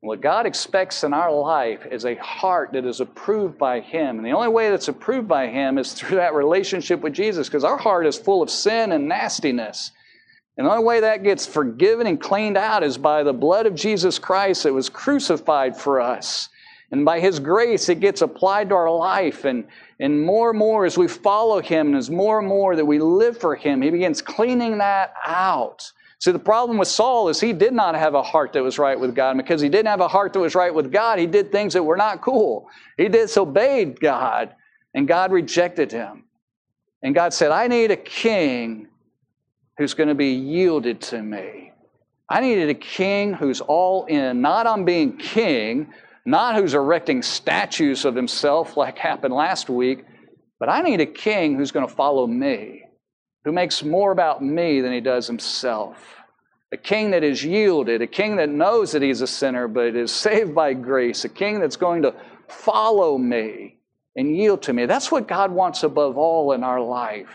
What 0.00 0.20
God 0.20 0.46
expects 0.46 1.02
in 1.02 1.12
our 1.12 1.32
life 1.32 1.84
is 1.90 2.04
a 2.04 2.14
heart 2.16 2.72
that 2.72 2.84
is 2.84 3.00
approved 3.00 3.58
by 3.58 3.80
Him. 3.80 4.18
And 4.18 4.24
the 4.24 4.30
only 4.30 4.48
way 4.48 4.70
that's 4.70 4.86
approved 4.86 5.26
by 5.26 5.48
Him 5.48 5.76
is 5.76 5.92
through 5.94 6.16
that 6.16 6.34
relationship 6.34 7.00
with 7.00 7.14
Jesus, 7.14 7.48
because 7.48 7.64
our 7.64 7.76
heart 7.76 8.06
is 8.06 8.16
full 8.16 8.42
of 8.42 8.50
sin 8.50 8.92
and 8.92 9.08
nastiness. 9.08 9.90
And 10.56 10.66
the 10.66 10.70
only 10.70 10.84
way 10.84 11.00
that 11.00 11.22
gets 11.22 11.46
forgiven 11.46 12.06
and 12.06 12.20
cleaned 12.20 12.56
out 12.56 12.82
is 12.82 12.98
by 12.98 13.22
the 13.22 13.32
blood 13.32 13.66
of 13.66 13.74
Jesus 13.74 14.18
Christ 14.18 14.64
that 14.64 14.72
was 14.72 14.88
crucified 14.88 15.76
for 15.76 16.00
us. 16.00 16.48
And 16.90 17.04
by 17.04 17.20
His 17.20 17.38
grace, 17.40 17.88
it 17.88 18.00
gets 18.00 18.22
applied 18.22 18.68
to 18.68 18.76
our 18.76 18.90
life. 18.90 19.44
And, 19.44 19.66
and 20.00 20.22
more 20.22 20.50
and 20.50 20.58
more 20.58 20.84
as 20.84 20.96
we 20.96 21.08
follow 21.08 21.60
Him, 21.60 21.88
and 21.88 21.96
as 21.96 22.10
more 22.10 22.38
and 22.38 22.48
more 22.48 22.76
that 22.76 22.84
we 22.84 22.98
live 22.98 23.38
for 23.38 23.56
Him, 23.56 23.82
He 23.82 23.90
begins 23.90 24.22
cleaning 24.22 24.78
that 24.78 25.14
out. 25.26 25.90
See, 26.20 26.32
the 26.32 26.38
problem 26.38 26.78
with 26.78 26.88
Saul 26.88 27.28
is 27.28 27.40
he 27.40 27.52
did 27.52 27.72
not 27.72 27.94
have 27.94 28.14
a 28.14 28.22
heart 28.22 28.52
that 28.54 28.62
was 28.62 28.76
right 28.76 28.98
with 28.98 29.14
God. 29.14 29.30
And 29.30 29.38
because 29.38 29.60
he 29.60 29.68
didn't 29.68 29.86
have 29.86 30.00
a 30.00 30.08
heart 30.08 30.32
that 30.32 30.40
was 30.40 30.56
right 30.56 30.74
with 30.74 30.90
God, 30.90 31.18
he 31.20 31.26
did 31.26 31.52
things 31.52 31.74
that 31.74 31.82
were 31.82 31.96
not 31.96 32.22
cool. 32.22 32.68
He 32.96 33.08
disobeyed 33.08 34.00
God, 34.00 34.52
and 34.94 35.06
God 35.06 35.30
rejected 35.30 35.92
him. 35.92 36.24
And 37.02 37.14
God 37.14 37.32
said, 37.32 37.52
I 37.52 37.68
need 37.68 37.92
a 37.92 37.96
king 37.96 38.88
who's 39.76 39.94
going 39.94 40.08
to 40.08 40.16
be 40.16 40.32
yielded 40.32 41.00
to 41.02 41.22
me. 41.22 41.72
I 42.28 42.40
needed 42.40 42.68
a 42.68 42.74
king 42.74 43.32
who's 43.32 43.60
all 43.60 44.04
in, 44.06 44.40
not 44.40 44.66
on 44.66 44.84
being 44.84 45.16
king, 45.16 45.94
not 46.30 46.56
who's 46.56 46.74
erecting 46.74 47.22
statues 47.22 48.04
of 48.04 48.14
himself 48.14 48.76
like 48.76 48.98
happened 48.98 49.34
last 49.34 49.68
week, 49.70 50.04
but 50.60 50.68
I 50.68 50.82
need 50.82 51.00
a 51.00 51.06
king 51.06 51.56
who's 51.56 51.72
going 51.72 51.86
to 51.86 51.94
follow 51.94 52.26
me 52.26 52.84
who 53.44 53.52
makes 53.52 53.82
more 53.82 54.12
about 54.12 54.42
me 54.42 54.82
than 54.82 54.92
he 54.92 55.00
does 55.00 55.26
himself. 55.26 56.16
A 56.70 56.76
king 56.76 57.12
that 57.12 57.24
is 57.24 57.42
yielded, 57.42 58.02
a 58.02 58.06
king 58.06 58.36
that 58.36 58.50
knows 58.50 58.92
that 58.92 59.00
he's 59.00 59.22
a 59.22 59.26
sinner 59.26 59.66
but 59.68 59.96
is 59.96 60.12
saved 60.12 60.54
by 60.54 60.74
grace, 60.74 61.24
a 61.24 61.30
king 61.30 61.58
that's 61.58 61.76
going 61.76 62.02
to 62.02 62.14
follow 62.46 63.16
me 63.16 63.78
and 64.16 64.36
yield 64.36 64.62
to 64.64 64.74
me. 64.74 64.84
That's 64.84 65.10
what 65.10 65.28
God 65.28 65.50
wants 65.50 65.82
above 65.82 66.18
all 66.18 66.52
in 66.52 66.62
our 66.62 66.80
life, 66.80 67.30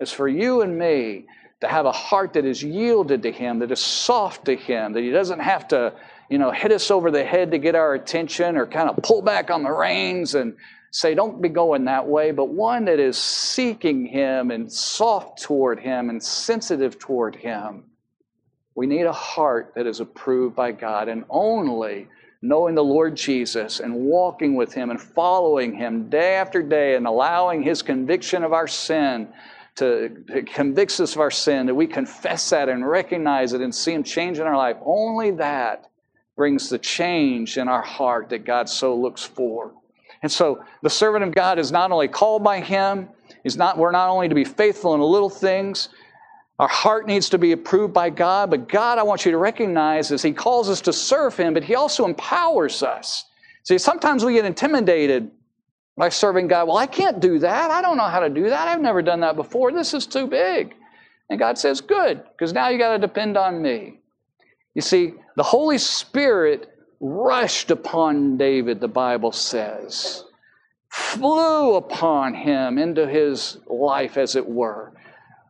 is 0.00 0.12
for 0.12 0.28
you 0.28 0.60
and 0.60 0.78
me 0.78 1.24
to 1.62 1.68
have 1.68 1.86
a 1.86 1.92
heart 1.92 2.34
that 2.34 2.44
is 2.44 2.62
yielded 2.62 3.22
to 3.22 3.32
him, 3.32 3.60
that 3.60 3.70
is 3.70 3.80
soft 3.80 4.44
to 4.44 4.56
him, 4.56 4.92
that 4.92 5.02
he 5.02 5.10
doesn't 5.10 5.40
have 5.40 5.66
to, 5.68 5.94
you 6.28 6.38
know, 6.38 6.50
hit 6.50 6.72
us 6.72 6.90
over 6.90 7.10
the 7.10 7.24
head 7.24 7.50
to 7.50 7.58
get 7.58 7.74
our 7.74 7.94
attention 7.94 8.56
or 8.56 8.66
kind 8.66 8.88
of 8.88 8.96
pull 9.02 9.22
back 9.22 9.50
on 9.50 9.62
the 9.62 9.70
reins 9.70 10.34
and 10.34 10.56
say, 10.90 11.14
don't 11.14 11.42
be 11.42 11.48
going 11.48 11.86
that 11.86 12.06
way, 12.06 12.30
but 12.30 12.46
one 12.46 12.84
that 12.84 13.00
is 13.00 13.16
seeking 13.18 14.06
Him 14.06 14.50
and 14.50 14.72
soft 14.72 15.42
toward 15.42 15.80
Him 15.80 16.08
and 16.08 16.22
sensitive 16.22 16.98
toward 16.98 17.34
Him. 17.34 17.84
We 18.76 18.86
need 18.86 19.02
a 19.02 19.12
heart 19.12 19.72
that 19.74 19.86
is 19.86 20.00
approved 20.00 20.56
by 20.56 20.72
God, 20.72 21.08
and 21.08 21.24
only 21.30 22.08
knowing 22.42 22.74
the 22.74 22.84
Lord 22.84 23.16
Jesus 23.16 23.80
and 23.80 23.94
walking 23.94 24.54
with 24.54 24.72
Him 24.72 24.90
and 24.90 25.00
following 25.00 25.74
Him 25.74 26.10
day 26.10 26.34
after 26.34 26.62
day 26.62 26.94
and 26.94 27.06
allowing 27.06 27.62
His 27.62 27.82
conviction 27.82 28.44
of 28.44 28.52
our 28.52 28.68
sin 28.68 29.28
to 29.76 30.24
convicts 30.46 31.00
us 31.00 31.14
of 31.14 31.20
our 31.20 31.30
sin, 31.32 31.66
that 31.66 31.74
we 31.74 31.88
confess 31.88 32.50
that 32.50 32.68
and 32.68 32.88
recognize 32.88 33.52
it 33.52 33.60
and 33.60 33.74
see 33.74 33.92
Him 33.92 34.04
change 34.04 34.38
in 34.38 34.46
our 34.46 34.56
life. 34.56 34.76
Only 34.84 35.32
that 35.32 35.90
brings 36.36 36.68
the 36.68 36.78
change 36.78 37.58
in 37.58 37.68
our 37.68 37.82
heart 37.82 38.28
that 38.30 38.44
God 38.44 38.68
so 38.68 38.94
looks 38.96 39.22
for. 39.22 39.72
And 40.22 40.32
so 40.32 40.64
the 40.82 40.90
servant 40.90 41.24
of 41.24 41.34
God 41.34 41.58
is 41.58 41.70
not 41.70 41.92
only 41.92 42.08
called 42.08 42.42
by 42.42 42.60
him, 42.60 43.08
is 43.44 43.56
not, 43.56 43.78
we're 43.78 43.92
not 43.92 44.08
only 44.08 44.28
to 44.28 44.34
be 44.34 44.44
faithful 44.44 44.94
in 44.94 45.00
the 45.00 45.06
little 45.06 45.30
things, 45.30 45.90
our 46.58 46.68
heart 46.68 47.06
needs 47.06 47.28
to 47.30 47.38
be 47.38 47.52
approved 47.52 47.92
by 47.92 48.10
God, 48.10 48.50
but 48.50 48.68
God, 48.68 48.98
I 48.98 49.02
want 49.02 49.24
you 49.24 49.32
to 49.32 49.38
recognize 49.38 50.12
as 50.12 50.22
He 50.22 50.32
calls 50.32 50.70
us 50.70 50.80
to 50.82 50.92
serve 50.92 51.36
Him, 51.36 51.52
but 51.52 51.64
He 51.64 51.74
also 51.74 52.04
empowers 52.04 52.82
us. 52.82 53.24
See, 53.64 53.76
sometimes 53.76 54.24
we 54.24 54.34
get 54.34 54.44
intimidated 54.44 55.30
by 55.96 56.10
serving 56.10 56.48
God. 56.48 56.68
Well, 56.68 56.76
I 56.76 56.86
can't 56.86 57.18
do 57.18 57.40
that. 57.40 57.70
I 57.70 57.82
don't 57.82 57.96
know 57.96 58.04
how 58.04 58.20
to 58.20 58.28
do 58.28 58.50
that. 58.50 58.68
I've 58.68 58.80
never 58.80 59.02
done 59.02 59.20
that 59.20 59.36
before. 59.36 59.72
This 59.72 59.94
is 59.94 60.06
too 60.06 60.26
big. 60.26 60.74
And 61.28 61.38
God 61.38 61.58
says, 61.58 61.80
Good, 61.80 62.22
because 62.32 62.52
now 62.52 62.68
you 62.68 62.78
got 62.78 62.92
to 62.92 62.98
depend 62.98 63.36
on 63.36 63.60
me. 63.60 63.98
You 64.74 64.82
see, 64.82 65.14
the 65.36 65.42
Holy 65.42 65.78
Spirit 65.78 66.70
rushed 67.00 67.70
upon 67.70 68.36
David, 68.36 68.80
the 68.80 68.88
Bible 68.88 69.32
says, 69.32 70.24
flew 70.88 71.74
upon 71.74 72.34
him 72.34 72.78
into 72.78 73.06
his 73.06 73.58
life, 73.66 74.16
as 74.16 74.36
it 74.36 74.48
were. 74.48 74.92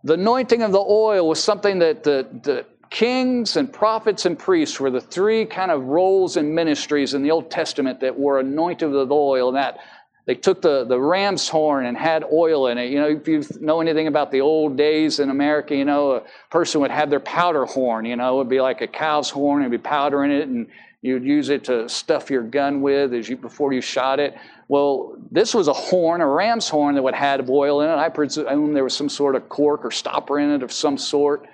The 0.03 0.15
anointing 0.15 0.63
of 0.63 0.73
the 0.73 0.79
oil 0.79 1.29
was 1.29 1.43
something 1.43 1.79
that 1.79 2.03
the, 2.03 2.27
the 2.43 2.67
kings 2.91 3.57
and 3.57 3.73
prophets 3.73 4.27
and 4.27 4.39
priests 4.39 4.79
were 4.79 4.91
the 4.91 5.01
three 5.01 5.45
kind 5.45 5.71
of 5.71 5.85
roles 5.85 6.37
and 6.37 6.55
ministries 6.55 7.15
in 7.15 7.23
the 7.23 7.31
Old 7.31 7.51
Testament 7.51 8.01
that 8.01 8.19
were 8.19 8.41
anointed 8.41 8.91
with 8.91 9.11
oil. 9.11 9.49
And 9.49 9.57
that 9.57 9.79
they 10.27 10.35
took 10.35 10.63
the, 10.63 10.85
the 10.85 10.99
ram's 10.99 11.49
horn 11.49 11.87
and 11.87 11.97
had 11.97 12.25
oil 12.33 12.69
in 12.69 12.79
it. 12.79 12.91
You 12.91 12.99
know, 12.99 13.09
if 13.09 13.29
you 13.29 13.45
know 13.61 13.81
anything 13.81 14.07
about 14.07 14.31
the 14.31 14.41
old 14.41 14.77
days 14.77 15.19
in 15.19 15.31
America, 15.31 15.77
you 15.77 15.85
know, 15.85 16.13
a 16.13 16.23
person 16.51 16.81
would 16.81 16.91
have 16.91 17.11
their 17.11 17.21
powder 17.21 17.67
horn, 17.67 18.07
you 18.07 18.17
know, 18.17 18.35
it 18.35 18.37
would 18.39 18.49
be 18.49 18.61
like 18.61 18.81
a 18.81 18.87
cow's 18.87 19.31
horn, 19.31 19.63
and 19.63 19.71
be 19.71 19.79
powder 19.79 20.25
in 20.25 20.31
it, 20.31 20.49
and 20.49 20.67
You'd 21.05 21.23
use 21.23 21.51
it 21.51 21.65
to 21.65 21.87
stuff 21.87 22.31
your 22.31 22.43
gun 22.43 22.81
with 22.81 23.13
as 23.13 23.29
you 23.29 23.37
before 23.37 23.75
you 23.75 23.83
shot 23.83 24.19
it. 24.19 24.35
Well, 24.69 25.19
this 25.31 25.55
was 25.55 25.69
a 25.69 25.73
horn, 25.75 26.23
a 26.23 26.27
ram's 26.27 26.67
horn 26.67 26.95
that 26.95 27.03
would 27.03 27.15
have 27.15 27.51
oil 27.51 27.83
in 27.83 27.91
it. 27.91 27.97
I 27.97 28.09
presume 28.09 28.73
there 28.73 28.85
was 28.85 28.97
some 28.97 29.11
sort 29.11 29.37
of 29.37 29.47
cork 29.51 29.85
or 29.85 29.91
stopper 29.91 30.39
in 30.39 30.49
it 30.49 30.63
of 30.63 30.73
some 30.73 30.97
sort. 30.97 31.47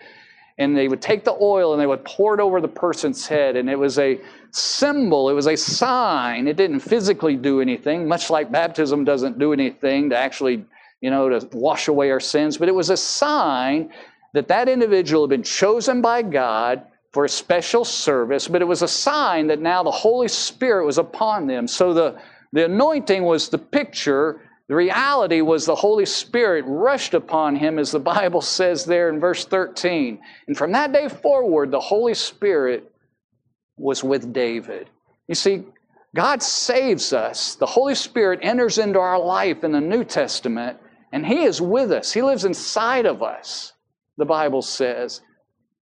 and 0.57 0.77
they 0.77 0.87
would 0.87 1.01
take 1.01 1.25
the 1.25 1.37
oil 1.41 1.73
and 1.73 1.81
they 1.81 1.87
would 1.87 2.05
pour 2.05 2.35
it 2.35 2.41
over 2.41 2.61
the 2.61 2.69
person's 2.69 3.27
head. 3.27 3.57
And 3.57 3.69
it 3.69 3.79
was 3.79 3.99
a 3.99 4.21
symbol, 4.55 5.29
it 5.31 5.35
was 5.35 5.47
a 5.47 5.57
sign. 5.57 6.49
It 6.49 6.57
didn't 6.57 6.81
physically 6.81 7.37
do 7.37 7.61
anything, 7.61 8.09
much 8.09 8.31
like 8.31 8.51
baptism 8.51 9.05
doesn't 9.05 9.39
do 9.39 9.53
anything 9.53 10.11
to 10.11 10.17
actually, 10.17 10.65
you 11.01 11.11
know, 11.11 11.29
to 11.29 11.47
wash 11.57 11.89
away 11.89 12.11
our 12.11 12.21
sins, 12.21 12.59
but 12.59 12.69
it 12.69 12.75
was 12.75 12.91
a 12.91 12.97
sign 12.97 13.91
that 14.33 14.49
that 14.49 14.69
individual 14.69 15.25
had 15.25 15.31
been 15.31 15.43
chosen 15.43 16.01
by 16.03 16.23
God 16.23 16.83
for 17.13 17.25
a 17.25 17.29
special 17.29 17.85
service, 17.85 18.47
but 18.47 18.63
it 18.63 18.67
was 18.67 18.83
a 18.83 18.89
sign 18.89 19.49
that 19.49 19.61
now 19.61 19.83
the 19.83 19.91
Holy 19.91 20.29
Spirit 20.29 20.87
was 20.87 20.99
upon 20.99 21.47
them. 21.47 21.67
So 21.67 21.93
the, 21.93 22.21
the 22.53 22.67
anointing 22.67 23.25
was 23.25 23.49
the 23.49 23.59
picture 23.59 24.41
the 24.71 24.77
reality 24.77 25.41
was 25.41 25.67
the 25.67 25.75
Holy 25.75 26.07
Spirit 26.07 26.65
rushed 26.65 27.13
upon 27.13 27.57
him, 27.57 27.77
as 27.77 27.91
the 27.91 27.99
Bible 27.99 28.41
says 28.41 28.85
there 28.85 29.09
in 29.09 29.19
verse 29.19 29.45
13. 29.45 30.21
And 30.47 30.57
from 30.57 30.71
that 30.71 30.93
day 30.93 31.09
forward, 31.09 31.73
the 31.73 31.81
Holy 31.81 32.15
Spirit 32.15 32.90
was 33.81 34.05
with 34.05 34.33
David. 34.33 34.89
You 35.27 35.35
see, 35.35 35.65
God 36.15 36.43
saves 36.43 37.13
us. 37.13 37.55
The 37.55 37.67
Holy 37.67 37.95
Spirit 37.95 38.41
enters 38.43 38.79
into 38.79 38.99
our 38.99 39.19
life 39.19 39.65
in 39.65 39.73
the 39.73 39.81
New 39.81 40.05
Testament, 40.05 40.79
and 41.13 41.25
He 41.25 41.45
is 41.45 41.61
with 41.61 41.93
us. 41.93 42.13
He 42.13 42.23
lives 42.23 42.45
inside 42.45 43.07
of 43.07 43.23
us, 43.23 43.73
the 44.17 44.25
Bible 44.25 44.63
says. 44.63 45.21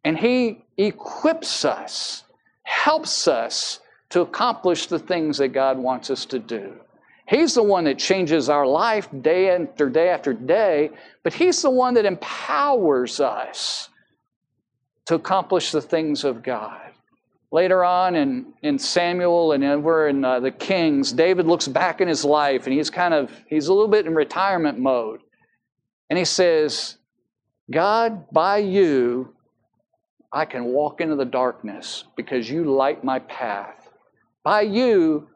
And 0.05 0.19
He 0.19 0.65
equips 0.77 1.65
us, 1.65 2.25
helps 2.63 3.27
us 3.27 3.81
to 4.11 4.21
accomplish 4.21 4.87
the 4.87 4.99
things 4.99 5.39
that 5.39 5.49
God 5.49 5.79
wants 5.79 6.11
us 6.11 6.25
to 6.27 6.39
do. 6.39 6.75
He's 7.27 7.55
the 7.55 7.63
one 7.63 7.85
that 7.85 7.99
changes 7.99 8.49
our 8.49 8.67
life 8.67 9.09
day 9.21 9.51
after 9.51 9.91
day 9.91 10.09
after 10.09 10.33
day, 10.33 10.91
but 11.23 11.35
He's 11.35 11.61
the 11.61 11.71
one 11.71 11.95
that 11.95 12.07
empowers 12.07 13.21
us 13.21 13.91
to 15.07 15.15
accomplish 15.15 15.73
the 15.73 15.83
things 15.83 16.25
of 16.25 16.43
God. 16.43 16.88
Later 17.51 17.83
on 17.83 18.15
in, 18.15 18.53
in 18.63 18.79
Samuel 18.79 19.53
and 19.53 19.65
over 19.65 20.09
in 20.09 20.25
uh, 20.25 20.41
the 20.41 20.51
Kings, 20.51 21.13
David 21.13 21.47
looks 21.47 21.67
back 21.67 22.01
in 22.01 22.09
his 22.09 22.25
life 22.25 22.67
and 22.67 22.75
he's 22.75 22.91
kind 22.91 23.15
of, 23.15 23.31
he's 23.47 23.69
a 23.69 23.73
little 23.73 23.89
bit 23.89 24.07
in 24.07 24.15
retirement 24.15 24.79
mode. 24.79 25.21
And 26.11 26.19
he 26.19 26.25
says, 26.25 26.97
God, 27.71 28.31
by 28.31 28.59
you, 28.59 29.35
I 30.33 30.45
can 30.45 30.67
walk 30.67 31.01
into 31.01 31.17
the 31.17 31.25
darkness 31.25 32.05
because 32.17 32.51
you 32.51 32.65
light 32.65 33.03
my 33.03 33.19
path. 33.21 33.91
By 34.45 34.63
you, 34.63 35.29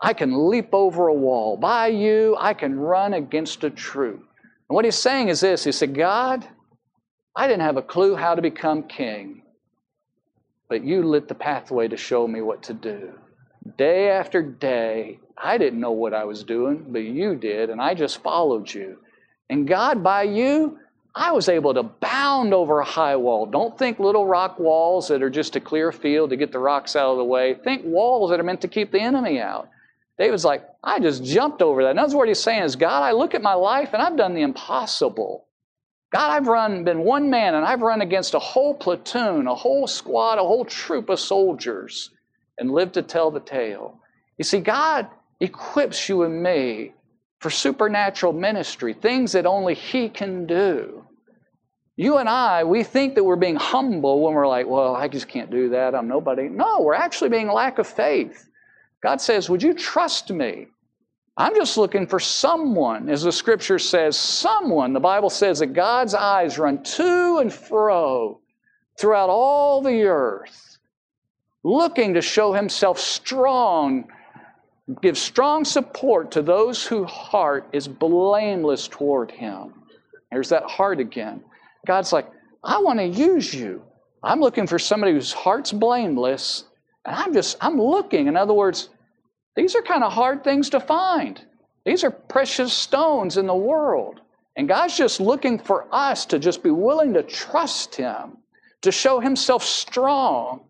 I 0.00 0.12
can 0.12 0.48
leap 0.48 0.70
over 0.72 1.08
a 1.08 1.14
wall. 1.14 1.56
By 1.56 1.88
you, 1.88 2.36
I 2.38 2.54
can 2.54 2.78
run 2.78 3.14
against 3.14 3.64
a 3.64 3.70
troop. 3.70 4.24
And 4.68 4.74
what 4.74 4.84
he's 4.84 4.96
saying 4.96 5.28
is 5.28 5.40
this 5.40 5.64
He 5.64 5.72
said, 5.72 5.94
God, 5.94 6.46
I 7.36 7.46
didn't 7.46 7.62
have 7.62 7.76
a 7.76 7.82
clue 7.82 8.16
how 8.16 8.34
to 8.34 8.42
become 8.42 8.84
king, 8.84 9.39
but 10.70 10.84
you 10.84 11.02
lit 11.02 11.28
the 11.28 11.34
pathway 11.34 11.88
to 11.88 11.96
show 11.96 12.26
me 12.26 12.40
what 12.40 12.62
to 12.62 12.72
do. 12.72 13.12
Day 13.76 14.08
after 14.08 14.40
day, 14.40 15.18
I 15.36 15.58
didn't 15.58 15.80
know 15.80 15.90
what 15.90 16.14
I 16.14 16.24
was 16.24 16.44
doing, 16.44 16.86
but 16.88 17.00
you 17.00 17.34
did, 17.34 17.70
and 17.70 17.82
I 17.82 17.92
just 17.94 18.22
followed 18.22 18.72
you. 18.72 18.98
And 19.50 19.66
God, 19.66 20.02
by 20.02 20.22
you, 20.22 20.78
I 21.12 21.32
was 21.32 21.48
able 21.48 21.74
to 21.74 21.82
bound 21.82 22.54
over 22.54 22.78
a 22.78 22.84
high 22.84 23.16
wall. 23.16 23.46
Don't 23.46 23.76
think 23.76 23.98
little 23.98 24.26
rock 24.26 24.60
walls 24.60 25.08
that 25.08 25.24
are 25.24 25.28
just 25.28 25.56
a 25.56 25.60
clear 25.60 25.90
field 25.90 26.30
to 26.30 26.36
get 26.36 26.52
the 26.52 26.60
rocks 26.60 26.94
out 26.94 27.10
of 27.10 27.18
the 27.18 27.24
way. 27.24 27.54
Think 27.54 27.82
walls 27.84 28.30
that 28.30 28.38
are 28.38 28.44
meant 28.44 28.60
to 28.60 28.68
keep 28.68 28.92
the 28.92 29.00
enemy 29.00 29.40
out. 29.40 29.68
David's 30.18 30.44
like, 30.44 30.68
I 30.84 31.00
just 31.00 31.24
jumped 31.24 31.62
over 31.62 31.82
that. 31.82 31.90
In 31.90 31.98
other 31.98 32.06
words, 32.06 32.14
what 32.14 32.28
he's 32.28 32.38
saying 32.38 32.62
is, 32.62 32.76
God, 32.76 33.02
I 33.02 33.10
look 33.10 33.34
at 33.34 33.42
my 33.42 33.54
life 33.54 33.90
and 33.92 34.00
I've 34.00 34.16
done 34.16 34.34
the 34.34 34.42
impossible. 34.42 35.46
God, 36.12 36.30
I've 36.30 36.48
run, 36.48 36.82
been 36.82 37.00
one 37.00 37.30
man, 37.30 37.54
and 37.54 37.64
I've 37.64 37.82
run 37.82 38.00
against 38.00 38.34
a 38.34 38.40
whole 38.40 38.74
platoon, 38.74 39.46
a 39.46 39.54
whole 39.54 39.86
squad, 39.86 40.38
a 40.38 40.42
whole 40.42 40.64
troop 40.64 41.08
of 41.08 41.20
soldiers, 41.20 42.10
and 42.58 42.70
lived 42.70 42.94
to 42.94 43.02
tell 43.02 43.30
the 43.30 43.40
tale. 43.40 44.00
You 44.36 44.44
see, 44.44 44.58
God 44.58 45.08
equips 45.38 46.08
you 46.08 46.24
and 46.24 46.42
me 46.42 46.94
for 47.38 47.48
supernatural 47.50 48.32
ministry, 48.32 48.92
things 48.92 49.32
that 49.32 49.46
only 49.46 49.74
He 49.74 50.08
can 50.08 50.46
do. 50.46 51.04
You 51.96 52.16
and 52.16 52.28
I, 52.28 52.64
we 52.64 52.82
think 52.82 53.14
that 53.14 53.24
we're 53.24 53.36
being 53.36 53.56
humble 53.56 54.22
when 54.22 54.34
we're 54.34 54.48
like, 54.48 54.66
well, 54.66 54.96
I 54.96 55.06
just 55.06 55.28
can't 55.28 55.50
do 55.50 55.70
that. 55.70 55.94
I'm 55.94 56.08
nobody. 56.08 56.48
No, 56.48 56.80
we're 56.80 56.94
actually 56.94 57.30
being 57.30 57.48
lack 57.48 57.78
of 57.78 57.86
faith. 57.86 58.48
God 59.02 59.20
says, 59.20 59.48
Would 59.48 59.62
you 59.62 59.74
trust 59.74 60.30
me? 60.30 60.68
I'm 61.40 61.54
just 61.54 61.78
looking 61.78 62.06
for 62.06 62.20
someone, 62.20 63.08
as 63.08 63.22
the 63.22 63.32
scripture 63.32 63.78
says, 63.78 64.14
someone. 64.14 64.92
The 64.92 65.00
Bible 65.00 65.30
says 65.30 65.60
that 65.60 65.68
God's 65.68 66.12
eyes 66.12 66.58
run 66.58 66.82
to 66.82 67.38
and 67.38 67.50
fro 67.50 68.42
throughout 68.98 69.30
all 69.30 69.80
the 69.80 70.02
earth, 70.02 70.76
looking 71.62 72.12
to 72.12 72.20
show 72.20 72.52
himself 72.52 72.98
strong, 72.98 74.04
give 75.00 75.16
strong 75.16 75.64
support 75.64 76.30
to 76.32 76.42
those 76.42 76.84
whose 76.84 77.08
heart 77.08 77.70
is 77.72 77.88
blameless 77.88 78.86
toward 78.86 79.30
him. 79.30 79.72
There's 80.30 80.50
that 80.50 80.64
heart 80.64 81.00
again. 81.00 81.42
God's 81.86 82.12
like, 82.12 82.30
I 82.62 82.82
want 82.82 82.98
to 82.98 83.06
use 83.06 83.54
you. 83.54 83.82
I'm 84.22 84.40
looking 84.40 84.66
for 84.66 84.78
somebody 84.78 85.14
whose 85.14 85.32
heart's 85.32 85.72
blameless 85.72 86.64
and 87.06 87.16
I'm 87.16 87.32
just, 87.32 87.56
I'm 87.62 87.80
looking. 87.80 88.26
In 88.26 88.36
other 88.36 88.52
words, 88.52 88.90
these 89.56 89.74
are 89.74 89.82
kind 89.82 90.04
of 90.04 90.12
hard 90.12 90.44
things 90.44 90.70
to 90.70 90.80
find. 90.80 91.44
These 91.84 92.04
are 92.04 92.10
precious 92.10 92.72
stones 92.72 93.36
in 93.36 93.46
the 93.46 93.54
world. 93.54 94.20
And 94.56 94.68
God's 94.68 94.96
just 94.96 95.20
looking 95.20 95.58
for 95.58 95.86
us 95.92 96.26
to 96.26 96.38
just 96.38 96.62
be 96.62 96.70
willing 96.70 97.14
to 97.14 97.22
trust 97.22 97.94
Him, 97.94 98.38
to 98.82 98.92
show 98.92 99.20
Himself 99.20 99.64
strong 99.64 100.60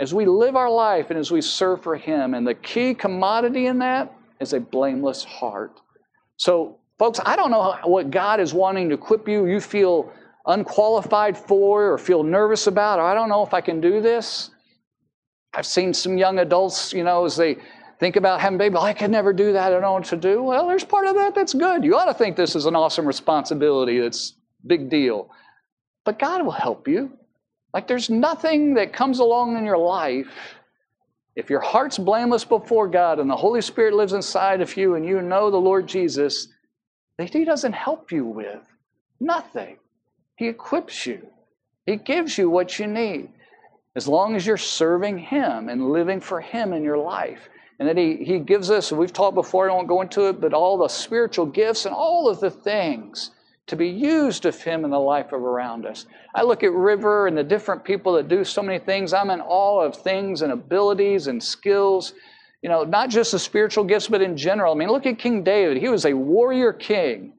as 0.00 0.14
we 0.14 0.26
live 0.26 0.56
our 0.56 0.70
life 0.70 1.10
and 1.10 1.18
as 1.18 1.30
we 1.30 1.40
serve 1.40 1.82
for 1.82 1.96
Him. 1.96 2.34
And 2.34 2.46
the 2.46 2.54
key 2.54 2.94
commodity 2.94 3.66
in 3.66 3.78
that 3.78 4.12
is 4.40 4.52
a 4.52 4.60
blameless 4.60 5.24
heart. 5.24 5.80
So, 6.36 6.78
folks, 6.98 7.20
I 7.24 7.36
don't 7.36 7.50
know 7.50 7.76
what 7.84 8.10
God 8.10 8.40
is 8.40 8.54
wanting 8.54 8.88
to 8.88 8.94
equip 8.94 9.28
you. 9.28 9.46
You 9.46 9.60
feel 9.60 10.12
unqualified 10.46 11.36
for 11.36 11.92
or 11.92 11.98
feel 11.98 12.22
nervous 12.22 12.66
about, 12.66 12.98
or 12.98 13.02
I 13.02 13.14
don't 13.14 13.28
know 13.28 13.44
if 13.44 13.52
I 13.54 13.60
can 13.60 13.80
do 13.80 14.00
this. 14.00 14.50
I've 15.54 15.66
seen 15.66 15.92
some 15.94 16.16
young 16.18 16.38
adults, 16.38 16.92
you 16.92 17.04
know, 17.04 17.24
as 17.24 17.36
they 17.36 17.58
think 17.98 18.16
about 18.16 18.40
having 18.40 18.58
baby, 18.58 18.76
I 18.76 18.92
could 18.92 19.10
never 19.10 19.32
do 19.32 19.52
that. 19.52 19.66
I 19.66 19.70
don't 19.70 19.82
know 19.82 19.92
what 19.92 20.04
to 20.06 20.16
do. 20.16 20.42
Well, 20.42 20.66
there's 20.66 20.84
part 20.84 21.06
of 21.06 21.14
that 21.16 21.34
that's 21.34 21.54
good. 21.54 21.84
You 21.84 21.96
ought 21.96 22.06
to 22.06 22.14
think 22.14 22.36
this 22.36 22.54
is 22.54 22.66
an 22.66 22.76
awesome 22.76 23.06
responsibility. 23.06 24.00
That's 24.00 24.34
big 24.66 24.88
deal. 24.88 25.30
But 26.04 26.18
God 26.18 26.44
will 26.44 26.52
help 26.52 26.88
you. 26.88 27.12
Like 27.74 27.86
there's 27.86 28.10
nothing 28.10 28.74
that 28.74 28.92
comes 28.92 29.18
along 29.18 29.56
in 29.56 29.64
your 29.64 29.78
life. 29.78 30.28
If 31.36 31.50
your 31.50 31.60
heart's 31.60 31.98
blameless 31.98 32.44
before 32.44 32.88
God 32.88 33.20
and 33.20 33.30
the 33.30 33.36
Holy 33.36 33.60
Spirit 33.60 33.94
lives 33.94 34.12
inside 34.12 34.60
of 34.60 34.76
you 34.76 34.94
and 34.94 35.04
you 35.04 35.22
know 35.22 35.50
the 35.50 35.56
Lord 35.56 35.86
Jesus, 35.86 36.48
that 37.16 37.32
He 37.32 37.44
doesn't 37.44 37.74
help 37.74 38.10
you 38.10 38.24
with. 38.24 38.62
Nothing. 39.20 39.76
He 40.36 40.48
equips 40.48 41.06
you. 41.06 41.26
He 41.86 41.96
gives 41.96 42.38
you 42.38 42.48
what 42.50 42.78
you 42.78 42.86
need 42.86 43.30
as 43.94 44.06
long 44.08 44.36
as 44.36 44.46
you're 44.46 44.56
serving 44.56 45.18
Him 45.18 45.68
and 45.68 45.90
living 45.90 46.20
for 46.20 46.40
Him 46.40 46.72
in 46.72 46.82
your 46.82 46.98
life. 46.98 47.48
And 47.78 47.88
then 47.88 47.96
he, 47.96 48.16
he 48.24 48.38
gives 48.40 48.70
us, 48.70 48.90
we've 48.90 49.12
talked 49.12 49.36
before, 49.36 49.70
I 49.70 49.74
won't 49.74 49.86
go 49.86 50.00
into 50.00 50.28
it, 50.28 50.40
but 50.40 50.52
all 50.52 50.78
the 50.78 50.88
spiritual 50.88 51.46
gifts 51.46 51.86
and 51.86 51.94
all 51.94 52.28
of 52.28 52.40
the 52.40 52.50
things 52.50 53.30
to 53.68 53.76
be 53.76 53.88
used 53.88 54.46
of 54.46 54.60
Him 54.60 54.84
in 54.84 54.90
the 54.90 54.98
life 54.98 55.32
of 55.32 55.42
around 55.42 55.86
us. 55.86 56.06
I 56.34 56.42
look 56.42 56.62
at 56.62 56.72
River 56.72 57.26
and 57.26 57.36
the 57.36 57.44
different 57.44 57.84
people 57.84 58.14
that 58.14 58.26
do 58.26 58.42
so 58.42 58.62
many 58.62 58.78
things. 58.78 59.12
I'm 59.12 59.30
in 59.30 59.40
awe 59.40 59.82
of 59.82 59.94
things 59.94 60.42
and 60.42 60.52
abilities 60.52 61.26
and 61.28 61.42
skills. 61.42 62.14
You 62.62 62.68
know, 62.68 62.82
not 62.82 63.10
just 63.10 63.32
the 63.32 63.38
spiritual 63.38 63.84
gifts, 63.84 64.08
but 64.08 64.22
in 64.22 64.36
general. 64.36 64.72
I 64.72 64.76
mean, 64.76 64.88
look 64.88 65.06
at 65.06 65.18
King 65.18 65.44
David. 65.44 65.76
He 65.76 65.88
was 65.88 66.04
a 66.06 66.14
warrior 66.14 66.72
king. 66.72 67.34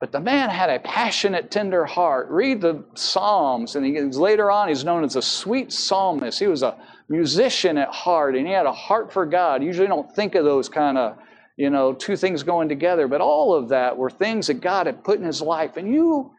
But 0.00 0.12
the 0.12 0.20
man 0.20 0.48
had 0.48 0.70
a 0.70 0.78
passionate, 0.78 1.50
tender 1.50 1.84
heart. 1.84 2.28
Read 2.30 2.62
the 2.62 2.82
Psalms, 2.94 3.76
and 3.76 3.84
he, 3.84 4.00
later 4.00 4.50
on 4.50 4.68
he's 4.68 4.82
known 4.82 5.04
as 5.04 5.14
a 5.14 5.22
sweet 5.22 5.72
psalmist. 5.72 6.38
He 6.38 6.46
was 6.46 6.62
a 6.62 6.74
musician 7.10 7.76
at 7.76 7.88
heart, 7.88 8.36
and 8.36 8.46
he 8.46 8.52
had 8.52 8.66
a 8.66 8.72
heart 8.72 9.12
for 9.12 9.26
God. 9.26 9.62
Usually 9.62 9.88
don't 9.88 10.10
think 10.14 10.34
of 10.36 10.44
those 10.44 10.68
kind 10.68 10.96
of, 10.96 11.18
you 11.56 11.68
know, 11.68 11.92
two 11.92 12.16
things 12.16 12.42
going 12.42 12.68
together, 12.68 13.08
but 13.08 13.20
all 13.20 13.52
of 13.52 13.68
that 13.70 13.96
were 13.96 14.08
things 14.08 14.46
that 14.46 14.60
God 14.60 14.86
had 14.86 15.04
put 15.04 15.18
in 15.18 15.24
his 15.24 15.42
life. 15.42 15.76
And 15.76 15.92
you 15.92 16.30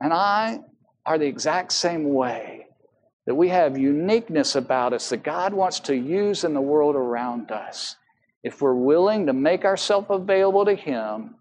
and 0.00 0.12
I 0.12 0.60
are 1.04 1.18
the 1.18 1.26
exact 1.26 1.72
same 1.72 2.14
way. 2.14 2.68
That 3.26 3.34
we 3.34 3.48
have 3.48 3.76
uniqueness 3.76 4.54
about 4.54 4.92
us 4.92 5.10
that 5.10 5.22
God 5.22 5.52
wants 5.52 5.80
to 5.80 5.94
use 5.94 6.44
in 6.44 6.54
the 6.54 6.60
world 6.60 6.96
around 6.96 7.50
us. 7.50 7.96
If 8.42 8.62
we're 8.62 8.74
willing 8.74 9.26
to 9.26 9.32
make 9.32 9.64
ourselves 9.64 10.06
available 10.08 10.64
to 10.64 10.74
Him, 10.74 11.34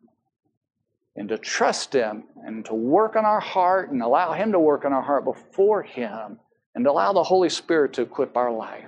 and 1.16 1.28
to 1.28 1.38
trust 1.38 1.94
Him 1.94 2.24
and 2.46 2.64
to 2.66 2.74
work 2.74 3.16
on 3.18 3.26
our 3.26 3.42
heart 3.42 3.92
and 3.92 4.02
allow 4.02 4.32
Him 4.32 4.54
to 4.54 4.60
work 4.60 4.86
on 4.86 4.94
our 4.94 5.02
heart 5.02 5.26
before 5.26 5.84
Him 5.84 6.40
and 6.80 6.88
allow 6.88 7.12
the 7.12 7.24
Holy 7.24 7.50
Spirit 7.50 7.92
to 7.94 8.02
equip 8.02 8.38
our 8.38 8.52
life. 8.52 8.86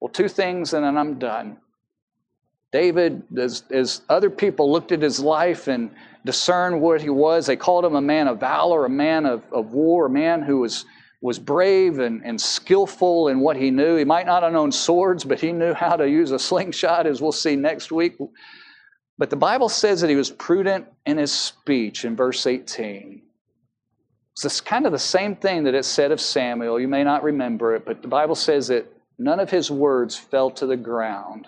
Well, 0.00 0.08
two 0.08 0.28
things 0.28 0.72
and 0.72 0.84
then 0.84 0.96
I'm 0.96 1.18
done. 1.18 1.58
David, 2.72 3.22
as, 3.38 3.64
as 3.70 4.00
other 4.08 4.30
people 4.30 4.72
looked 4.72 4.92
at 4.92 5.02
his 5.02 5.20
life 5.20 5.68
and 5.68 5.90
discerned 6.24 6.80
what 6.80 7.02
he 7.02 7.10
was. 7.10 7.46
They 7.46 7.56
called 7.56 7.84
him 7.84 7.94
a 7.94 8.00
man 8.00 8.28
of 8.28 8.40
valor, 8.40 8.86
a 8.86 8.90
man 8.90 9.26
of, 9.26 9.42
of 9.52 9.72
war, 9.72 10.06
a 10.06 10.10
man 10.10 10.42
who 10.42 10.60
was, 10.60 10.86
was 11.20 11.38
brave 11.38 11.98
and, 11.98 12.22
and 12.24 12.40
skillful 12.40 13.28
in 13.28 13.40
what 13.40 13.56
he 13.56 13.70
knew. 13.70 13.96
He 13.96 14.04
might 14.04 14.26
not 14.26 14.42
have 14.42 14.52
known 14.52 14.72
swords, 14.72 15.22
but 15.22 15.38
he 15.38 15.52
knew 15.52 15.74
how 15.74 15.96
to 15.96 16.08
use 16.08 16.32
a 16.32 16.38
slingshot, 16.50 17.06
as 17.06 17.20
we'll 17.20 17.32
see 17.32 17.56
next 17.56 17.92
week. 17.92 18.16
But 19.18 19.28
the 19.28 19.36
Bible 19.36 19.68
says 19.68 20.00
that 20.00 20.10
he 20.10 20.16
was 20.16 20.30
prudent 20.30 20.86
in 21.04 21.18
his 21.18 21.32
speech 21.32 22.06
in 22.06 22.16
verse 22.16 22.46
18. 22.46 23.23
It's 24.42 24.60
kind 24.60 24.84
of 24.84 24.92
the 24.92 24.98
same 24.98 25.36
thing 25.36 25.64
that 25.64 25.74
it 25.74 25.84
said 25.84 26.10
of 26.10 26.20
Samuel. 26.20 26.80
You 26.80 26.88
may 26.88 27.04
not 27.04 27.22
remember 27.22 27.74
it, 27.76 27.84
but 27.84 28.02
the 28.02 28.08
Bible 28.08 28.34
says 28.34 28.68
that 28.68 28.86
none 29.16 29.38
of 29.38 29.50
his 29.50 29.70
words 29.70 30.16
fell 30.16 30.50
to 30.52 30.66
the 30.66 30.76
ground. 30.76 31.46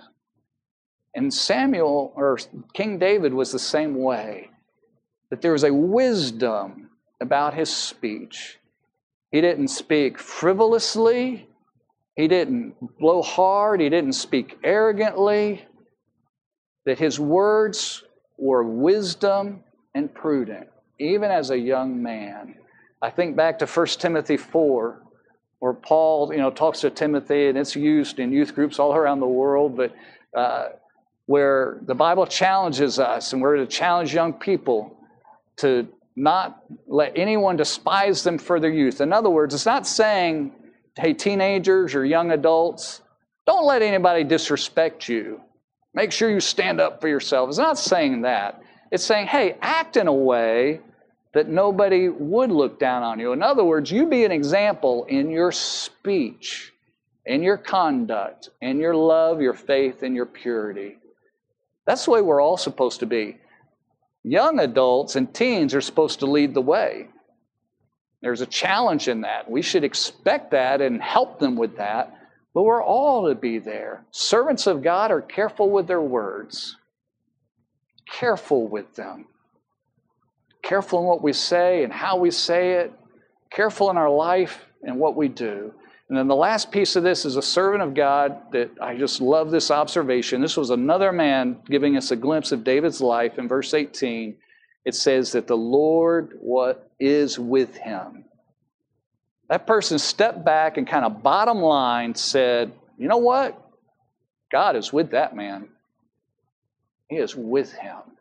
And 1.15 1.33
Samuel, 1.33 2.13
or 2.15 2.39
King 2.75 2.99
David, 2.99 3.35
was 3.35 3.51
the 3.51 3.59
same 3.59 3.97
way. 3.97 4.51
That 5.31 5.43
there 5.43 5.53
was 5.53 5.65
a 5.65 5.73
wisdom 5.73 6.91
about 7.21 7.55
his 7.55 7.75
speech. 7.75 8.59
He 9.33 9.41
didn't 9.41 9.69
speak 9.69 10.19
frivolously, 10.19 11.49
he 12.15 12.29
didn't 12.29 12.75
blow 12.99 13.21
hard, 13.21 13.81
he 13.81 13.89
didn't 13.89 14.13
speak 14.13 14.59
arrogantly. 14.63 15.67
That 16.85 16.99
his 16.99 17.19
words 17.19 18.05
were 18.39 18.63
wisdom 18.63 19.65
and 19.95 20.15
prudent, 20.15 20.69
even 21.01 21.31
as 21.31 21.51
a 21.51 21.59
young 21.59 22.01
man. 22.01 22.55
I 23.03 23.11
think 23.11 23.37
back 23.37 23.59
to 23.59 23.67
1 23.67 23.87
Timothy 23.99 24.37
4, 24.37 25.03
where 25.59 25.73
Paul, 25.73 26.33
you 26.33 26.39
know, 26.39 26.51
talks 26.51 26.81
to 26.81 26.91
Timothy, 26.91 27.49
and 27.49 27.59
it's 27.59 27.77
used 27.77 28.19
in 28.19 28.33
youth 28.33 28.55
groups 28.55 28.79
all 28.79 28.95
around 28.95 29.21
the 29.21 29.27
world, 29.27 29.77
but 29.77 29.95
uh, 30.35 30.69
where 31.27 31.79
the 31.83 31.95
Bible 31.95 32.27
challenges 32.27 32.99
us, 32.99 33.33
and 33.33 33.43
we're 33.43 33.57
to 33.57 33.67
challenge 33.67 34.15
young 34.15 34.33
people 34.33 34.97
to 35.57 35.89
not 36.15 36.63
let 36.87 37.13
anyone 37.17 37.57
despise 37.57 38.23
them 38.23 38.39
for 38.39 38.59
their 38.59 38.71
youth. 38.71 39.01
In 39.01 39.13
other 39.13 39.29
words, 39.29 39.55
it's 39.55 39.67
not 39.67 39.87
saying, 39.87 40.53
hey, 40.97 41.13
teenagers 41.13 41.95
or 41.95 42.05
young 42.05 42.31
adults, 42.31 43.03
don't 43.47 43.67
let 43.67 43.83
anybody 43.83 44.25
disrespect 44.25 45.09
you. 45.09 45.41
Make 45.95 46.13
sure 46.13 46.31
you 46.31 46.41
stand 46.41 46.81
up 46.81 47.01
for 47.01 47.09
yourself. 47.09 47.49
It's 47.49 47.59
not 47.59 47.79
saying 47.79 48.23
that. 48.23 48.63
It's 48.91 49.05
saying, 49.05 49.27
hey, 49.27 49.57
act 49.61 49.97
in 49.97 50.07
a 50.07 50.13
way 50.13 50.81
that 51.37 51.49
nobody 51.49 52.09
would 52.09 52.51
look 52.51 52.79
down 52.79 53.03
on 53.03 53.21
you. 53.21 53.35
In 53.35 53.43
other 53.43 53.63
words, 53.63 53.91
you 53.91 54.07
be 54.07 54.25
an 54.25 54.33
example 54.33 55.05
in 55.05 55.29
your 55.29 55.53
speech, 55.53 56.73
in 57.27 57.43
your 57.43 57.59
conduct, 57.59 58.49
in 58.63 58.79
your 58.79 58.95
love, 58.95 59.43
your 59.43 59.53
faith, 59.53 60.03
and 60.03 60.15
your 60.17 60.25
purity. 60.25 60.97
That's 61.85 62.07
the 62.07 62.13
way 62.13 62.23
we're 62.23 62.41
all 62.41 62.57
supposed 62.57 63.01
to 63.01 63.07
be. 63.07 63.37
Young 64.25 64.61
adults 64.61 65.15
and 65.15 65.33
teens 65.35 65.75
are 65.75 65.83
supposed 65.83 66.21
to 66.21 66.27
lead 66.27 66.55
the 66.55 66.63
way. 66.63 67.09
There's 68.23 68.41
a 68.41 68.47
challenge 68.47 69.07
in 69.07 69.21
that. 69.21 69.51
We 69.51 69.61
should 69.61 69.85
expect 69.85 70.53
that 70.53 70.81
and 70.81 71.03
help 71.03 71.39
them 71.39 71.55
with 71.55 71.77
that, 71.77 72.19
but 72.55 72.63
we're 72.63 72.83
all 72.83 73.29
to 73.29 73.35
be 73.35 73.59
there. 73.59 74.07
Servants 74.11 74.67
of 74.67 74.83
God 74.83 75.11
are 75.11 75.21
careful 75.21 75.69
with 75.69 75.87
their 75.87 76.01
words, 76.01 76.79
careful 78.07 78.67
with 78.67 78.95
them 78.95 79.27
careful 80.67 80.99
in 80.99 81.05
what 81.05 81.23
we 81.23 81.33
say 81.33 81.85
and 81.85 81.93
how 81.93 82.17
we 82.17 82.31
say 82.31 82.73
it, 82.73 82.93
careful 83.51 83.89
in 83.91 83.97
our 83.97 84.11
life 84.11 84.65
and 84.83 84.99
what 84.99 85.15
we 85.15 85.29
do. 85.29 85.73
And 86.09 86.19
then 86.19 86.29
the 86.29 86.37
last 86.37 86.71
piece 86.71 86.97
of 86.97 87.03
this 87.03 87.25
is 87.25 87.37
a 87.37 87.43
servant 87.43 87.83
of 87.83 87.95
God 87.95 88.53
that 88.53 88.71
I 88.81 88.97
just 88.97 89.21
love 89.21 89.51
this 89.51 89.71
observation. 89.71 90.41
This 90.41 90.57
was 90.57 90.71
another 90.71 91.13
man 91.13 91.59
giving 91.67 91.97
us 91.97 92.11
a 92.11 92.17
glimpse 92.17 92.53
of 92.53 92.65
David's 92.65 93.01
life 93.01 93.39
in 93.39 93.49
verse 93.49 93.75
18. 93.75 94.37
It 94.85 94.95
says 94.95 95.33
that 95.33 95.47
the 95.47 95.57
Lord 95.57 96.37
what 96.41 96.91
is 96.99 97.39
with 97.39 97.77
him. 97.77 98.25
That 99.49 99.67
person 99.67 99.99
stepped 99.99 100.45
back 100.45 100.77
and 100.77 100.87
kind 100.87 101.05
of 101.05 101.23
bottom 101.23 101.59
line 101.59 102.15
said, 102.15 102.73
You 102.99 103.09
know 103.09 103.19
what? 103.19 103.61
God 104.51 104.77
is 104.77 104.93
with 104.93 105.11
that 105.11 105.35
man. 105.35 105.69
He 107.09 107.17
is 107.17 107.37
with 107.37 107.73
him. 107.73 108.16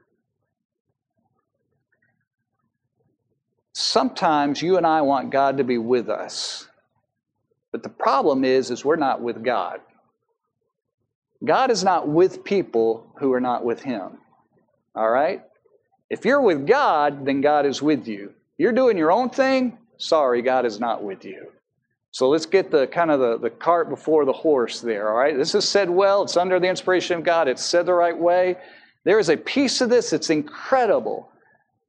Sometimes 3.75 4.61
you 4.61 4.77
and 4.77 4.87
I 4.87 5.01
want 5.01 5.31
God 5.31 5.57
to 5.57 5.63
be 5.63 5.77
with 5.77 6.09
us. 6.09 6.67
But 7.71 7.83
the 7.83 7.89
problem 7.89 8.45
is 8.45 8.71
is 8.71 8.85
we're 8.85 8.95
not 8.95 9.21
with 9.21 9.43
God. 9.43 9.81
God 11.43 11.69
is 11.69 11.83
not 11.83 12.07
with 12.07 12.43
people 12.43 13.11
who 13.17 13.33
are 13.33 13.41
not 13.41 13.65
with 13.65 13.83
him. 13.83 14.17
All 14.95 15.09
right? 15.09 15.43
If 16.09 16.23
you're 16.23 16.41
with 16.41 16.65
God, 16.65 17.25
then 17.25 17.41
God 17.41 17.65
is 17.65 17.81
with 17.81 18.07
you. 18.07 18.33
You're 18.57 18.71
doing 18.71 18.97
your 18.97 19.11
own 19.11 19.29
thing, 19.29 19.77
sorry, 19.97 20.41
God 20.41 20.65
is 20.65 20.79
not 20.79 21.03
with 21.03 21.25
you. 21.25 21.51
So 22.11 22.29
let's 22.29 22.45
get 22.45 22.71
the 22.71 22.87
kind 22.87 23.11
of 23.11 23.19
the, 23.19 23.37
the 23.37 23.49
cart 23.49 23.89
before 23.89 24.23
the 24.23 24.31
horse 24.31 24.79
there, 24.79 25.09
all 25.09 25.17
right? 25.17 25.35
This 25.35 25.53
is 25.53 25.67
said 25.67 25.89
well, 25.89 26.23
it's 26.23 26.37
under 26.37 26.61
the 26.61 26.69
inspiration 26.69 27.17
of 27.17 27.25
God, 27.25 27.49
it's 27.49 27.65
said 27.65 27.85
the 27.85 27.93
right 27.93 28.17
way. 28.17 28.55
There 29.03 29.19
is 29.19 29.27
a 29.27 29.35
piece 29.35 29.81
of 29.81 29.89
this 29.89 30.11
that's 30.11 30.29
incredible 30.29 31.29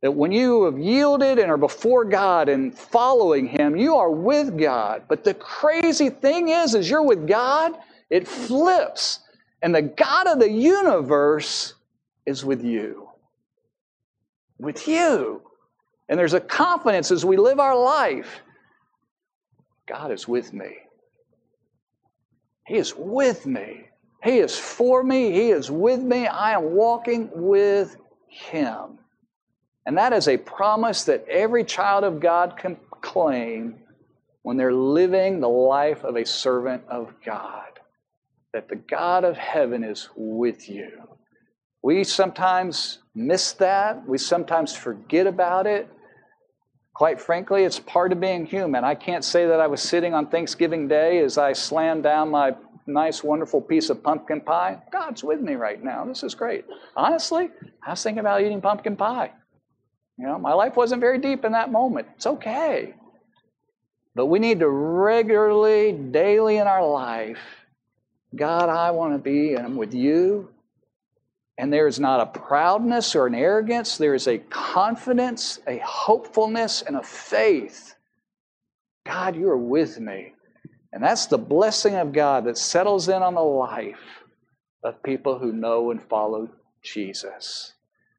that 0.07 0.13
when 0.13 0.31
you 0.31 0.63
have 0.67 0.79
yielded 0.79 1.41
and 1.41 1.51
are 1.51 1.57
before 1.57 2.05
God 2.05 2.49
and 2.49 2.73
following 2.73 3.49
Him, 3.49 3.77
you 3.77 3.97
are 3.97 4.09
with 4.09 4.57
God. 4.57 5.03
But 5.09 5.25
the 5.25 5.35
crazy 5.35 6.11
thing 6.11 6.49
is, 6.49 6.77
as 6.77 6.89
you're 6.89 7.03
with 7.03 7.27
God, 7.27 7.77
it 8.09 8.29
flips. 8.29 9.19
And 9.63 9.75
the 9.75 9.83
God 9.83 10.29
of 10.29 10.39
the 10.39 10.49
universe 10.49 11.75
is 12.25 12.45
with 12.45 12.63
you. 12.63 13.09
With 14.61 14.87
you. 14.87 15.43
And 16.09 16.17
there's 16.17 16.35
a 16.35 16.41
confidence 16.41 17.11
as 17.11 17.25
we 17.25 17.37
live 17.37 17.59
our 17.59 17.77
life 17.77 18.43
God 19.89 20.13
is 20.13 20.29
with 20.29 20.53
me. 20.53 20.77
He 22.65 22.77
is 22.77 22.95
with 22.95 23.45
me. 23.45 23.89
He 24.23 24.39
is 24.39 24.57
for 24.57 25.03
me. 25.03 25.33
He 25.33 25.51
is 25.51 25.69
with 25.69 25.99
me. 25.99 26.29
I 26.29 26.53
am 26.53 26.77
walking 26.77 27.29
with 27.35 27.97
Him. 28.29 29.01
And 29.87 29.97
that 29.97 30.13
is 30.13 30.27
a 30.27 30.37
promise 30.37 31.05
that 31.05 31.27
every 31.29 31.65
child 31.65 32.05
of 32.05 32.21
God 32.21 32.57
can 32.59 32.77
claim 33.01 33.77
when 34.43 34.57
they're 34.57 34.73
living 34.73 35.41
the 35.41 35.49
life 35.49 36.05
of 36.05 36.17
a 36.17 36.27
servant 36.27 36.83
of 36.89 37.15
God. 37.25 37.63
That 38.53 38.69
the 38.69 38.77
God 38.77 39.25
of 39.25 39.37
heaven 39.37 39.85
is 39.85 40.09
with 40.17 40.69
you. 40.69 40.91
We 41.83 42.03
sometimes 42.03 42.99
miss 43.15 43.53
that. 43.53 44.07
We 44.09 44.19
sometimes 44.19 44.75
forget 44.75 45.27
about 45.27 45.67
it. 45.67 45.89
Quite 46.95 47.21
frankly, 47.21 47.65
it's 47.65 47.79
part 47.79 48.11
of 48.11 48.21
being 48.21 48.47
human. 48.47 48.83
I 48.83 48.95
can't 48.95 49.25
say 49.25 49.47
that 49.47 49.61
I 49.61 49.67
was 49.67 49.83
sitting 49.83 50.15
on 50.15 50.29
Thanksgiving 50.29 50.89
Day 50.89 51.19
as 51.19 51.39
I 51.39 51.53
slammed 51.53 52.03
down 52.03 52.31
my 52.31 52.57
nice, 52.87 53.23
wonderful 53.23 53.61
piece 53.61 53.91
of 53.91 54.03
pumpkin 54.03 54.41
pie. 54.41 54.83
God's 54.91 55.23
with 55.23 55.41
me 55.41 55.55
right 55.55 55.83
now. 55.83 56.05
This 56.05 56.23
is 56.23 56.35
great. 56.35 56.65
Honestly, 56.97 57.51
I 57.87 57.91
was 57.91 58.03
thinking 58.03 58.21
about 58.21 58.41
eating 58.41 58.61
pumpkin 58.61 58.97
pie. 58.97 59.33
You 60.19 60.27
know, 60.27 60.39
my 60.39 60.55
life 60.55 60.77
wasn't 60.77 61.01
very 61.01 61.19
deep 61.19 61.45
in 61.45 61.53
that 61.53 61.71
moment. 61.71 62.09
It's 62.17 62.27
okay. 62.27 62.95
But 64.15 64.27
we 64.27 64.39
need 64.39 64.61
to 64.61 64.69
regularly, 64.69 65.93
daily 65.93 66.57
in 66.57 66.67
our 66.67 66.87
life, 66.87 67.39
God, 68.35 68.69
I 68.69 68.91
want 68.91 69.13
to 69.13 69.19
be 69.19 69.55
and 69.55 69.67
I'm 69.67 69.77
with 69.77 69.93
you. 69.93 70.49
And 71.59 71.73
there 71.73 71.87
is 71.87 72.01
not 72.01 72.21
a 72.21 72.39
proudness 72.39 73.15
or 73.15 73.27
an 73.27 73.35
arrogance, 73.35 73.97
there 73.97 74.15
is 74.15 74.27
a 74.27 74.39
confidence, 74.39 75.59
a 75.67 75.79
hopefulness, 75.79 76.83
and 76.83 76.97
a 76.97 77.03
faith. 77.03 77.95
God, 79.07 79.37
you 79.37 79.49
are 79.49 79.57
with 79.57 79.99
me. 79.99 80.35
And 80.93 81.03
that's 81.03 81.27
the 81.27 81.39
blessing 81.39 81.95
of 81.95 82.13
God 82.13 82.45
that 82.45 82.59
settles 82.59 83.09
in 83.09 83.23
on 83.23 83.35
the 83.35 83.41
life 83.41 84.25
of 84.83 85.03
people 85.03 85.39
who 85.39 85.53
know 85.53 85.91
and 85.91 86.03
follow 86.03 86.49
Jesus. 86.83 87.73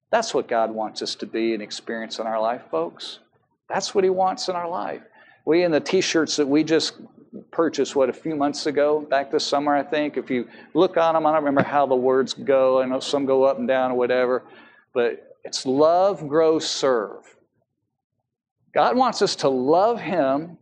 That's 0.09 0.33
what 0.33 0.47
God 0.47 0.71
wants 0.71 1.01
us 1.01 1.15
to 1.15 1.25
be 1.25 1.53
and 1.53 1.61
experience 1.61 2.19
in 2.19 2.27
our 2.27 2.39
life, 2.39 2.63
folks. 2.71 3.19
That's 3.69 3.93
what 3.93 4.03
He 4.03 4.09
wants 4.09 4.47
in 4.47 4.55
our 4.55 4.69
life. 4.69 5.01
We, 5.45 5.63
in 5.63 5.71
the 5.71 5.79
t 5.79 6.01
shirts 6.01 6.37
that 6.37 6.47
we 6.47 6.63
just 6.63 6.93
purchased, 7.51 7.95
what, 7.95 8.09
a 8.09 8.13
few 8.13 8.35
months 8.35 8.65
ago, 8.65 9.01
back 9.01 9.31
this 9.31 9.45
summer, 9.45 9.75
I 9.75 9.83
think, 9.83 10.17
if 10.17 10.29
you 10.29 10.47
look 10.73 10.97
on 10.97 11.13
them, 11.13 11.25
I 11.25 11.31
don't 11.31 11.43
remember 11.43 11.63
how 11.63 11.85
the 11.85 11.95
words 11.95 12.33
go. 12.33 12.81
I 12.81 12.85
know 12.85 12.99
some 12.99 13.25
go 13.25 13.43
up 13.43 13.57
and 13.57 13.67
down 13.67 13.91
or 13.91 13.95
whatever, 13.95 14.43
but 14.93 15.37
it's 15.43 15.65
love, 15.65 16.27
grow, 16.27 16.59
serve. 16.59 17.23
God 18.73 18.95
wants 18.95 19.21
us 19.21 19.37
to 19.37 19.49
love 19.49 19.99
Him 19.99 20.57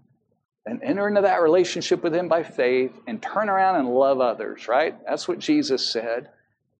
and 0.65 0.81
enter 0.83 1.07
into 1.07 1.21
that 1.21 1.41
relationship 1.41 2.01
with 2.03 2.15
Him 2.15 2.27
by 2.27 2.43
faith 2.43 2.91
and 3.07 3.21
turn 3.21 3.49
around 3.49 3.75
and 3.75 3.89
love 3.89 4.19
others, 4.19 4.67
right? 4.67 4.95
That's 5.07 5.27
what 5.27 5.37
Jesus 5.37 5.87
said. 5.87 6.29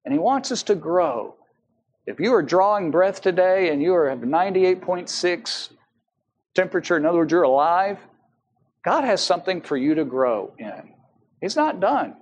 And 0.04 0.14
He 0.14 0.20
wants 0.20 0.52
us 0.52 0.64
to 0.64 0.76
grow. 0.76 1.36
If 2.08 2.20
you 2.20 2.34
are 2.34 2.44
drawing 2.44 2.92
breath 2.92 3.22
today 3.22 3.70
and 3.70 3.82
you 3.82 3.94
are 3.96 4.10
at 4.10 4.22
98.6 4.22 5.70
temperature, 6.54 6.98
in 6.98 7.06
other 7.06 7.18
words, 7.18 7.32
you're 7.32 7.44
alive, 7.44 7.98
God 8.84 9.04
has 9.04 9.22
something 9.22 9.62
for 9.62 9.76
you 9.76 9.96
to 9.96 10.06
grow 10.06 10.54
in. 10.60 10.94
He's 11.42 11.56
not 11.56 11.80
done. 11.80 12.16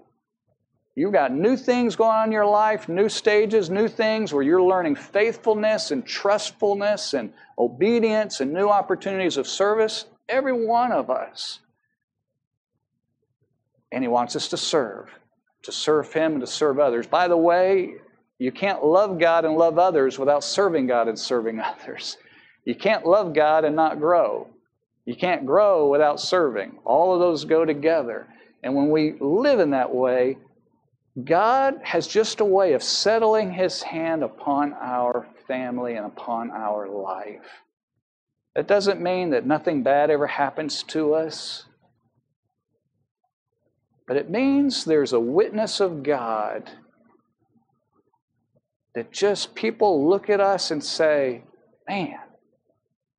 You've 0.96 1.12
got 1.12 1.34
new 1.34 1.58
things 1.58 1.96
going 1.96 2.12
on 2.12 2.28
in 2.28 2.32
your 2.32 2.46
life, 2.46 2.88
new 2.88 3.10
stages, 3.10 3.70
new 3.70 3.88
things 3.88 4.32
where 4.32 4.44
you're 4.44 4.62
learning 4.62 4.96
faithfulness 4.96 5.92
and 5.92 6.06
trustfulness 6.06 7.14
and 7.14 7.34
obedience 7.58 8.42
and 8.42 8.54
new 8.54 8.70
opportunities 8.70 9.38
of 9.38 9.48
service. 9.48 10.06
Every 10.30 10.54
one 10.54 10.92
of 10.92 11.10
us. 11.10 11.60
And 13.92 14.04
He 14.04 14.08
wants 14.08 14.36
us 14.36 14.48
to 14.50 14.58
serve, 14.58 15.10
to 15.64 15.72
serve 15.72 16.14
Him 16.14 16.34
and 16.34 16.42
to 16.42 16.48
serve 16.48 16.80
others. 16.80 17.08
By 17.08 17.28
the 17.28 17.38
way, 17.38 17.96
you 18.44 18.52
can't 18.52 18.84
love 18.84 19.20
God 19.20 19.46
and 19.46 19.56
love 19.56 19.80
others 19.80 20.20
without 20.20 20.44
serving 20.44 20.86
God 20.86 21.08
and 21.08 21.18
serving 21.18 21.62
others. 21.62 22.18
You 22.66 22.76
can't 22.76 23.06
love 23.06 23.34
God 23.34 23.64
and 23.64 23.74
not 23.74 24.02
grow. 24.02 24.50
You 25.06 25.16
can't 25.16 25.46
grow 25.46 25.88
without 25.88 26.20
serving. 26.20 26.78
All 26.84 27.14
of 27.14 27.22
those 27.22 27.46
go 27.46 27.64
together. 27.64 28.28
And 28.62 28.76
when 28.76 28.90
we 28.90 29.14
live 29.22 29.62
in 29.62 29.70
that 29.70 29.96
way, 29.96 30.40
God 31.24 31.80
has 31.84 32.06
just 32.06 32.42
a 32.42 32.46
way 32.46 32.74
of 32.74 32.84
settling 32.84 33.54
His 33.54 33.82
hand 33.82 34.24
upon 34.24 34.74
our 34.74 35.26
family 35.48 35.96
and 35.96 36.06
upon 36.06 36.52
our 36.52 36.90
life. 36.90 37.64
That 38.56 38.68
doesn't 38.68 39.00
mean 39.00 39.30
that 39.30 39.48
nothing 39.48 39.84
bad 39.84 40.10
ever 40.10 40.28
happens 40.28 40.84
to 40.90 41.14
us, 41.14 41.64
but 44.06 44.18
it 44.18 44.30
means 44.30 44.84
there's 44.84 45.14
a 45.14 45.20
witness 45.20 45.80
of 45.80 46.04
God 46.04 46.70
that 48.96 49.12
just 49.12 49.56
people 49.56 50.08
look 50.08 50.30
at 50.30 50.40
us 50.40 50.72
and 50.72 50.84
say, 50.84 51.44
man, 51.88 52.20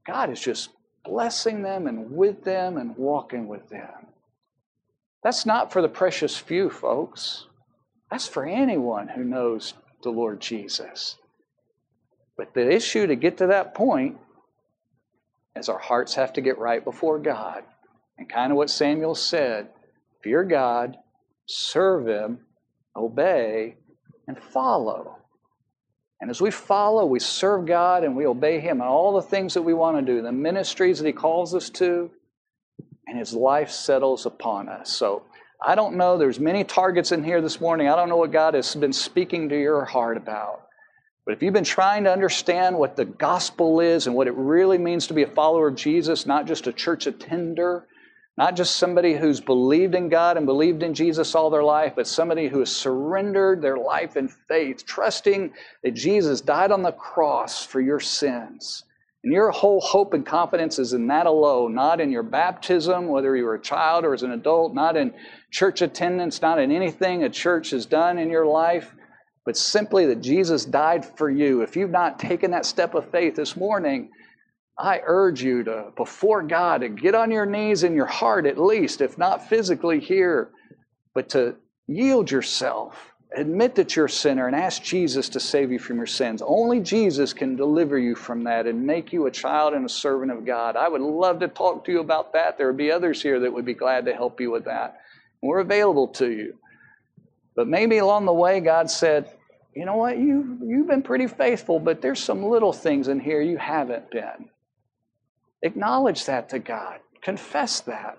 God 0.06 0.30
is 0.30 0.40
just 0.40 0.70
blessing 1.04 1.62
them 1.62 1.86
and 1.86 2.10
with 2.10 2.44
them 2.44 2.76
and 2.76 2.96
walking 2.96 3.48
with 3.48 3.68
them. 3.68 4.06
That's 5.22 5.46
not 5.46 5.72
for 5.72 5.82
the 5.82 5.88
precious 5.88 6.36
few, 6.36 6.70
folks. 6.70 7.46
That's 8.10 8.28
for 8.28 8.44
anyone 8.44 9.08
who 9.08 9.24
knows 9.24 9.74
the 10.02 10.10
Lord 10.10 10.40
Jesus. 10.40 11.16
But 12.36 12.54
the 12.54 12.70
issue 12.70 13.06
to 13.06 13.16
get 13.16 13.38
to 13.38 13.48
that 13.48 13.74
point 13.74 14.18
is 15.56 15.68
our 15.68 15.78
hearts 15.78 16.14
have 16.14 16.32
to 16.34 16.40
get 16.40 16.58
right 16.58 16.84
before 16.84 17.18
God. 17.18 17.62
And 18.18 18.28
kind 18.28 18.52
of 18.52 18.58
what 18.58 18.70
Samuel 18.70 19.14
said 19.14 19.68
fear 20.22 20.44
God, 20.44 20.96
serve 21.46 22.06
Him, 22.06 22.40
obey, 22.96 23.76
and 24.26 24.38
follow. 24.38 25.18
And 26.24 26.30
as 26.30 26.40
we 26.40 26.50
follow, 26.50 27.04
we 27.04 27.20
serve 27.20 27.66
God 27.66 28.02
and 28.02 28.16
we 28.16 28.26
obey 28.26 28.58
Him 28.58 28.80
and 28.80 28.88
all 28.88 29.12
the 29.12 29.20
things 29.20 29.52
that 29.52 29.60
we 29.60 29.74
want 29.74 29.98
to 29.98 30.02
do, 30.10 30.22
the 30.22 30.32
ministries 30.32 30.98
that 30.98 31.06
He 31.06 31.12
calls 31.12 31.54
us 31.54 31.68
to, 31.68 32.10
and 33.06 33.18
His 33.18 33.34
life 33.34 33.68
settles 33.68 34.24
upon 34.24 34.70
us. 34.70 34.90
So 34.90 35.24
I 35.62 35.74
don't 35.74 35.96
know. 35.96 36.16
There's 36.16 36.40
many 36.40 36.64
targets 36.64 37.12
in 37.12 37.24
here 37.24 37.42
this 37.42 37.60
morning. 37.60 37.90
I 37.90 37.94
don't 37.94 38.08
know 38.08 38.16
what 38.16 38.32
God 38.32 38.54
has 38.54 38.74
been 38.74 38.94
speaking 38.94 39.50
to 39.50 39.60
your 39.60 39.84
heart 39.84 40.16
about. 40.16 40.62
But 41.26 41.34
if 41.34 41.42
you've 41.42 41.52
been 41.52 41.62
trying 41.62 42.04
to 42.04 42.10
understand 42.10 42.78
what 42.78 42.96
the 42.96 43.04
gospel 43.04 43.80
is 43.80 44.06
and 44.06 44.16
what 44.16 44.26
it 44.26 44.34
really 44.34 44.78
means 44.78 45.08
to 45.08 45.12
be 45.12 45.24
a 45.24 45.30
follower 45.30 45.68
of 45.68 45.76
Jesus, 45.76 46.24
not 46.24 46.46
just 46.46 46.66
a 46.66 46.72
church 46.72 47.06
attender, 47.06 47.86
not 48.36 48.56
just 48.56 48.76
somebody 48.76 49.14
who's 49.14 49.40
believed 49.40 49.94
in 49.94 50.08
God 50.08 50.36
and 50.36 50.44
believed 50.44 50.82
in 50.82 50.94
Jesus 50.94 51.34
all 51.34 51.50
their 51.50 51.62
life, 51.62 51.92
but 51.94 52.06
somebody 52.06 52.48
who 52.48 52.58
has 52.58 52.74
surrendered 52.74 53.62
their 53.62 53.76
life 53.76 54.16
in 54.16 54.28
faith, 54.28 54.84
trusting 54.84 55.52
that 55.84 55.94
Jesus 55.94 56.40
died 56.40 56.72
on 56.72 56.82
the 56.82 56.92
cross 56.92 57.64
for 57.64 57.80
your 57.80 58.00
sins. 58.00 58.84
And 59.22 59.32
your 59.32 59.52
whole 59.52 59.80
hope 59.80 60.14
and 60.14 60.26
confidence 60.26 60.78
is 60.78 60.92
in 60.92 61.06
that 61.06 61.26
alone, 61.26 61.74
not 61.74 62.00
in 62.00 62.10
your 62.10 62.24
baptism, 62.24 63.06
whether 63.06 63.34
you 63.36 63.44
were 63.44 63.54
a 63.54 63.60
child 63.60 64.04
or 64.04 64.12
as 64.12 64.22
an 64.22 64.32
adult, 64.32 64.74
not 64.74 64.96
in 64.96 65.14
church 65.50 65.80
attendance, 65.80 66.42
not 66.42 66.58
in 66.58 66.72
anything 66.72 67.22
a 67.22 67.30
church 67.30 67.70
has 67.70 67.86
done 67.86 68.18
in 68.18 68.30
your 68.30 68.44
life, 68.44 68.92
but 69.46 69.56
simply 69.56 70.06
that 70.06 70.20
Jesus 70.20 70.64
died 70.64 71.04
for 71.04 71.30
you. 71.30 71.62
If 71.62 71.76
you've 71.76 71.90
not 71.90 72.18
taken 72.18 72.50
that 72.50 72.66
step 72.66 72.94
of 72.94 73.10
faith 73.10 73.36
this 73.36 73.56
morning, 73.56 74.10
I 74.78 75.00
urge 75.04 75.42
you 75.42 75.62
to, 75.64 75.92
before 75.96 76.42
God, 76.42 76.80
to 76.80 76.88
get 76.88 77.14
on 77.14 77.30
your 77.30 77.46
knees 77.46 77.84
in 77.84 77.94
your 77.94 78.06
heart 78.06 78.46
at 78.46 78.58
least, 78.58 79.00
if 79.00 79.16
not 79.16 79.48
physically 79.48 80.00
here, 80.00 80.50
but 81.14 81.28
to 81.30 81.56
yield 81.86 82.30
yourself. 82.30 83.12
Admit 83.36 83.74
that 83.76 83.96
you're 83.96 84.06
a 84.06 84.10
sinner 84.10 84.46
and 84.46 84.54
ask 84.54 84.82
Jesus 84.82 85.28
to 85.30 85.40
save 85.40 85.72
you 85.72 85.78
from 85.78 85.96
your 85.96 86.06
sins. 86.06 86.42
Only 86.44 86.80
Jesus 86.80 87.32
can 87.32 87.56
deliver 87.56 87.98
you 87.98 88.14
from 88.14 88.44
that 88.44 88.66
and 88.66 88.86
make 88.86 89.12
you 89.12 89.26
a 89.26 89.30
child 89.30 89.74
and 89.74 89.84
a 89.84 89.88
servant 89.88 90.30
of 90.30 90.44
God. 90.46 90.76
I 90.76 90.88
would 90.88 91.00
love 91.00 91.40
to 91.40 91.48
talk 91.48 91.84
to 91.84 91.92
you 91.92 92.00
about 92.00 92.32
that. 92.32 92.58
There 92.58 92.68
would 92.68 92.76
be 92.76 92.92
others 92.92 93.22
here 93.22 93.40
that 93.40 93.52
would 93.52 93.64
be 93.64 93.74
glad 93.74 94.04
to 94.06 94.14
help 94.14 94.40
you 94.40 94.50
with 94.50 94.64
that. 94.66 95.00
We're 95.42 95.60
available 95.60 96.08
to 96.08 96.30
you. 96.30 96.54
But 97.56 97.68
maybe 97.68 97.98
along 97.98 98.26
the 98.26 98.32
way, 98.32 98.60
God 98.60 98.90
said, 98.90 99.30
you 99.74 99.84
know 99.84 99.96
what, 99.96 100.18
you, 100.18 100.58
you've 100.64 100.86
been 100.86 101.02
pretty 101.02 101.26
faithful, 101.26 101.80
but 101.80 102.00
there's 102.00 102.22
some 102.22 102.44
little 102.44 102.72
things 102.72 103.08
in 103.08 103.18
here 103.18 103.40
you 103.40 103.56
haven't 103.56 104.10
been. 104.10 104.48
Acknowledge 105.64 106.26
that 106.26 106.50
to 106.50 106.58
God. 106.60 107.00
Confess 107.22 107.80
that. 107.80 108.18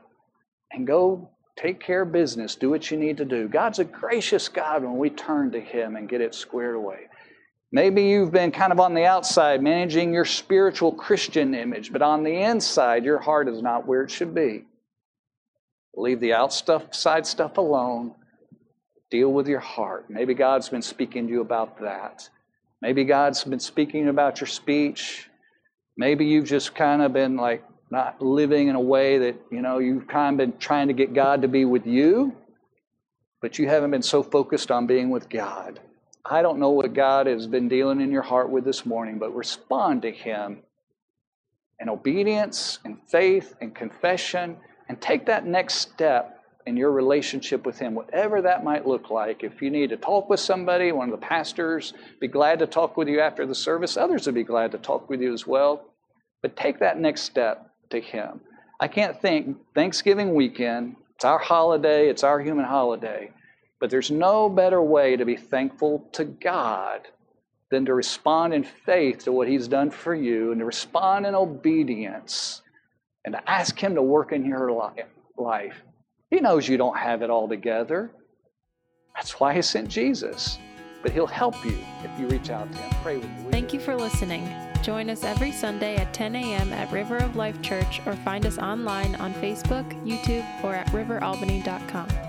And 0.71 0.85
go 0.85 1.29
take 1.55 1.79
care 1.79 2.01
of 2.01 2.11
business. 2.11 2.55
Do 2.55 2.69
what 2.71 2.91
you 2.91 2.97
need 2.97 3.17
to 3.17 3.25
do. 3.25 3.47
God's 3.47 3.79
a 3.79 3.85
gracious 3.85 4.49
God 4.49 4.83
when 4.83 4.97
we 4.97 5.09
turn 5.09 5.51
to 5.51 5.61
Him 5.61 5.95
and 5.95 6.09
get 6.09 6.19
it 6.19 6.35
squared 6.35 6.75
away. 6.75 7.07
Maybe 7.71 8.03
you've 8.03 8.31
been 8.31 8.51
kind 8.51 8.71
of 8.71 8.79
on 8.79 8.93
the 8.93 9.05
outside 9.05 9.61
managing 9.61 10.13
your 10.13 10.25
spiritual 10.25 10.91
Christian 10.91 11.53
image, 11.53 11.93
but 11.93 12.01
on 12.01 12.23
the 12.23 12.41
inside, 12.41 13.05
your 13.05 13.19
heart 13.19 13.47
is 13.47 13.61
not 13.61 13.87
where 13.87 14.03
it 14.03 14.11
should 14.11 14.33
be. 14.33 14.65
Leave 15.95 16.19
the 16.19 16.33
outside 16.33 17.27
stuff 17.27 17.57
alone. 17.57 18.15
Deal 19.11 19.31
with 19.31 19.47
your 19.47 19.59
heart. 19.59 20.09
Maybe 20.09 20.33
God's 20.33 20.69
been 20.69 20.81
speaking 20.81 21.27
to 21.27 21.33
you 21.33 21.41
about 21.41 21.79
that. 21.81 22.27
Maybe 22.81 23.03
God's 23.03 23.43
been 23.43 23.59
speaking 23.59 24.09
about 24.09 24.41
your 24.41 24.47
speech. 24.47 25.29
Maybe 25.97 26.25
you've 26.25 26.45
just 26.45 26.75
kind 26.75 27.01
of 27.01 27.13
been 27.13 27.37
like 27.37 27.63
not 27.89 28.21
living 28.21 28.67
in 28.67 28.75
a 28.75 28.81
way 28.81 29.17
that, 29.19 29.35
you 29.51 29.61
know, 29.61 29.79
you've 29.79 30.07
kind 30.07 30.33
of 30.33 30.37
been 30.37 30.57
trying 30.59 30.87
to 30.87 30.93
get 30.93 31.13
God 31.13 31.41
to 31.43 31.47
be 31.47 31.65
with 31.65 31.85
you, 31.85 32.35
but 33.41 33.57
you 33.57 33.67
haven't 33.67 33.91
been 33.91 34.01
so 34.01 34.21
focused 34.23 34.71
on 34.71 34.87
being 34.87 35.09
with 35.09 35.29
God. 35.29 35.79
I 36.25 36.41
don't 36.41 36.59
know 36.59 36.71
what 36.71 36.93
God 36.93 37.27
has 37.27 37.47
been 37.47 37.69
dealing 37.69 38.01
in 38.01 38.11
your 38.11 38.23
heart 38.23 38.49
with 38.49 38.65
this 38.65 38.85
morning, 38.85 39.19
but 39.19 39.35
respond 39.35 40.01
to 40.01 40.11
Him 40.11 40.63
in 41.79 41.87
obedience 41.87 42.79
and 42.83 42.97
faith 43.07 43.55
and 43.61 43.75
confession 43.75 44.57
and 44.89 44.99
take 44.99 45.27
that 45.27 45.45
next 45.45 45.75
step 45.75 46.34
in 46.65 46.75
your 46.75 46.91
relationship 46.91 47.65
with 47.65 47.77
Him, 47.77 47.93
whatever 47.93 48.41
that 48.41 48.63
might 48.63 48.87
look 48.87 49.09
like. 49.09 49.43
If 49.43 49.61
you 49.61 49.69
need 49.69 49.89
to 49.91 49.97
talk 49.97 50.29
with 50.29 50.39
somebody, 50.39 50.91
one 50.91 51.11
of 51.11 51.19
the 51.19 51.25
pastors, 51.25 51.93
be 52.19 52.27
glad 52.27 52.59
to 52.59 52.67
talk 52.67 52.97
with 52.97 53.07
you 53.07 53.19
after 53.19 53.45
the 53.45 53.55
service. 53.55 53.97
Others 53.97 54.25
would 54.25 54.35
be 54.35 54.43
glad 54.43 54.71
to 54.71 54.77
talk 54.77 55.09
with 55.09 55.21
you 55.21 55.33
as 55.33 55.45
well. 55.45 55.85
But 56.41 56.55
take 56.55 56.79
that 56.79 56.99
next 56.99 57.21
step 57.21 57.69
to 57.91 57.99
Him. 57.99 58.41
I 58.79 58.87
can't 58.87 59.19
think 59.21 59.57
Thanksgiving 59.73 60.33
weekend, 60.33 60.95
it's 61.15 61.25
our 61.25 61.39
holiday, 61.39 62.09
it's 62.09 62.23
our 62.23 62.41
human 62.41 62.65
holiday, 62.65 63.31
but 63.79 63.89
there's 63.89 64.11
no 64.11 64.49
better 64.49 64.81
way 64.81 65.15
to 65.15 65.25
be 65.25 65.37
thankful 65.37 66.09
to 66.13 66.25
God 66.25 67.07
than 67.71 67.85
to 67.85 67.93
respond 67.93 68.53
in 68.53 68.63
faith 68.63 69.23
to 69.25 69.31
what 69.31 69.47
He's 69.47 69.67
done 69.67 69.91
for 69.91 70.13
you 70.13 70.51
and 70.51 70.59
to 70.59 70.65
respond 70.65 71.25
in 71.25 71.35
obedience 71.35 72.61
and 73.23 73.33
to 73.33 73.49
ask 73.49 73.79
Him 73.79 73.95
to 73.95 74.01
work 74.01 74.31
in 74.31 74.45
your 74.45 74.71
life. 75.37 75.81
He 76.35 76.41
knows 76.41 76.67
you 76.67 76.75
don't 76.75 76.97
have 76.97 77.21
it 77.21 77.29
all 77.29 77.47
together. 77.47 78.11
That's 79.15 79.39
why 79.39 79.53
He 79.53 79.61
sent 79.61 79.87
Jesus. 79.87 80.59
But 81.01 81.13
He'll 81.13 81.27
help 81.27 81.63
you 81.63 81.77
if 82.03 82.19
you 82.19 82.27
reach 82.27 82.49
out 82.49 82.69
to 82.73 82.77
Him. 82.77 82.89
Pray 83.01 83.15
with 83.15 83.29
me. 83.29 83.51
Thank 83.51 83.71
you 83.71 83.79
for 83.79 83.95
listening. 83.95 84.53
Join 84.83 85.09
us 85.09 85.23
every 85.23 85.53
Sunday 85.53 85.95
at 85.95 86.13
10 86.13 86.35
a.m. 86.35 86.73
at 86.73 86.91
River 86.91 87.15
of 87.15 87.37
Life 87.37 87.61
Church 87.61 88.01
or 88.05 88.17
find 88.17 88.45
us 88.45 88.57
online 88.57 89.15
on 89.15 89.33
Facebook, 89.35 89.89
YouTube, 90.05 90.45
or 90.61 90.75
at 90.75 90.87
riveralbany.com. 90.87 92.24